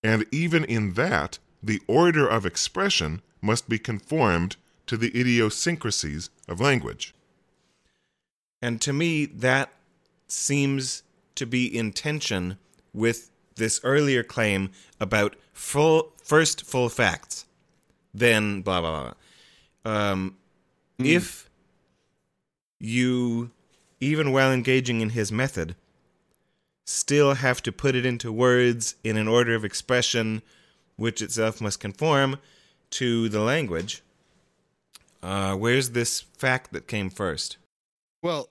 [0.04, 4.56] And even in that, the order of expression must be conformed
[4.88, 7.14] to the idiosyncrasies of language.
[8.62, 9.72] and to me, that
[10.28, 11.04] seems
[11.36, 12.58] to be in tension
[12.94, 14.70] with this earlier claim
[15.00, 17.46] about full first full facts,
[18.14, 19.14] then blah blah
[19.84, 19.92] blah.
[19.92, 20.38] Um,
[21.00, 21.50] If
[22.80, 23.52] you,
[24.02, 25.76] even while engaging in his method,
[26.84, 30.42] still have to put it into words in an order of expression,
[30.98, 32.38] which itself must conform
[32.90, 34.02] to the language.
[35.24, 37.58] Uh, where's this fact that came first?
[38.22, 38.50] well,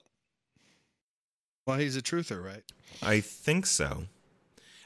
[1.67, 2.63] well, he's a truther, right?
[3.03, 4.05] I think so.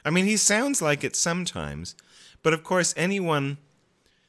[0.04, 1.96] I mean, he sounds like it sometimes,
[2.42, 3.58] but of course, anyone,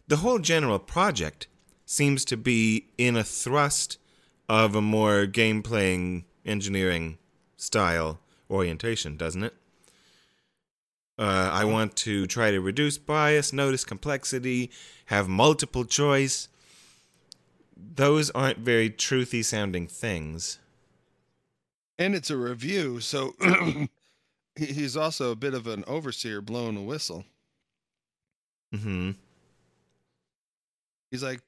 [0.07, 1.47] the whole general project
[1.85, 3.97] seems to be in a thrust
[4.49, 7.18] of a more game playing engineering
[7.57, 8.19] style
[8.49, 9.53] orientation, doesn't it?
[11.19, 14.69] Uh, I want to try to reduce bias, notice complexity,
[15.07, 16.48] have multiple choice.
[17.76, 20.60] Those aren't very truthy sounding things.
[21.98, 23.34] And it's a review, so
[24.56, 27.26] he's also a bit of an overseer blowing a whistle.
[28.74, 29.11] hmm
[31.10, 31.40] He's like,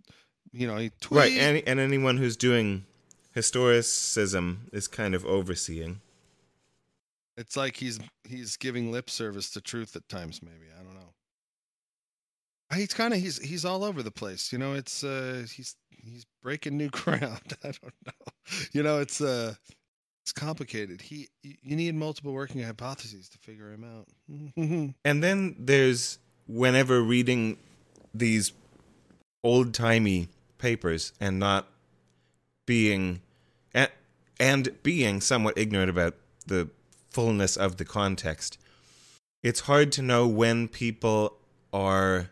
[0.53, 0.89] you know, he.
[1.11, 2.85] Right, and, and anyone who's doing
[3.35, 6.01] historicism is kind of overseeing.
[7.37, 10.41] It's like he's he's giving lip service to truth at times.
[10.41, 11.13] Maybe I don't know.
[12.75, 14.51] He's kind of he's he's all over the place.
[14.51, 17.41] You know, it's uh he's he's breaking new ground.
[17.63, 18.31] I don't know.
[18.73, 19.55] You know, it's uh
[20.23, 21.01] it's complicated.
[21.01, 24.07] He you need multiple working hypotheses to figure him out.
[25.05, 27.57] And then there's whenever reading
[28.13, 28.51] these
[29.43, 30.27] old timey
[30.57, 31.67] papers and not
[32.69, 33.19] being
[33.73, 33.89] and,
[34.39, 36.13] and being somewhat ignorant about
[36.45, 36.69] the
[37.09, 38.59] fullness of the context,
[39.41, 41.35] it's hard to know when people
[41.73, 42.29] are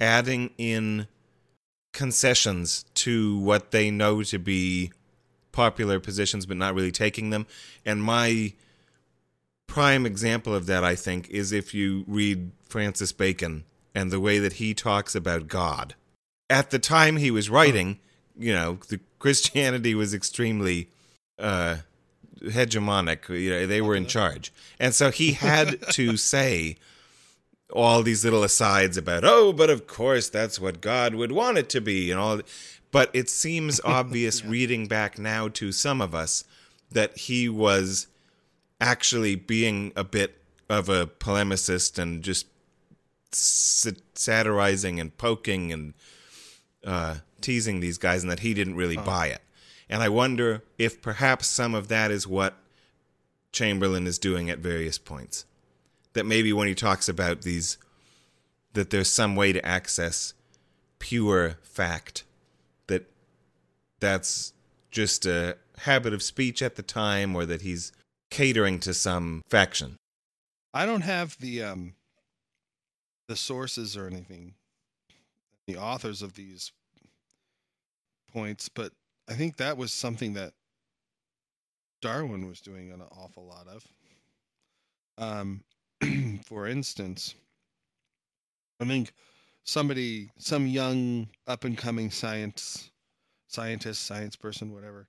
[0.00, 1.08] adding in
[1.92, 4.92] concessions to what they know to be
[5.50, 7.44] popular positions but not really taking them.
[7.84, 8.52] And my
[9.66, 14.38] prime example of that, I think, is if you read Francis Bacon and the way
[14.38, 15.96] that he talks about God.
[16.48, 17.98] At the time he was writing,
[18.40, 20.88] you know, the Christianity was extremely
[21.38, 21.76] uh,
[22.42, 23.28] hegemonic.
[23.28, 26.76] You know, they were in charge, and so he had to say
[27.72, 31.68] all these little asides about, oh, but of course that's what God would want it
[31.70, 32.40] to be, and all.
[32.90, 36.44] But it seems obvious reading back now to some of us
[36.90, 38.08] that he was
[38.80, 42.46] actually being a bit of a polemicist and just
[43.32, 45.94] satirizing and poking and
[46.84, 49.40] uh, teasing these guys, and that he didn't really buy it.
[49.88, 52.54] And I wonder if perhaps some of that is what
[53.52, 55.44] Chamberlin is doing at various points.
[56.12, 57.78] That maybe when he talks about these
[58.72, 60.32] that there's some way to access
[61.00, 62.24] pure fact
[62.86, 63.10] that
[63.98, 64.52] that's
[64.90, 67.90] just a habit of speech at the time or that he's
[68.30, 69.96] catering to some faction.
[70.72, 71.94] I don't have the um
[73.26, 74.54] the sources or anything,
[75.66, 76.72] the authors of these
[78.32, 78.92] points, but
[79.28, 80.52] I think that was something that
[82.00, 83.86] Darwin was doing an awful lot of.
[85.18, 85.64] Um,
[86.44, 87.34] for instance,
[88.80, 89.12] I think
[89.64, 92.90] somebody, some young up and coming science
[93.48, 95.08] scientist, science person, whatever,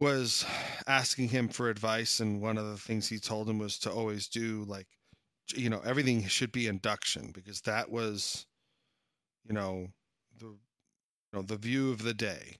[0.00, 0.44] was
[0.86, 4.28] asking him for advice, and one of the things he told him was to always
[4.28, 4.86] do like,
[5.54, 8.46] you know, everything should be induction because that was,
[9.44, 9.88] you know,
[11.34, 12.56] know, the view of the day,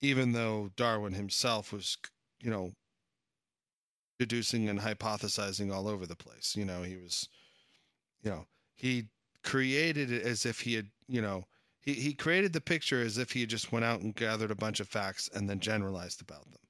[0.00, 1.96] even though Darwin himself was,
[2.40, 2.72] you know,
[4.18, 6.54] deducing and hypothesizing all over the place.
[6.56, 7.28] You know, he was,
[8.22, 9.04] you know, he
[9.44, 11.44] created it as if he had, you know,
[11.80, 14.80] he, he created the picture as if he just went out and gathered a bunch
[14.80, 16.60] of facts and then generalized about them,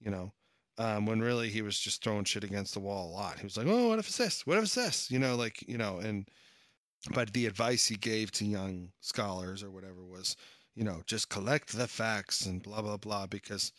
[0.00, 0.32] you know,
[0.78, 3.38] um, when really he was just throwing shit against the wall a lot.
[3.38, 4.46] He was like, oh, what if it's this?
[4.46, 5.10] What if it's this?
[5.10, 6.28] You know, like, you know, and,
[7.12, 10.36] but the advice he gave to young scholars or whatever was,
[10.74, 13.72] you know, just collect the facts and blah, blah, blah, because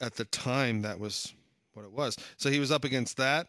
[0.00, 1.32] at the time that was
[1.74, 2.16] what it was.
[2.36, 3.48] So he was up against that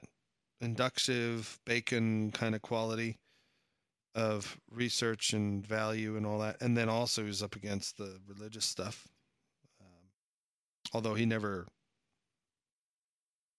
[0.62, 3.18] inductive Bacon kind of quality
[4.16, 8.20] of research and value and all that, and then also he was up against the
[8.28, 9.08] religious stuff.
[9.82, 10.10] Um,
[10.94, 11.68] although he never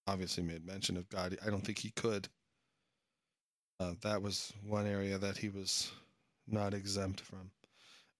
[0.07, 2.28] obviously made mention of God, I don't think he could.
[3.81, 5.91] Uh, that was one area that he was
[6.47, 7.51] not exempt from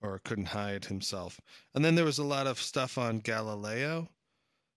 [0.02, 1.40] or couldn't hide himself.
[1.74, 4.08] And then there was a lot of stuff on Galileo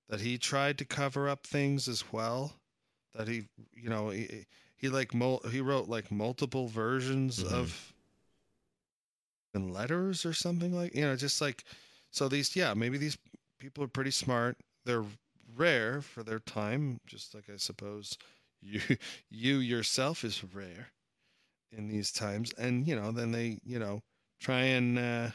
[0.10, 2.54] that he tried to cover up things as well
[3.14, 4.46] that he you know he,
[4.76, 7.52] he like mul- he wrote like multiple versions Mhm.
[7.54, 7.94] of
[9.54, 11.64] in letters or something like you know just like
[12.12, 13.18] so these yeah maybe these
[13.60, 15.06] people are pretty smart they're
[15.56, 18.18] rare for their time just like i suppose
[18.62, 18.82] you
[19.30, 20.88] you yourself is rare
[21.72, 24.02] in these times and you know then they you know
[24.40, 25.30] try and uh,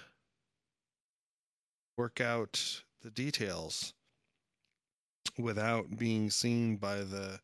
[1.96, 3.94] work out the details
[5.38, 7.40] without being seen by the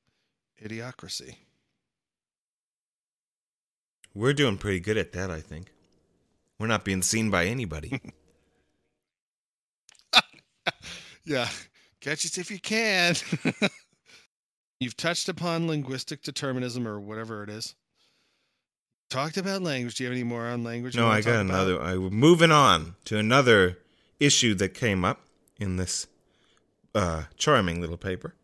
[0.63, 1.37] idiocracy.
[4.15, 5.73] We're doing pretty good at that, I think.
[6.59, 8.01] We're not being seen by anybody.
[11.29, 11.47] Yeah,
[12.01, 13.15] catch it if you can.
[14.81, 17.75] You've touched upon linguistic determinism or whatever it is.
[19.11, 19.95] Talked about language.
[19.95, 20.95] Do you have any more on language?
[20.95, 21.55] no, I got talk about?
[21.55, 21.81] another.
[21.81, 23.79] I, we're moving on to another
[24.21, 25.23] issue that came up
[25.59, 26.07] in this
[26.95, 28.35] uh, charming little paper.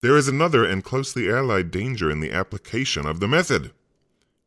[0.00, 3.72] There is another and closely allied danger in the application of the method.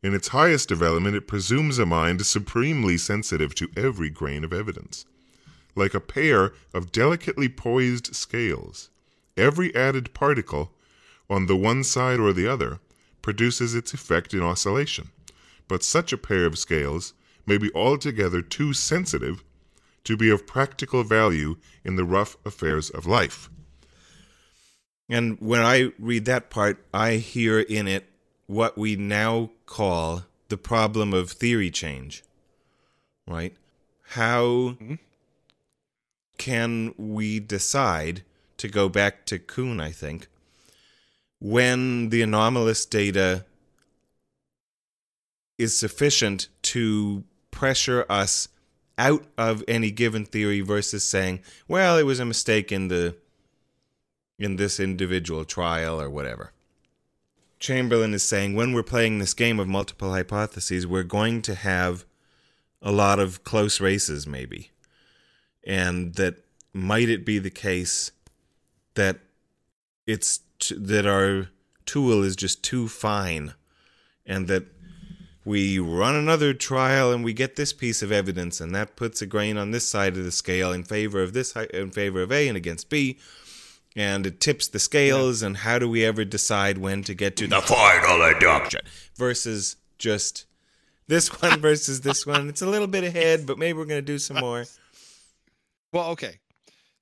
[0.02, 5.04] In its highest development, it presumes a mind supremely sensitive to every grain of evidence.
[5.74, 8.88] Like a pair of delicately poised scales,
[9.36, 10.72] every added particle
[11.28, 12.80] on the one side or the other
[13.26, 15.10] produces its effect in oscillation.
[15.66, 17.12] But such a pair of scales
[17.44, 19.42] may be altogether too sensitive
[20.04, 23.50] to be of practical value in the rough affairs of life.
[25.08, 28.08] And when I read that part, I hear in it
[28.46, 32.22] what we now call the problem of theory change.
[33.26, 33.56] Right?
[34.10, 34.44] How
[34.78, 34.94] mm-hmm.
[36.38, 38.22] can we decide,
[38.58, 40.28] to go back to Kuhn, I think,
[41.40, 43.44] when the anomalous data
[45.58, 48.48] is sufficient to pressure us
[48.98, 53.16] out of any given theory versus saying, well, it was a mistake in the
[54.38, 56.52] in this individual trial or whatever.
[57.58, 62.04] Chamberlin is saying when we're playing this game of multiple hypotheses, we're going to have
[62.82, 64.70] a lot of close races, maybe.
[65.64, 66.36] And that
[66.74, 68.12] might it be the case
[68.94, 69.20] that
[70.06, 71.48] it's t- that our
[71.84, 73.54] tool is just too fine
[74.24, 74.64] and that
[75.44, 79.26] we run another trial and we get this piece of evidence and that puts a
[79.26, 82.48] grain on this side of the scale in favor of this in favor of A
[82.48, 83.18] and against B
[83.94, 87.46] and it tips the scales and how do we ever decide when to get to
[87.46, 88.80] the final adoption
[89.16, 90.46] versus just
[91.06, 94.12] this one versus this one it's a little bit ahead but maybe we're going to
[94.12, 94.64] do some more
[95.92, 96.40] Well, okay.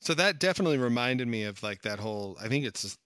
[0.01, 2.37] So that definitely reminded me of like that whole.
[2.41, 2.99] I think it's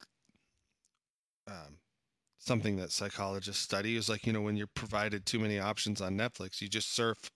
[2.48, 6.16] something that psychologists study is like you know when you're provided too many options on
[6.16, 7.30] Netflix, you just surf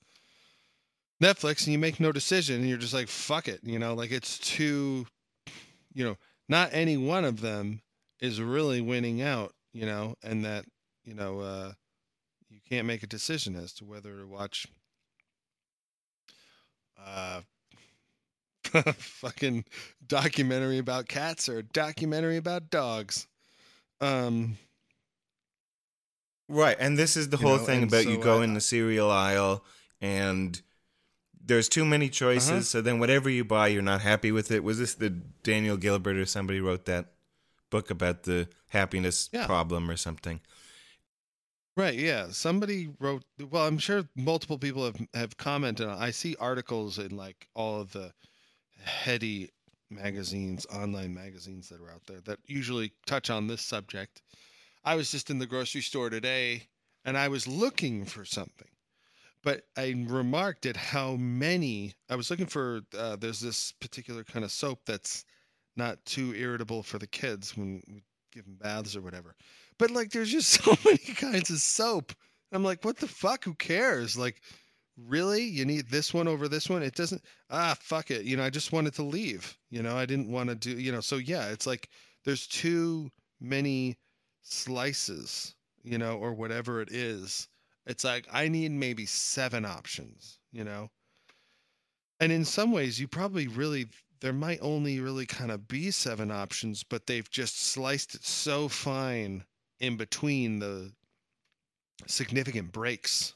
[1.22, 4.10] Netflix and you make no decision, and you're just like fuck it, you know, like
[4.10, 5.06] it's too,
[5.92, 6.16] you know,
[6.48, 7.82] not any one of them
[8.20, 10.64] is really winning out, you know, and that
[11.04, 11.72] you know uh,
[12.48, 14.66] you can't make a decision as to whether to watch
[17.06, 17.40] uh
[18.94, 19.64] fucking
[20.06, 23.26] documentary about cats or a documentary about dogs.
[24.00, 24.56] Um
[26.48, 28.60] Right, and this is the You whole know, thing about you go uh, in the
[28.60, 29.64] cereal aisle
[30.00, 30.60] and
[31.44, 32.60] there's too many choices, Uh-huh.
[32.62, 34.62] so then whatever you buy, you're not happy with it.
[34.62, 37.12] Was this the Daniel Gilbert or somebody wrote that
[37.70, 39.46] book about the happiness Yeah.
[39.46, 40.40] problem or something?
[41.76, 42.28] Right, yeah.
[42.32, 47.16] Somebody wrote well, I'm sure multiple people have have commented on I see articles in
[47.16, 48.12] like all of the
[48.84, 49.50] heady
[49.90, 54.20] magazines, online magazines that are out there that usually touch on this subject.
[54.84, 56.68] I was just in the grocery store today
[57.04, 58.68] and I was looking for something.
[59.42, 64.44] But I remarked at how many I was looking for uh, there's this particular kind
[64.44, 65.24] of soap that's
[65.76, 69.34] not too irritable for the kids when we give them baths or whatever.
[69.78, 72.12] But like, there's just so many kinds of soap.
[72.52, 73.44] I'm like, what the fuck?
[73.44, 74.16] Who cares?
[74.16, 74.40] Like,
[74.96, 75.42] really?
[75.42, 76.82] You need this one over this one?
[76.82, 77.22] It doesn't.
[77.50, 78.24] Ah, fuck it.
[78.24, 79.56] You know, I just wanted to leave.
[79.70, 80.78] You know, I didn't want to do.
[80.78, 81.88] You know, so yeah, it's like
[82.24, 83.10] there's too
[83.40, 83.96] many
[84.42, 85.54] slices.
[85.82, 87.48] You know, or whatever it is.
[87.86, 90.38] It's like I need maybe seven options.
[90.52, 90.90] You know.
[92.20, 93.88] And in some ways, you probably really
[94.20, 98.68] there might only really kind of be seven options, but they've just sliced it so
[98.68, 99.44] fine
[99.80, 100.92] in between the
[102.06, 103.34] significant breaks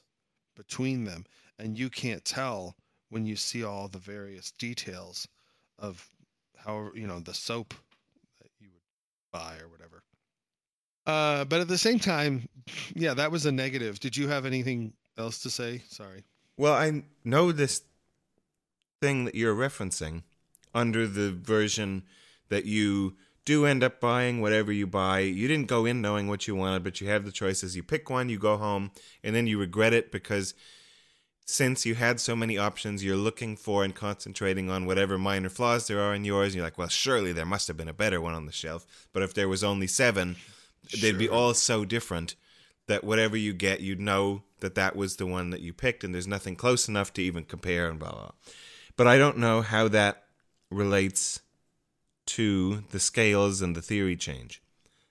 [0.54, 1.26] between them,
[1.58, 2.76] and you can't tell
[3.10, 5.26] when you see all the various details
[5.78, 6.08] of
[6.56, 7.74] how you know the soap
[8.40, 8.82] that you would
[9.32, 10.04] buy or whatever.
[11.06, 12.48] Uh, but at the same time,
[12.94, 14.00] yeah, that was a negative.
[14.00, 15.82] Did you have anything else to say?
[15.88, 16.24] Sorry.
[16.56, 17.82] Well, I know this
[19.00, 20.22] thing that you're referencing
[20.74, 22.04] under the version
[22.48, 23.14] that you
[23.44, 25.20] do end up buying whatever you buy.
[25.20, 27.76] You didn't go in knowing what you wanted, but you have the choices.
[27.76, 28.90] You pick one, you go home,
[29.22, 30.54] and then you regret it because
[31.46, 35.86] since you had so many options, you're looking for and concentrating on whatever minor flaws
[35.86, 36.48] there are in yours.
[36.48, 38.84] And you're like, well, surely there must have been a better one on the shelf.
[39.12, 40.36] But if there was only seven,
[41.00, 42.34] they'd be all so different
[42.86, 46.14] that whatever you get, you'd know that that was the one that you picked, and
[46.14, 48.18] there's nothing close enough to even compare and blah blah.
[48.20, 48.32] blah.
[48.96, 50.24] But I don't know how that
[50.70, 51.40] relates
[52.26, 54.62] to the scales and the theory change.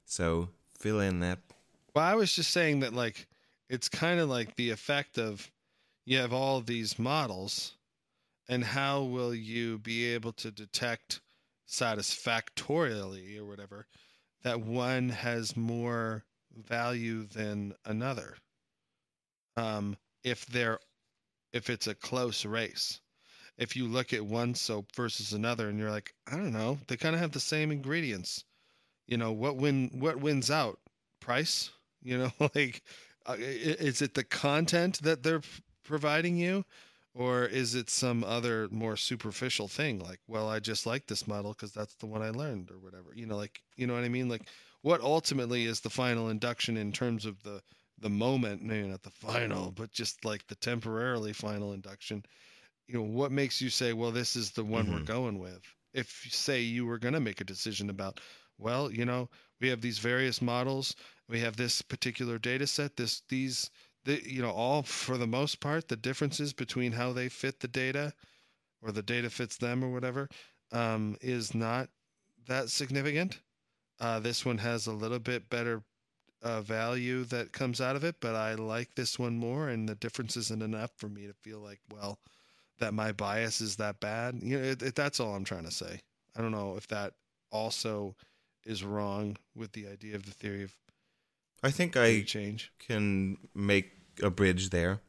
[0.06, 1.40] So fill in that.
[1.96, 3.28] Well, I was just saying that like
[3.70, 5.50] it's kind of like the effect of
[6.06, 7.74] you have all these models
[8.48, 11.22] and how will you be able to detect
[11.66, 13.88] satisfactorily or whatever
[14.46, 16.24] that one has more
[16.56, 18.38] value than another.
[19.58, 20.80] Um if they're
[21.54, 23.02] if it's a close race
[23.58, 26.98] if you look at one soap versus another and you're like i don't know they
[26.98, 28.46] kind of have the same ingredients.
[29.08, 30.80] You know what win what wins out?
[31.20, 31.72] Price?
[32.04, 32.84] You know like
[33.26, 35.42] uh, is it the content that they're
[35.84, 36.66] providing you
[37.16, 41.54] or is it some other more superficial thing like well i just like this model
[41.54, 44.10] because that's the one i learned or whatever you know like you know what i
[44.10, 44.48] mean like
[44.84, 47.62] what ultimately is the final induction in terms of the
[47.98, 52.24] the moment maybe not the final but just like the temporarily final induction
[52.88, 55.06] you know what makes you say well this is the one we're Mhm.
[55.06, 55.62] going with
[55.94, 58.20] if say you were going to make a decision about
[58.58, 59.30] well you know
[59.62, 60.96] we have these various models
[61.28, 63.70] we have this particular data set this these
[64.06, 67.68] the, you know all for the most part the differences between how they fit the
[67.68, 68.14] data
[68.82, 70.30] or the data fits them or whatever
[70.72, 71.90] um, is not
[72.48, 73.40] that significant.
[74.00, 75.84] Uh, this one has a little bit better
[76.44, 79.96] uh, value that comes out of it but i like this one more and the
[79.96, 82.20] difference isn't enough for me to feel like well
[82.80, 84.40] that my bias is that bad.
[84.42, 86.02] You know it, it, that's all i'm trying to say.
[86.36, 87.14] I don't know if that
[87.52, 88.16] also
[88.66, 90.76] is wrong with the idea of the theory of
[91.66, 95.02] I think I change can make a bridge there.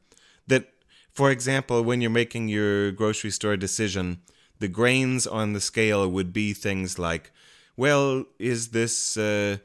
[0.47, 0.73] That,
[1.13, 4.23] for example, when you're making your grocery store decision,
[4.59, 7.31] the grains on the scale would be things like,
[7.77, 9.59] well, is this uh,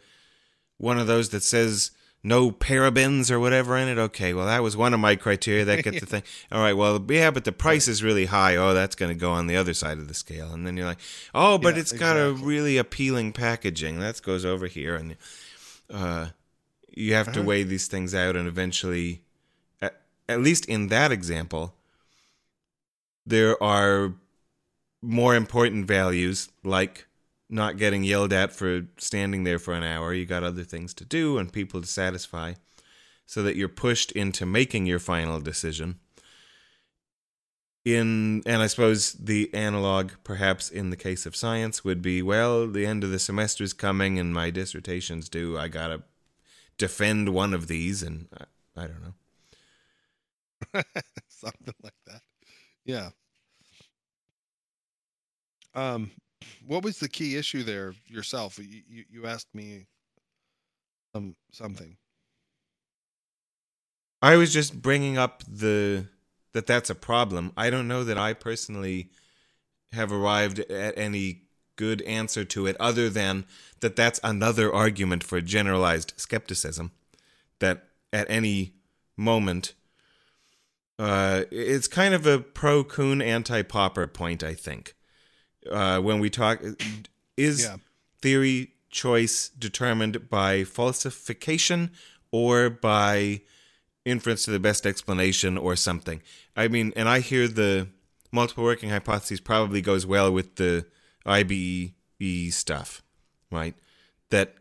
[0.79, 1.91] one of those that says
[2.23, 3.97] no parabens or whatever in it?
[3.97, 5.63] Okay, well, that was one of my criteria.
[5.63, 6.23] That gets the thing.
[6.51, 8.57] All right, well, yeah, but the price is really high.
[8.57, 10.51] Oh, that's going to go on the other side of the scale.
[10.51, 10.99] And then you're like,
[11.33, 14.01] oh, but Yeah, it's got a really appealing packaging.
[14.01, 14.97] That goes over here.
[14.97, 15.15] And
[15.89, 16.27] uh,
[16.91, 17.47] you have to Uh-huh.
[17.47, 19.23] weigh these things out and eventually
[19.81, 21.75] at, at least in that example
[23.25, 24.13] there are
[25.01, 27.07] more important values like
[27.49, 30.13] not getting yelled at for standing there for an hour.
[30.13, 32.53] You got other things to do and people to satisfy
[33.25, 35.99] so that you're pushed into making your final decision.
[37.83, 42.67] In and i suppose the analog perhaps in the case of science would be well
[42.67, 45.57] the end of the semester's coming and my dissertation's due.
[45.57, 46.03] I gotta
[46.81, 48.27] defend one of these and
[48.75, 50.81] I, I don't know
[51.27, 52.21] something like that.
[52.85, 53.09] Yeah.
[55.75, 56.09] Um,
[56.65, 58.57] what was the key issue there yourself?
[58.57, 59.85] You you, you asked me
[61.13, 61.97] um something.
[64.23, 66.07] I was just bringing up the
[66.53, 67.53] that that's a problem.
[67.55, 69.11] I don't know that I personally
[69.93, 71.43] have arrived at any
[71.81, 73.43] good answer to it other than
[73.79, 76.91] that that's another argument for generalized skepticism
[77.57, 77.77] that
[78.13, 78.73] at any
[79.17, 79.73] moment
[80.99, 84.93] uh, it's kind of a pro Kuhn anti Popper point, I think.
[85.71, 86.61] Uh, when we talk,
[87.35, 87.77] is Yeah.
[88.21, 91.89] theory choice determined by falsification
[92.31, 93.41] or by
[94.05, 96.21] inference to the best explanation or something?
[96.55, 97.87] I mean, and I hear the
[98.31, 100.85] multiple working hypotheses probably goes well with the
[101.25, 103.01] IBE stuff,
[103.51, 103.75] right?
[104.29, 104.55] That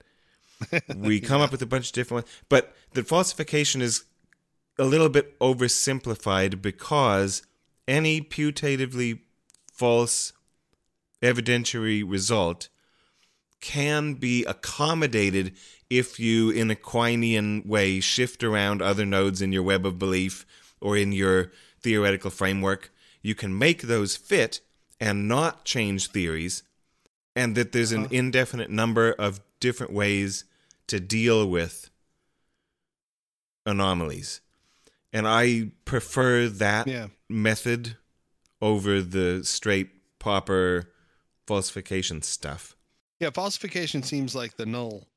[0.94, 4.04] we come up with a bunch of different ones, but the falsification is
[4.78, 7.42] a little bit oversimplified because
[7.86, 9.20] any putatively
[9.72, 10.32] false
[11.22, 12.68] evidentiary result
[13.60, 15.54] can be accommodated
[15.90, 20.46] if you, in a Quinean way, shift around other nodes in your web of belief
[20.80, 22.92] or in your theoretical framework.
[23.22, 24.60] You can make those fit
[25.00, 26.62] and not change theories,
[27.34, 30.44] and that there's an indefinite number of different ways
[30.88, 31.90] to deal with
[33.64, 34.40] anomalies.
[35.12, 37.08] And I prefer that Yeah.
[37.28, 37.96] method
[38.60, 40.92] over the straight popper
[41.46, 42.76] falsification stuff.
[43.18, 45.08] Yeah, falsification seems like the null,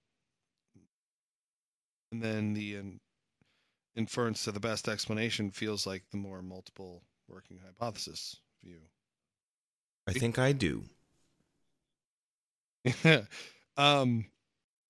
[2.11, 2.99] and then the in,
[3.95, 8.81] inference to the best explanation feels like the more multiple working hypothesis view.
[10.07, 10.83] I think I do.
[13.77, 14.25] um,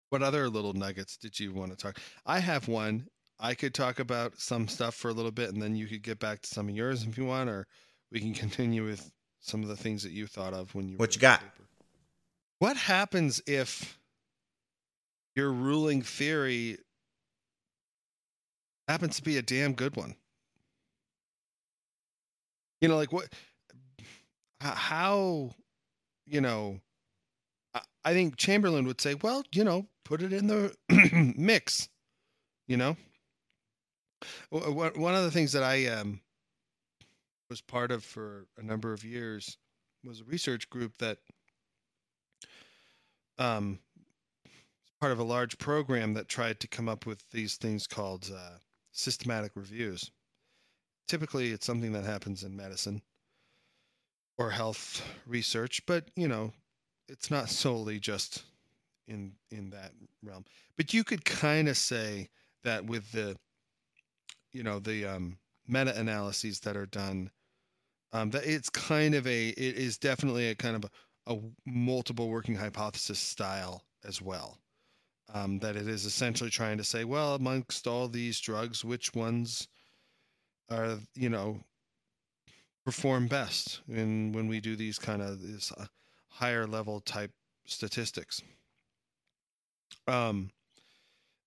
[0.09, 1.99] what other little nuggets did you want to talk?
[2.25, 3.07] I have one.
[3.39, 6.19] I could talk about some stuff for a little bit, and then you could get
[6.19, 7.67] back to some of yours if you want, or
[8.11, 10.97] we can continue with some of the things that you thought of when you.
[10.97, 11.39] What you got?
[11.41, 11.67] paper.
[12.59, 13.99] What happens if
[15.35, 16.77] your ruling theory
[18.87, 20.15] happens to be a damn good one?
[22.79, 23.27] You know, like what?
[24.71, 25.51] How?
[26.25, 26.79] You know,
[28.05, 30.75] I- think Chamberlin would say, well, you know, put it in the
[31.37, 31.89] mix,
[32.67, 32.95] you know?
[34.49, 36.21] One of the things that I um,
[37.49, 39.57] was part of for a number of years
[40.05, 41.17] was a research group that
[43.37, 43.79] um,
[45.01, 48.57] part of a large program that tried to come up with these things called uh,
[48.93, 50.09] systematic reviews.
[51.07, 53.01] Typically, it's something that happens in medicine
[54.37, 56.51] or health research, but you know,
[57.07, 58.43] it's not solely just
[59.07, 59.91] in in that
[60.23, 60.45] realm.
[60.77, 62.29] But you could kind of say
[62.63, 63.35] that with the
[64.51, 65.37] you know the um,
[65.67, 67.29] meta analyses that are done,
[68.11, 72.29] um, that it's kind of a it is definitely a kind of a, a multiple
[72.29, 74.57] working hypothesis style as well.
[75.33, 79.67] Um, that it is essentially trying to say, well, amongst all these drugs, which ones
[80.69, 81.59] are you know
[82.85, 85.85] perform best in when we do these kind of this uh,
[86.29, 87.31] higher level type
[87.65, 88.41] statistics.
[90.07, 90.51] Um,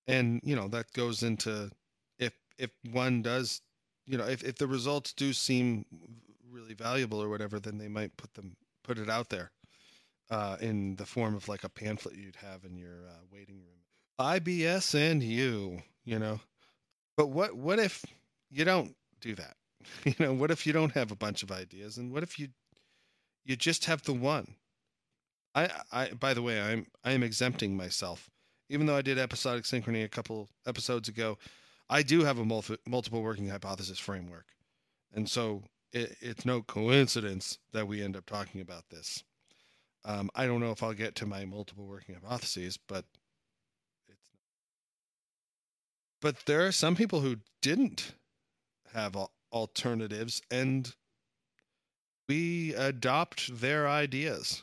[0.07, 1.71] and you know that goes into
[2.19, 3.61] if if one does,
[4.07, 5.85] you know, if if the results do seem
[6.51, 9.51] really valuable or whatever, then they might put them put it out there
[10.31, 13.81] uh, in the form of like a pamphlet you'd have in your uh, waiting room.
[14.19, 16.41] IBS and you, you know.
[17.17, 18.05] But what what if
[18.51, 19.57] you don't do that?
[20.05, 22.49] You know, what if you don't have a bunch of ideas, and what if you
[23.45, 24.57] you just have the one?
[25.55, 28.31] I I by the way, I'm I am exempting myself,
[28.69, 31.39] even though I did episodic synchrony a couple episodes ago.
[31.89, 34.47] I do have a multi, multiple working hypothesis framework,
[35.13, 39.23] and so it, it's no coincidence that we end up talking about this.
[40.05, 43.05] Um, I don't know if I'll get to my multiple working hypotheses, but
[44.09, 44.23] it's.
[46.21, 48.15] But there are some people who didn't
[48.93, 50.95] have al- alternatives, and
[52.29, 54.63] we adopt their ideas.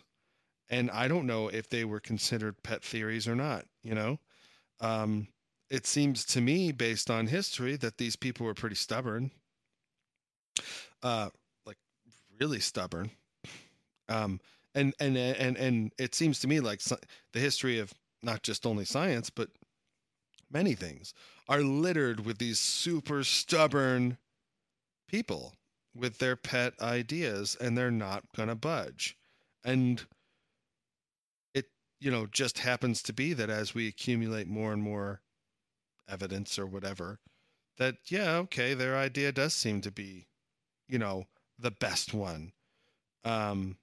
[0.70, 3.66] And I don't know if they were considered pet theories or not.
[3.84, 4.20] You know,
[4.80, 5.28] um,
[5.70, 9.32] it seems to me, based on history, that these people were pretty stubborn,
[11.02, 11.30] uh,
[11.66, 11.78] like
[12.40, 13.12] really stubborn.
[14.10, 14.40] Um,
[14.76, 18.86] and and and and it seems to me like the history of not just only
[18.86, 19.50] science, but
[20.52, 21.14] many things
[21.48, 24.18] are littered with these super stubborn
[25.14, 25.54] people
[25.94, 29.16] with their pet ideas, and they're not gonna budge.
[29.64, 30.04] And
[31.54, 31.68] it,
[32.00, 35.22] you know, just happens to be that as we accumulate more and more
[36.10, 37.20] evidence or whatever,
[37.78, 40.26] that yeah, okay, their idea does seem to be,
[40.88, 41.26] you know,
[41.60, 42.52] the best one.
[43.24, 43.78] Um,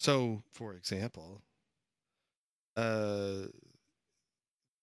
[0.00, 1.40] so, for example,
[2.76, 3.46] uh,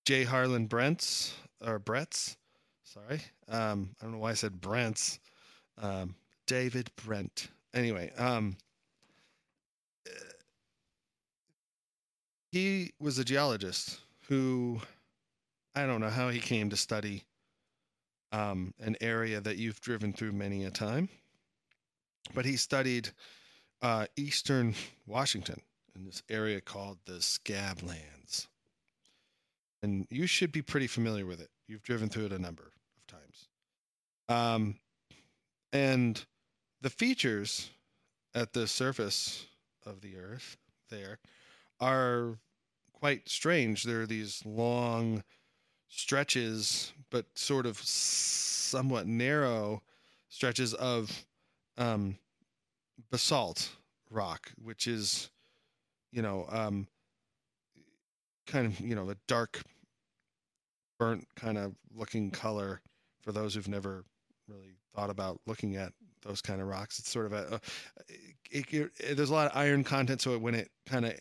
[0.05, 0.23] J.
[0.23, 2.37] Harlan Brents or Bretz,
[2.85, 5.19] sorry, um, I don't know why I said Brents,
[5.81, 6.15] um,
[6.47, 7.49] David Brent.
[7.73, 8.55] Anyway, um,
[12.51, 13.99] he was a geologist
[14.29, 14.79] who
[15.75, 17.23] I don't know how he came to study
[18.31, 21.09] um, an area that you've driven through many a time,
[22.33, 23.09] but he studied
[23.81, 24.73] uh, eastern
[25.05, 25.61] Washington
[25.95, 28.47] in this area called the Scablands.
[29.83, 31.49] And you should be pretty familiar with it.
[31.67, 32.71] You've driven through it a number.
[34.27, 34.75] Um,
[35.71, 36.23] and
[36.81, 37.69] the features
[38.33, 39.45] at the surface
[39.85, 40.57] of the earth
[40.89, 41.19] there
[41.79, 42.37] are
[42.93, 43.83] quite strange.
[43.83, 45.23] There are these long
[45.87, 49.81] stretches, but sort of somewhat narrow
[50.29, 51.25] stretches of
[51.77, 52.17] um,
[53.11, 53.69] basalt
[54.09, 55.29] rock, which is,
[56.11, 56.87] you know, um,
[58.47, 59.61] kind of, you know, a dark,
[60.97, 62.81] burnt kind of looking color
[63.21, 64.03] for those who've never
[64.47, 65.91] really thought about looking at
[66.23, 66.99] those kind of rocks.
[66.99, 67.61] It's sort of a,
[68.51, 71.13] it, it, it, there's a lot of iron content, so when it kind of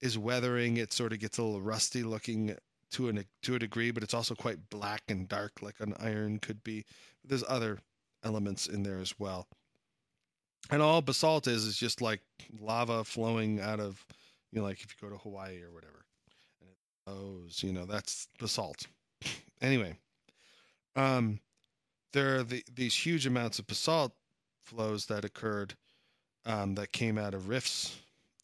[0.00, 2.56] is weathering, it sort of gets a little rusty looking
[2.92, 6.38] to an to a degree, but it's also quite black and dark, like an iron
[6.38, 6.84] could be.
[7.24, 7.78] There's other
[8.24, 9.46] elements in there as well.
[10.70, 12.20] And all basalt is is just like
[12.60, 14.04] lava flowing out of,
[14.52, 16.04] you know, like if you go to Hawaii or whatever,
[16.60, 17.62] and it flows.
[17.62, 18.86] You know, that's basalt.
[19.60, 19.96] anyway,
[20.96, 21.40] um,
[22.12, 24.12] there are the, these huge amounts of basalt
[24.62, 25.74] flows that occurred
[26.46, 27.96] um, that came out of rifts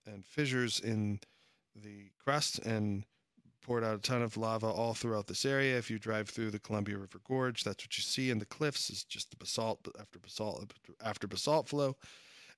[0.06, 1.20] and fissures in
[1.74, 3.04] the crust and
[3.62, 5.78] poured out a ton of lava all throughout this area.
[5.78, 8.90] If you drive through the Columbia River Gorge, that's what you see in the cliffs
[8.90, 10.72] is just the basalt after basalt
[11.02, 11.96] after basalt flow.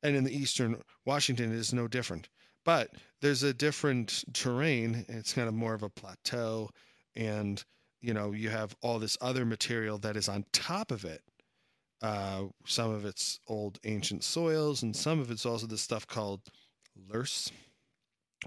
[0.03, 2.29] And in the eastern Washington, it is no different.
[2.65, 5.05] But there's a different terrain.
[5.09, 6.69] It's kind of more of a plateau,
[7.15, 7.65] and
[8.07, 11.23] you know you have all this other material that is on top of it.
[12.03, 16.41] Uh, some of it's old ancient soils, and some of it's also this stuff called
[17.11, 17.51] loess,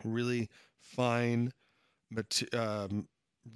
[0.03, 0.49] really
[0.79, 1.51] fine
[2.53, 3.07] um,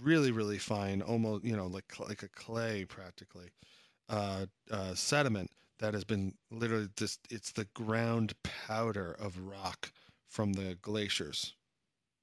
[0.01, 3.49] really really fine almost you know like like a clay practically
[4.09, 5.49] uh, uh, sediment
[5.79, 9.91] that has been literally just it's the ground powder of rock
[10.29, 11.55] from the glaciers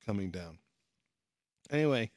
[0.04, 0.58] coming down
[1.70, 2.10] anyway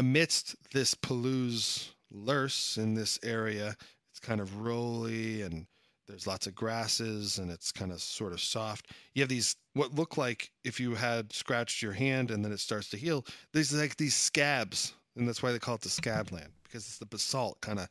[0.00, 3.76] amidst this Palouse loess in this area
[4.10, 5.66] it's kind of rolly and
[6.08, 8.88] there's lots of grasses and it's kind of sort of soft.
[9.14, 12.58] You have these what look like if you had scratched your hand and then it
[12.60, 13.24] starts to heal.
[13.52, 17.06] These like these scabs, and that's why they call it the scabland because it's the
[17.06, 17.88] basalt kind of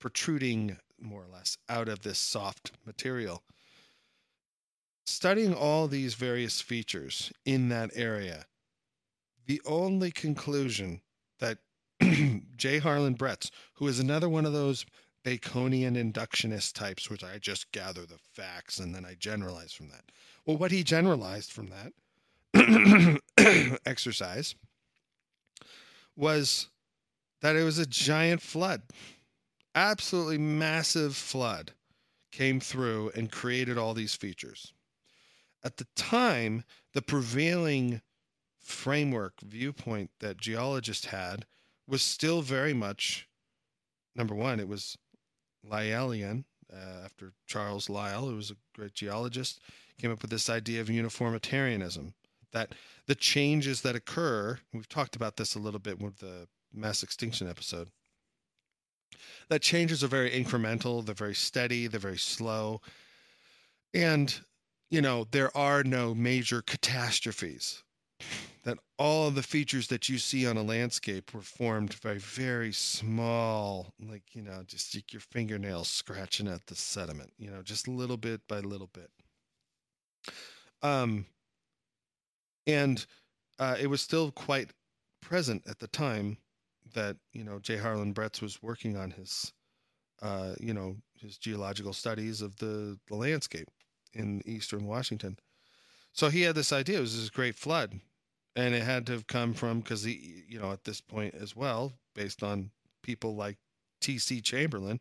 [0.00, 3.42] protruding more or less out of this soft material.
[5.06, 8.44] Studying all these various features in that area,
[9.46, 11.00] the only conclusion
[12.56, 12.78] J.
[12.78, 14.86] Harlan Bretz, who is another one of those
[15.24, 20.10] Baconian inductionist types, which I just gather the facts and then I generalize from that.
[20.44, 21.70] Well, what he generalized from
[22.54, 23.20] that
[23.86, 24.54] exercise
[26.16, 26.68] was
[27.40, 28.82] that it was a giant flood,
[29.74, 31.72] absolutely massive flood
[32.30, 34.72] came through and created all these features.
[35.64, 38.00] At the time, the prevailing
[38.58, 41.46] framework viewpoint that geologists had
[41.86, 43.28] was still very much
[44.14, 44.96] number one, it was
[45.68, 49.60] Lyellian, uh, after Charles Lyell, who was a great geologist,
[49.98, 52.14] came up with this idea of uniformitarianism.
[52.52, 52.74] That
[53.06, 57.48] the changes that occur, we've talked about this a little bit with the mass extinction
[57.48, 57.88] episode,
[59.48, 62.80] that changes are very incremental, they're very steady, they're very slow.
[63.94, 64.34] And,
[64.90, 67.82] you know, there are no major catastrophes
[68.64, 72.72] that all of the features that you see on a landscape were formed by very
[72.72, 78.16] small, like, you know, just your fingernails scratching at the sediment, you know, just little
[78.16, 79.10] bit by little bit.
[80.82, 81.26] Um,
[82.66, 83.04] and
[83.58, 84.70] uh, it was still quite
[85.20, 86.36] present at the time
[86.94, 87.76] that, you know, J.
[87.76, 89.52] Harlan Bretz was working on his,
[90.20, 93.68] uh, you know, his geological studies of the, the landscape
[94.14, 95.36] in eastern Washington.
[96.12, 96.98] So he had this idea.
[96.98, 97.98] It was this great flood
[98.56, 101.56] and it had to have come from because he, you know, at this point as
[101.56, 102.70] well, based on
[103.02, 103.56] people like
[104.00, 104.40] T.C.
[104.40, 105.00] Chamberlin,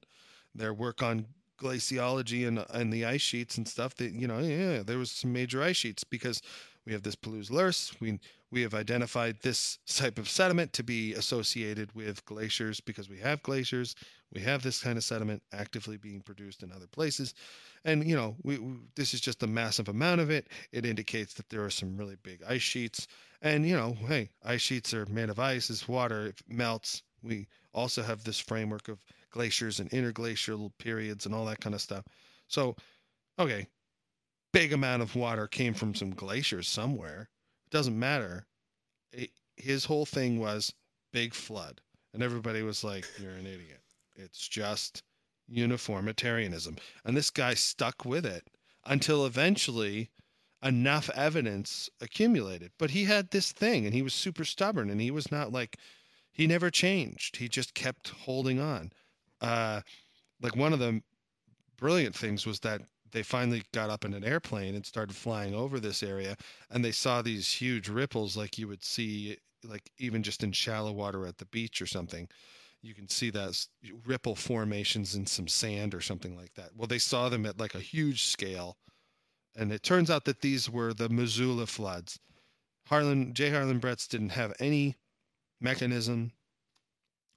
[0.56, 1.26] their work on
[1.60, 5.32] glaciology and and the ice sheets and stuff that you know yeah there was some
[5.32, 6.42] major ice sheets because
[6.86, 7.94] we have this Palouse loess.
[8.00, 8.20] We
[8.52, 13.42] we have identified this type of sediment to be associated with glaciers because we have
[13.44, 13.96] glaciers.
[14.34, 17.34] We have this kind of sediment actively being produced in other places,
[17.86, 20.48] and you know we, we this is just a massive amount of it.
[20.72, 23.08] It indicates that there are some really big ice sheets,
[23.42, 25.70] and you know hey, ice sheets are made of ice.
[25.70, 26.28] It's water.
[26.28, 27.04] It melts.
[27.24, 31.82] We also have this framework of glaciers and interglacial periods and all that kind of
[31.82, 32.06] stuff.
[32.48, 32.76] So,
[33.40, 33.68] okay,
[34.52, 37.30] big amount of water came from some glaciers somewhere.
[37.68, 38.46] It doesn't matter.
[39.14, 40.74] It, his whole thing was
[41.14, 41.82] big flood.
[42.14, 43.82] And everybody was like, you're an idiot.
[44.16, 45.04] It's just
[45.48, 46.76] uniformitarianism.
[47.06, 48.46] And this guy stuck with it
[48.86, 50.12] until eventually
[50.64, 52.72] enough evidence accumulated.
[52.78, 55.78] But he had this thing and he was super stubborn and he was not like,
[56.32, 57.38] he never changed.
[57.38, 58.92] He just kept holding on.
[59.42, 59.82] Uh,
[60.42, 61.02] like one of the
[61.78, 62.82] brilliant things was that
[63.12, 66.36] they finally got up in an airplane and started flying over this area
[66.70, 70.92] and they saw these huge ripples like you would see like even just in shallow
[70.92, 72.28] water at the beach or something
[72.82, 73.66] you can see that
[74.06, 77.76] ripple formations in some sand or something like that well they saw them at like
[77.76, 78.78] a huge scale
[79.56, 82.20] and it turns out that these were the missoula floods
[82.88, 84.96] harlan j harlan bretz didn't have any
[85.60, 86.32] mechanism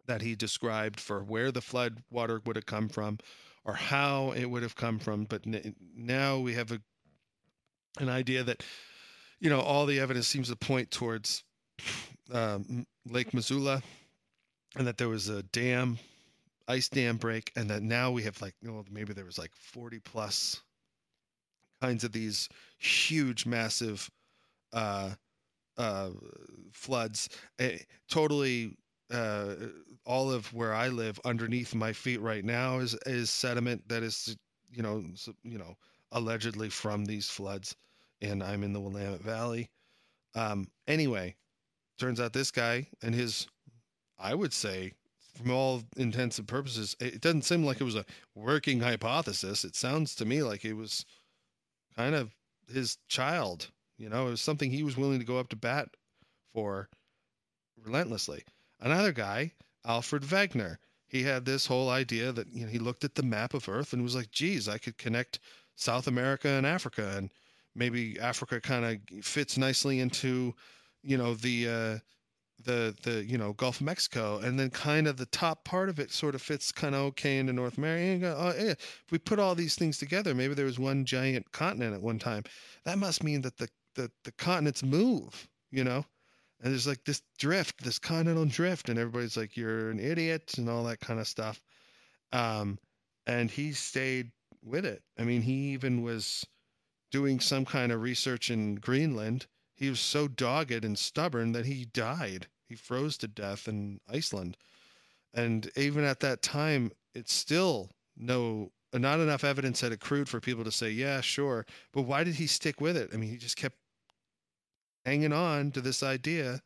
[0.06, 3.18] that he described for where the flood water would have come from
[3.64, 5.24] or how it would have come from.
[5.24, 6.80] But n- now we have a
[8.00, 8.62] an idea that
[9.40, 11.44] you know all the evidence seems to point towards
[12.32, 13.82] um, Lake Missoula,
[14.76, 15.98] and that there was a dam,
[16.68, 19.54] ice dam break, and that now we have like you know maybe there was like
[19.54, 20.60] forty plus
[21.84, 22.48] kinds of these
[22.78, 24.10] huge, massive
[24.72, 25.10] uh,
[25.76, 26.10] uh,
[26.72, 27.28] floods,
[27.58, 27.78] eh,
[28.08, 28.76] totally
[29.12, 29.54] uh,
[30.06, 34.36] all of where I live underneath my feet right now is is sediment that is
[34.72, 35.04] you know
[35.42, 35.76] you know
[36.12, 37.76] allegedly from these floods,
[38.22, 39.68] and I'm in the Willamette Valley.
[40.34, 41.36] Um, anyway,
[41.98, 43.46] turns out this guy and his,
[44.18, 44.92] I would say,
[45.34, 49.64] from all intents and purposes, it doesn't seem like it was a working hypothesis.
[49.64, 51.04] It sounds to me like it was
[51.96, 52.34] kind of
[52.72, 53.70] his child.
[53.98, 55.88] You know, it was something he was willing to go up to bat
[56.52, 56.88] for
[57.82, 58.44] relentlessly.
[58.80, 59.52] Another guy,
[59.84, 63.54] Alfred Wegener, he had this whole idea that you know, he looked at the map
[63.54, 65.38] of Earth and was like, geez, I could connect
[65.76, 67.30] South America and Africa, and
[67.74, 70.54] maybe Africa kind of fits nicely into,
[71.02, 71.98] you know, the uh,
[72.62, 75.98] the the you know Gulf of Mexico, and then kind of the top part of
[75.98, 78.34] it sort of fits kind of okay into North America.
[78.36, 78.72] Oh, yeah.
[78.72, 82.18] If we put all these things together, maybe there was one giant continent at one
[82.18, 82.44] time.
[82.84, 86.04] That must mean that the the, the continents move, you know
[86.64, 90.68] and there's like this drift, this continental drift, and everybody's like, "You're an idiot," and
[90.68, 91.60] all that kind of stuff.
[92.32, 92.78] Um,
[93.26, 94.32] and he stayed
[94.62, 95.02] with it.
[95.18, 96.44] I mean, he even was
[97.10, 99.46] doing some kind of research in Greenland.
[99.74, 102.46] He was so dogged and stubborn that he died.
[102.68, 104.56] He froze to death in Iceland.
[105.34, 110.62] And even at that time, it's still no not enough evidence had accrued for people
[110.62, 111.66] to say, yeah, sure.
[111.92, 113.10] But why did he stick with it?
[113.12, 113.76] I mean, he just kept
[115.04, 116.60] hanging on to this idea.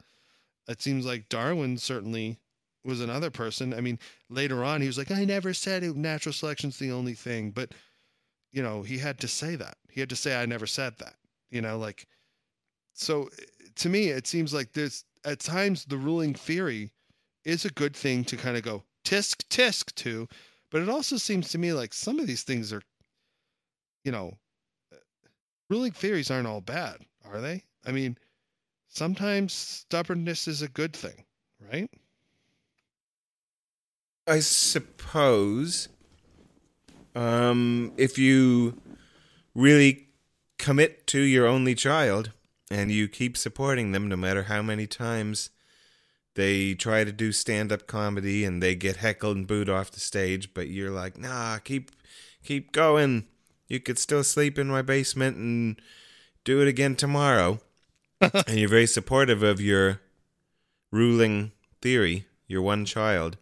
[0.68, 2.38] It seems like Darwin certainly
[2.84, 3.72] was another person.
[3.72, 3.98] I mean,
[4.28, 7.50] later on, he was like, I never said it, natural selection's the only thing.
[7.50, 7.72] But,
[8.52, 9.78] you know, he had to say that.
[9.90, 11.14] He had to say, I never said that.
[11.50, 12.06] You know, like,
[12.98, 13.28] so
[13.76, 16.90] to me, it seems like there's at times the ruling theory
[17.44, 20.28] is a good thing to kind of go tisk tisk to.
[20.70, 22.82] But it also seems to me like some of these things are,
[24.04, 24.34] you know,
[25.70, 27.62] ruling theories aren't all bad, are they?
[27.86, 28.18] I mean,
[28.88, 31.24] sometimes stubbornness is a good thing,
[31.72, 31.90] right?
[34.26, 35.88] I suppose
[37.14, 38.78] um, if you
[39.54, 40.08] really
[40.58, 42.32] commit to your only child
[42.70, 45.50] and you keep supporting them no matter how many times
[46.34, 50.00] they try to do stand up comedy and they get heckled and booed off the
[50.00, 51.90] stage, but you're like, nah, keep
[52.44, 53.26] keep going.
[53.66, 55.80] You could still sleep in my basement and
[56.44, 57.60] do it again tomorrow.
[58.20, 60.00] and you're very supportive of your
[60.90, 63.36] ruling theory, your one child,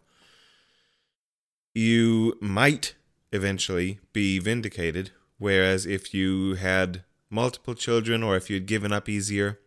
[1.73, 2.95] you might
[3.31, 5.11] eventually be vindicated.
[5.37, 9.59] Whereas if you had multiple children or if you'd given up easier,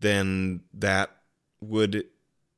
[0.00, 1.10] then that
[1.60, 2.04] would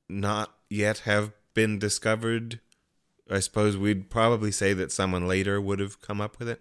[0.08, 2.60] not yet have been discovered.
[3.30, 6.60] I suppose we'd probably say that someone later would have come up with it.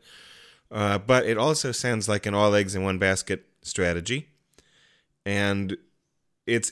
[0.69, 4.27] Uh, but it also sounds like an all eggs in one basket strategy
[5.27, 5.75] and
[6.45, 6.71] it's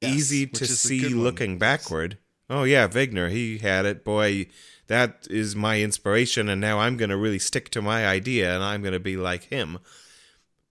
[0.00, 2.16] yes, easy to see looking backward.
[2.48, 4.04] Oh yeah, Wegener, he had it.
[4.04, 4.46] Boy,
[4.86, 8.62] that is my inspiration, and now I'm going to really stick to my idea, and
[8.62, 9.80] I'm going to be like him.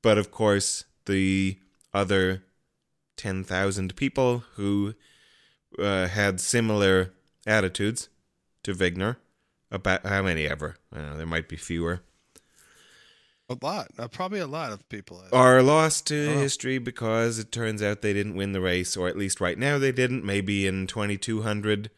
[0.07, 1.57] But of course, the
[1.93, 2.43] other
[3.17, 4.93] 10,000 people who
[5.77, 7.11] uh, had similar
[7.45, 8.07] attitudes
[8.63, 9.17] to Wegener,
[9.69, 10.77] about how many ever?
[10.95, 12.03] Know, there might be fewer.
[13.49, 15.21] A lot, uh, probably a lot of people.
[15.33, 16.39] Are lost to Oh.
[16.39, 19.77] history because it turns out they didn't win the race, or at least right now
[19.77, 20.23] they didn't.
[20.23, 21.91] Maybe in 2200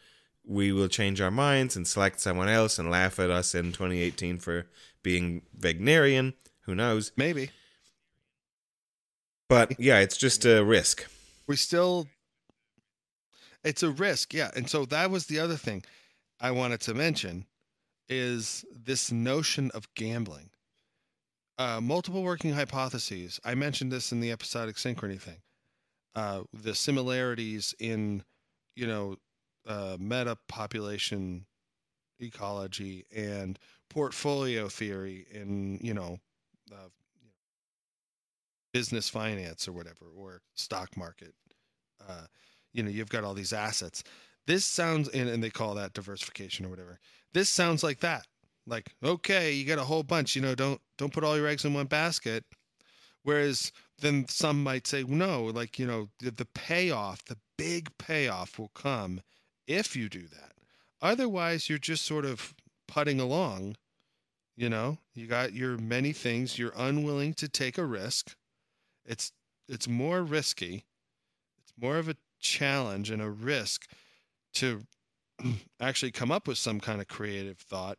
[0.44, 4.40] we will change our minds and select someone else and laugh at us in 2018
[4.40, 4.66] for
[5.04, 6.34] being Wagnerian.
[6.62, 7.12] Who knows?
[7.16, 7.52] Maybe
[9.50, 11.06] But yeah, it's just a risk.
[11.48, 12.08] we still.
[13.62, 15.84] It's a risk, yeah, and so that was the other thing
[16.40, 17.46] I wanted to mention
[18.08, 20.50] is this notion of gambling.
[21.58, 23.38] Uh, multiple working hypotheses.
[23.44, 25.42] I mentioned this in the episodic synchrony thing.
[26.16, 28.24] Uh, the similarities in,
[28.78, 29.18] you know,
[29.68, 31.46] uh, meta population
[32.22, 33.60] ecology and
[33.90, 36.18] portfolio theory in, you know,
[36.72, 36.88] uh,
[38.74, 41.34] business finance or whatever, or stock market.
[42.08, 42.26] Uh,
[42.74, 44.04] you know, you've got all these assets.
[44.48, 47.00] This sounds, and, and they call that diversification or whatever.
[47.34, 48.26] This sounds like that.
[48.66, 50.36] Like, okay, you got a whole bunch.
[50.36, 52.44] You know, don't don't put all your eggs in one basket.
[53.24, 58.58] Whereas then some might say, no, like you know, the, the payoff, the big payoff
[58.58, 59.22] will come
[59.68, 60.54] if you do that.
[61.02, 62.54] Otherwise, you're just sort of
[62.88, 63.76] putting along.
[64.56, 66.60] You know, you got your many things.
[66.60, 68.36] You're unwilling to take a risk.
[69.10, 69.34] It's
[69.68, 70.86] it's more risky.
[71.62, 73.88] It's more of a challenge and a risk
[74.56, 74.84] to
[75.82, 77.98] actually come up with some kind of creative thought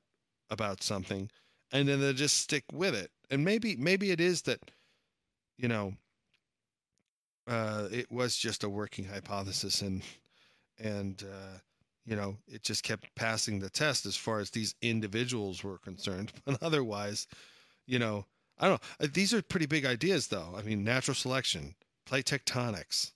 [0.50, 1.30] about something
[1.72, 3.10] and then to just stick with it.
[3.30, 4.60] And maybe maybe it is that
[5.58, 5.94] you know
[7.46, 10.02] uh it was just a working hypothesis and
[10.78, 11.58] and uh
[12.06, 16.32] you know it just kept passing the test as far as these individuals were concerned
[16.44, 17.26] but otherwise
[17.86, 18.24] you know
[18.60, 19.06] i don't know.
[19.06, 20.54] Uh, these are pretty big ideas though.
[20.56, 21.74] I mean natural selection
[22.06, 23.12] plate tectonics.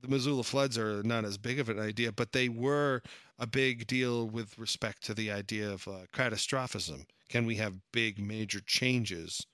[0.00, 3.02] The missoula floods are not as big of an idea but they were
[3.38, 7.06] a big deal with respect to the idea of uh, catastrophism.
[7.28, 9.46] Can we have big major changes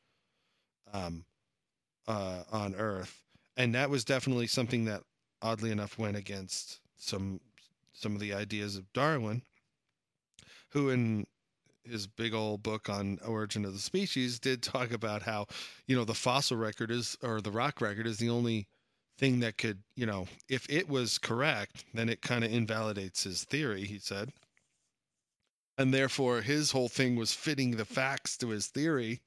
[0.93, 1.25] um,
[2.07, 3.23] uh, on earth?
[3.57, 5.03] And that was definitely something that
[5.43, 7.41] oddly enough went against some
[7.93, 9.43] some of the ideas of Darwin,
[10.71, 11.27] who in
[11.91, 15.47] his big old book on origin of the species did talk about how
[15.87, 18.67] you know the fossil record is or the rock record is the only
[19.19, 23.45] thing that could you know if it was correct then it kind of invalidates his
[23.45, 24.31] theory he said.
[25.77, 29.21] And therefore his whole thing was fitting the facts to his theory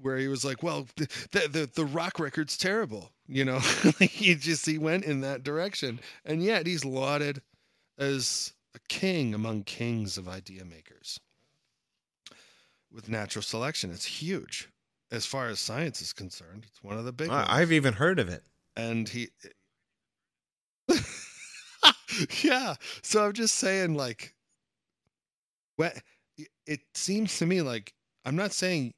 [0.00, 3.58] where he was like well the the, the rock record's terrible you know?
[3.98, 6.00] He just he went in that direction.
[6.24, 7.42] And yet he's lauded
[7.98, 11.20] as a king among kings of idea makers
[12.94, 14.68] with natural selection it's huge
[15.10, 17.46] as far as science is concerned it's one of the big ones.
[17.48, 18.42] I- I've even heard of it.
[18.76, 19.28] and he
[22.42, 24.34] yeah so i'm just saying like
[25.76, 25.96] what
[26.66, 27.92] it seems to me like
[28.24, 28.92] i'm not saying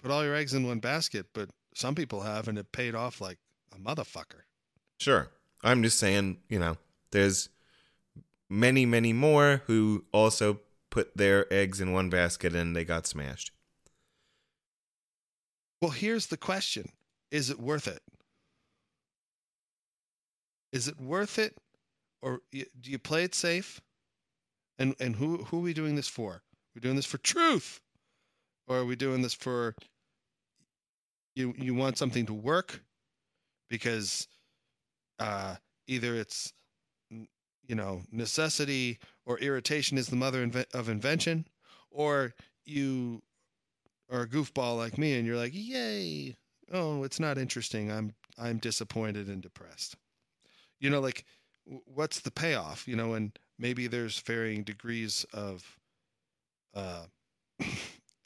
[0.00, 3.20] put all your eggs in one basket but some people have and it paid off
[3.20, 3.38] like
[3.74, 4.42] a motherfucker
[4.98, 5.30] Sure.
[5.64, 6.76] I'm just saying, you know,
[7.10, 7.48] there's
[8.48, 10.60] many, many more who also
[10.92, 13.50] put their eggs in one basket and they got smashed.
[15.80, 16.90] well here's the question.
[17.30, 18.02] Is it worth it?
[20.70, 21.56] Is it worth it?
[22.20, 23.80] Or do you play it safe?
[24.78, 26.42] And and who who are we doing this for?
[26.74, 27.80] We're doing this for truth.
[28.68, 29.74] Or are we doing this for
[31.34, 32.82] you you want something to work?
[33.70, 34.28] Because
[35.18, 35.56] uh
[35.86, 36.52] either it's
[37.10, 41.46] you know necessity or irritation is the mother inve- of invention
[41.90, 42.34] or
[42.64, 43.22] you
[44.10, 46.36] are a goofball like me and you're like yay!
[46.72, 47.90] Oh it's not interesting.
[47.90, 49.96] I'm i'm disappointed and depressed.
[50.80, 51.24] You know like
[51.64, 52.86] what's the payoff?
[52.88, 55.78] You know and maybe there's varying degrees of
[56.74, 57.04] uh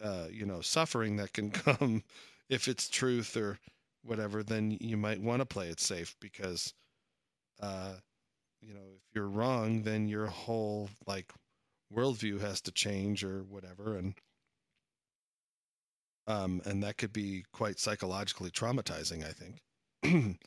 [0.03, 2.03] uh you know suffering that can come
[2.49, 3.59] if it's truth or
[4.05, 6.73] whatever then you might want to play it safe because
[7.61, 7.95] uh
[8.67, 11.33] you know if you're wrong then your whole like
[11.95, 14.15] worldview has to change or whatever and
[16.27, 19.61] um and that could be quite psychologically traumatizing i think.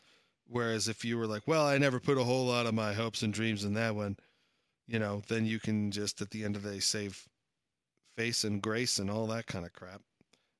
[0.47, 3.21] Whereas if you were like well i never put a whole lot of my hopes
[3.21, 4.17] and dreams in that one
[4.87, 7.27] you know then you can just at the end of the day save
[8.17, 10.01] face and grace and all that kind of crap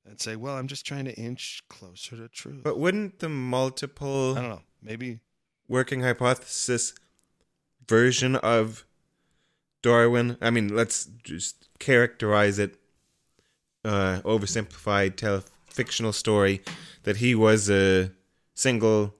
[0.06, 2.62] and say well i'm just trying to inch closer to truth.
[2.62, 4.62] But wouldn't the multiple i don't know.
[4.82, 5.20] Maybe
[5.68, 6.94] working hypothesis
[7.90, 8.86] version of
[9.82, 10.38] Darwin.
[10.40, 12.76] I mean, let's just characterize it.
[13.84, 16.62] Uh, oversimplified, tell a fictional story
[17.04, 18.12] that he was a
[18.54, 19.14] single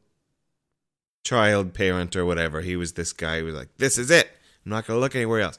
[1.24, 2.60] child parent or whatever.
[2.60, 4.30] He was this guy who was like, "This is it.
[4.64, 5.58] I'm not going to look anywhere else."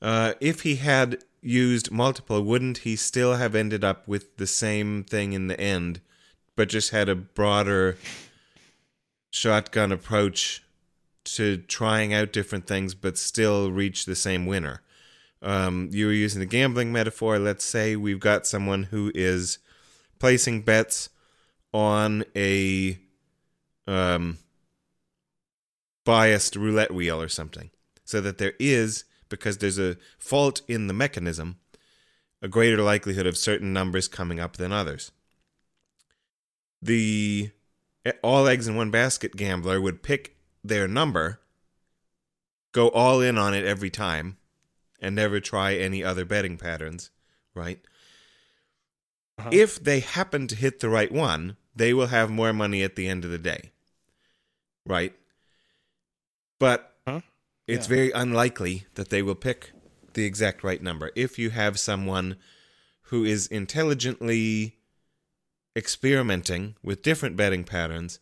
[0.00, 5.02] Uh, if he had used multiple, wouldn't he still have ended up with the same
[5.02, 6.00] thing in the end,
[6.54, 7.98] but just had a broader
[9.30, 10.61] shotgun approach
[11.24, 14.82] to trying out different things, but still reach the same winner?
[15.40, 17.38] Um, you were using the gambling metaphor.
[17.38, 19.58] Let's say we've got someone who is
[20.18, 21.08] placing bets
[21.72, 22.98] on a
[23.86, 24.38] um,
[26.04, 27.70] biased roulette wheel or something,
[28.04, 31.56] so that there is because there's a fault in the mechanism,
[32.40, 35.10] a greater likelihood of certain numbers coming up than others.
[36.80, 37.50] The
[38.22, 40.31] all eggs in one basket gambler would pick
[40.64, 41.40] their number,
[42.72, 44.38] go all in on it every time,
[45.00, 47.10] and never try any other betting patterns,
[47.54, 47.80] right?
[49.38, 49.50] Uh-huh.
[49.52, 53.08] If they happen to hit the right one, they will have more money at the
[53.08, 53.72] end of the day,
[54.86, 55.14] right?
[56.58, 57.22] But Huh?
[57.66, 57.94] it's Yeah.
[57.96, 59.72] very unlikely that they will pick
[60.14, 61.10] the exact right number.
[61.16, 62.36] If you have someone
[63.06, 64.78] who is intelligently
[65.74, 68.20] experimenting with different betting patterns,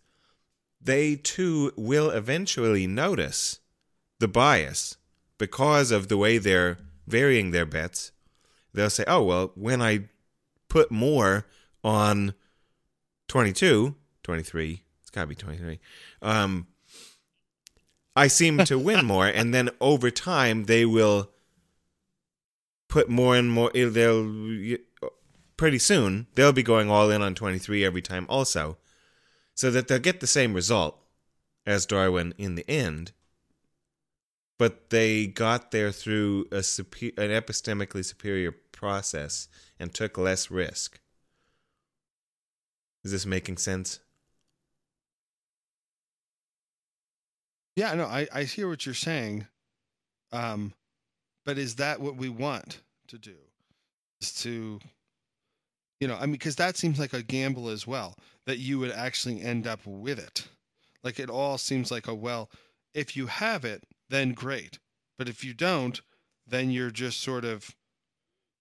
[0.80, 3.60] they too will eventually notice
[4.18, 4.96] the bias
[5.38, 8.12] because of the way they're varying their bets.
[8.72, 10.08] They'll say, oh, well, when I
[10.68, 11.46] put more
[11.82, 12.34] on
[13.28, 15.80] 22, 23, it's got to be 23,
[16.22, 16.66] um,
[18.14, 19.26] I seem to win more.
[19.26, 21.30] And then over time, they will
[22.88, 23.70] put more and more.
[23.74, 24.78] eh, They'll
[25.56, 28.78] pretty soon they'll be going all in on 23 every time also,
[29.60, 30.98] so that they'll get the same result
[31.66, 33.12] as Darwin in the end.
[34.58, 40.98] But they got there through a super, an epistemically superior process and took less risk.
[43.04, 44.00] Is this making sense?
[47.76, 49.46] Yeah, no, I, I hear what you're saying.
[50.32, 50.72] Um,
[51.44, 53.36] but is that what we want to do?
[54.22, 54.80] Is to,
[56.00, 58.16] you know, I mean, because that seems like a gamble as well,
[58.46, 60.48] that you would actually end up with it.
[61.04, 62.50] Like it all seems like a, well,
[62.94, 64.78] if you have it, then great.
[65.18, 66.00] But if you don't,
[66.46, 67.76] then you're just sort of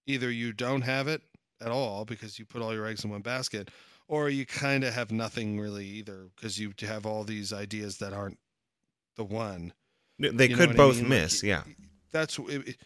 [0.06, 1.22] either you don't have it
[1.62, 3.70] at all because you put all your eggs in one basket,
[4.08, 8.14] or you kind of have nothing really either because you have all these ideas that
[8.14, 8.38] aren't
[9.16, 9.74] the one.
[10.18, 11.10] They You could what I both mean?
[11.10, 11.64] Miss, y- yeah.
[12.12, 12.78] That's it, it-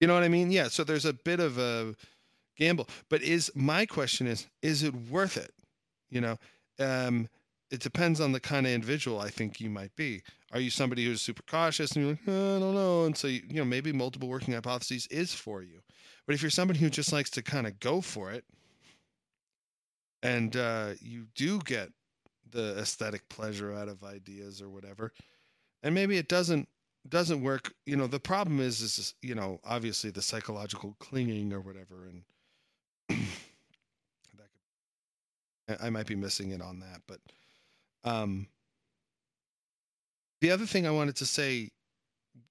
[0.00, 0.50] you know what I mean?
[0.50, 0.68] Yeah.
[0.68, 1.94] So there's a bit of a
[2.58, 5.52] gamble, but is my question is is it worth it?
[6.10, 6.38] You know,
[6.78, 7.28] um,
[7.70, 10.22] it depends on the kind of individual I think you might be.
[10.52, 13.28] Are you somebody who's super cautious and you're like, "Uh, I don't know, and so
[13.28, 15.80] you, you know maybe multiple working hypotheses is for you.
[16.26, 18.44] But if you're somebody who just likes to kind of go for it,
[20.22, 21.90] and uh, you do get
[22.50, 25.12] the aesthetic pleasure out of ideas or whatever,
[25.82, 26.68] and maybe it doesn't
[27.08, 31.60] doesn't work you know the problem is is you know obviously the psychological clinging or
[31.60, 32.22] whatever and
[33.08, 33.26] could,
[35.80, 37.20] I- might be missing it on that but
[38.04, 38.46] um
[40.40, 41.70] the other thing i wanted to say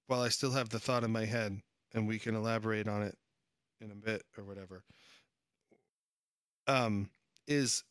[0.06, 1.60] while i still have the thought in my head
[1.94, 3.16] and we can elaborate on it
[3.80, 4.82] in a bit or whatever
[6.66, 7.08] um
[7.46, 7.84] is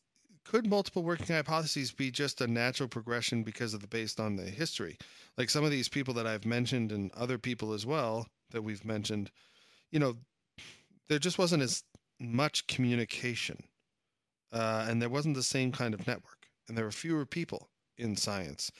[0.48, 4.44] could multiple working hypotheses be just a natural progression because of the based on the
[4.44, 4.96] history?
[5.36, 8.84] Like some of these people that I've mentioned and other people as well that we've
[8.84, 9.30] mentioned,
[9.90, 10.16] you know,
[11.08, 11.82] there just wasn't as
[12.20, 13.62] much communication,
[14.52, 18.16] uh, and there wasn't the same kind of network, and there were fewer people in
[18.16, 18.70] science.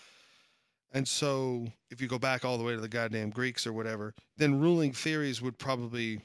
[0.93, 4.15] And so, if you go back all the way to the goddamn Greeks or whatever,
[4.39, 6.23] then ruling theories would probably,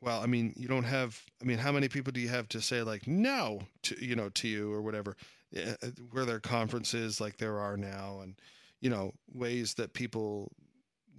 [0.00, 2.62] well, I mean, you don't have, I mean, how many people do you have to
[2.62, 5.14] say like no to, you know, to you or whatever?
[5.50, 8.34] Yeah, uh, Were there conferences like there are now, and
[8.80, 10.52] you know ways that people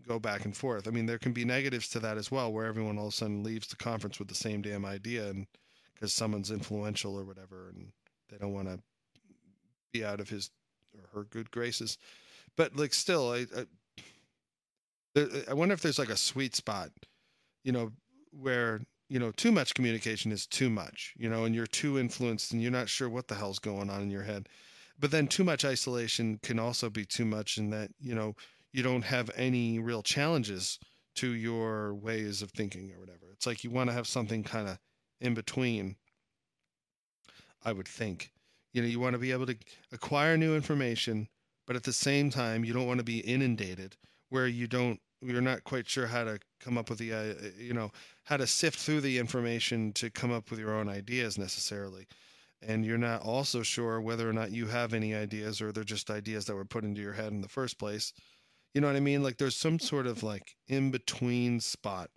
[0.10, 0.88] go back and forth.
[0.88, 3.16] I mean there can be negatives to that as well where everyone all of a
[3.16, 5.46] sudden leaves the conference with the same damn idea and
[5.94, 7.92] because someone's influential or whatever and
[8.30, 8.80] they don't want to
[9.94, 10.50] be out of his
[10.96, 12.00] or her good graces.
[12.58, 13.46] But like still i
[15.16, 16.90] I, I wonder if there's like a sweet spot
[17.64, 17.92] you know
[18.32, 22.52] where you know too much communication is too much you know and you're too influenced
[22.52, 24.50] and you're not sure what the hell's going on in your head.
[25.00, 28.34] But then too much isolation can also be too much in that you know
[28.72, 30.80] you don't have any real challenges
[31.16, 33.32] to your ways of thinking or whatever.
[33.34, 34.78] It's like you want to have something kind of
[35.22, 35.96] in between
[37.64, 38.32] i would think.
[38.72, 39.58] You know you want to be able to
[39.92, 41.28] acquire new information
[41.68, 43.98] but at the same time you don't want to be inundated
[44.30, 47.74] where you don't you're not quite sure how to come up with the uh, you
[47.74, 47.92] know
[48.24, 52.08] how to sift through the information to come up with your own ideas necessarily.
[52.62, 56.12] And you're not also sure whether or not you have any ideas or they're just
[56.12, 58.14] ideas that were put into your head in the first place
[58.74, 62.10] you know what i mean like there's some sort of like in between spot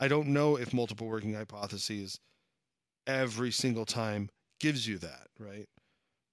[0.00, 2.20] i don't know if multiple working hypotheses
[3.06, 5.68] every single time gives you that right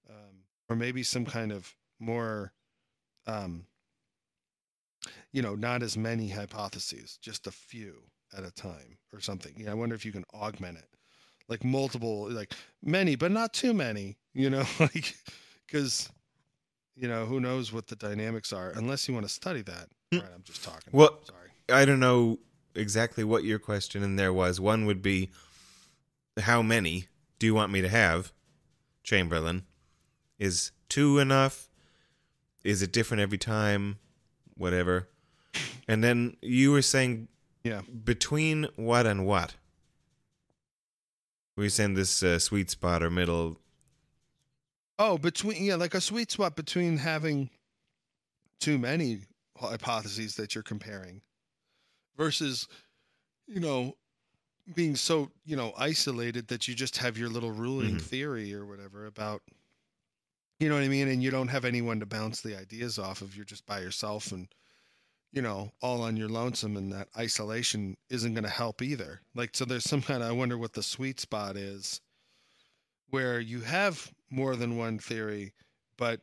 [0.08, 2.52] um, or maybe some kind of more
[3.26, 3.66] um,
[5.32, 8.02] you know, not as many hypotheses, just a few
[8.36, 9.54] at a time or something.
[9.56, 10.88] Yeah, I wonder if you can augment it,
[11.48, 14.16] like multiple, like many, but not too many.
[14.34, 15.14] You know, like
[15.66, 16.10] because
[16.96, 19.88] you know who knows what the dynamics are unless you want to study that.
[20.12, 20.90] All right, I'm just talking.
[20.92, 21.50] Well, sorry.
[21.72, 22.38] I don't know
[22.74, 24.60] exactly what your question in there was.
[24.60, 25.30] One would be,
[26.40, 27.06] how many
[27.38, 28.32] do you want me to have,
[29.04, 29.62] Chamberlin?
[30.38, 31.68] Is two enough?
[32.64, 33.98] Is it different every time?
[34.56, 35.08] Whatever.
[35.88, 37.28] And then you were saying
[37.64, 37.82] Yeah.
[38.04, 39.54] between what and what?
[41.56, 43.58] Were you saying this uh, sweet spot or middle?
[45.04, 47.50] Oh, between yeah, like a sweet spot between having
[48.60, 49.22] too many
[49.56, 51.22] hypotheses that you're comparing
[52.16, 52.68] versus
[53.46, 53.96] you know
[54.74, 58.00] being so you know isolated that you just have your little ruling Mhm.
[58.00, 59.42] theory or whatever about
[60.60, 61.08] you know what I mean?
[61.08, 63.34] And you don't have anyone to bounce the ideas off of.
[63.36, 64.48] You're just by yourself and
[65.32, 69.22] you know all on your lonesome and that isolation isn't going to help either.
[69.34, 72.00] Like so there's some kind of I wonder what the sweet spot is
[73.12, 75.52] where you have more than one theory,
[75.96, 76.20] but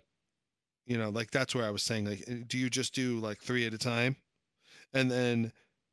[0.86, 3.66] you know, like that's where I was saying, like, do you just do like three
[3.68, 4.16] at a time,
[4.94, 5.52] and then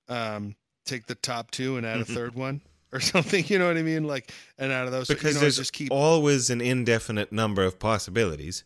[0.09, 0.57] um,
[0.87, 2.63] take the top two and add a third one
[2.93, 3.45] or something?
[3.47, 4.05] You know what I mean?
[4.05, 5.93] Like, and out of those, Because you know, there's just keep.
[5.93, 8.65] always an indefinite number of possibilities.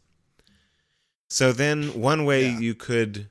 [1.29, 2.59] So then, one way Yeah.
[2.61, 3.29] you could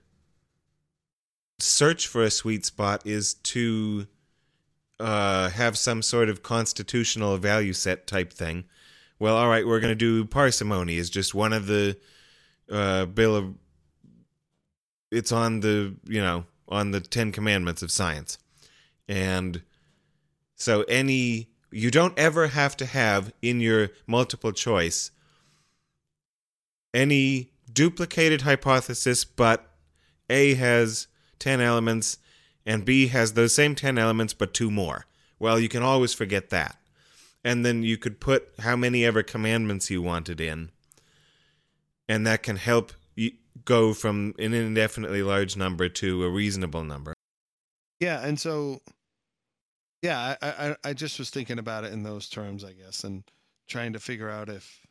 [1.60, 4.08] search for a sweet spot is to
[5.00, 8.66] uh, have some sort of constitutional value set type thing.
[9.20, 11.98] Well, all right, we're going to do parsimony is just one of the
[12.72, 13.54] uh, bill of.
[15.12, 18.38] It's on the you know on the Ten Commandments of science,
[19.08, 19.62] and
[20.56, 25.12] so any you don't ever have to have in your multiple choice
[26.94, 29.72] any duplicated hypothesis, but
[30.30, 31.08] A has
[31.40, 32.18] 10 elements
[32.66, 35.06] and B has those same 10 elements but two more.
[35.38, 36.78] Well, you can always forget that.
[37.44, 40.72] And then you could put how many ever commandments you wanted in.
[42.08, 43.32] And that can help you
[43.66, 47.14] go from an indefinitely large number to a reasonable number.
[48.00, 48.82] Yeah, and so,
[50.02, 53.24] yeah, I, I I just was thinking about it in those terms, I guess, and
[53.68, 54.82] trying to figure out if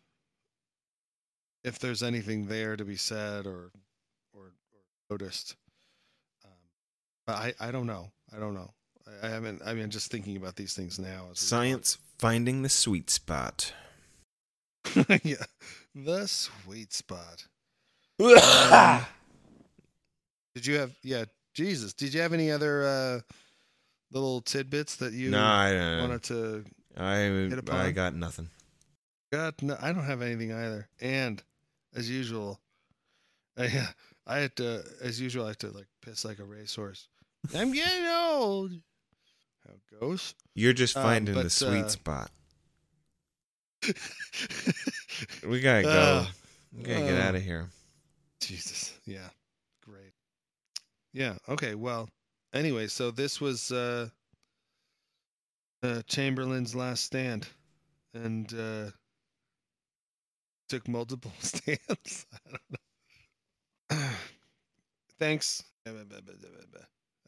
[1.64, 3.72] if there's anything there to be said or
[4.32, 4.52] or, or
[5.10, 5.56] noticed.
[6.44, 6.50] Um,
[7.26, 8.10] but I I don't know.
[8.34, 8.70] I don't know.
[9.06, 9.62] I, I haven't.
[9.64, 11.28] I mean, just thinking about these things now.
[11.32, 13.72] Science finding the sweet spot.
[15.22, 15.36] yeah,
[15.94, 17.46] the sweet spot.
[18.20, 19.06] Um,
[20.54, 20.92] did you have?
[21.02, 21.24] Yeah,
[21.54, 21.92] Jesus.
[21.92, 23.20] Did you have any other uh,
[24.12, 26.64] little tidbits that you no, I wanted to
[26.96, 27.92] I, I upon?
[27.92, 28.50] got nothing.
[29.32, 30.88] God, no, I don't have anything either.
[31.00, 31.42] And
[31.94, 32.60] as usual,
[33.58, 33.88] I
[34.26, 37.08] I had to, as usual, I had to like piss like a racehorse.
[37.54, 38.72] I'm getting old.
[39.68, 40.34] How it goes.
[40.54, 42.30] You're just Um, finding the sweet uh, spot.
[45.46, 45.90] We gotta go.
[45.90, 46.26] Uh,
[46.72, 47.68] we gotta get uh, out of here.
[48.40, 48.94] Jesus.
[49.04, 49.28] Yeah.
[49.84, 50.12] Great.
[51.12, 51.34] Yeah.
[51.48, 51.74] Okay.
[51.74, 52.08] Well.
[52.52, 54.08] Anyway, so this was uh,
[55.82, 57.48] uh Chamberlin's last stand,
[58.14, 58.90] and uh,
[60.68, 62.26] took multiple stands.
[62.46, 62.62] I don't
[63.90, 63.98] know.
[65.18, 65.64] Thanks.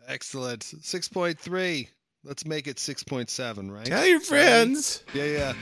[0.07, 0.63] Excellent.
[0.63, 1.89] Six point three.
[2.23, 3.87] Let's make it six point seven, right?
[3.87, 5.03] Tell your friends.
[5.15, 5.53] Yeah, yeah.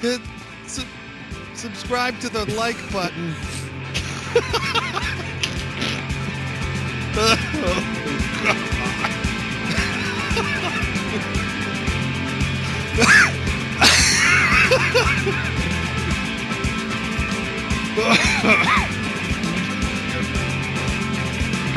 [0.00, 0.20] Hit,
[0.66, 0.82] su-
[1.54, 3.34] subscribe to the like button.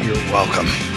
[0.03, 0.92] You're welcome.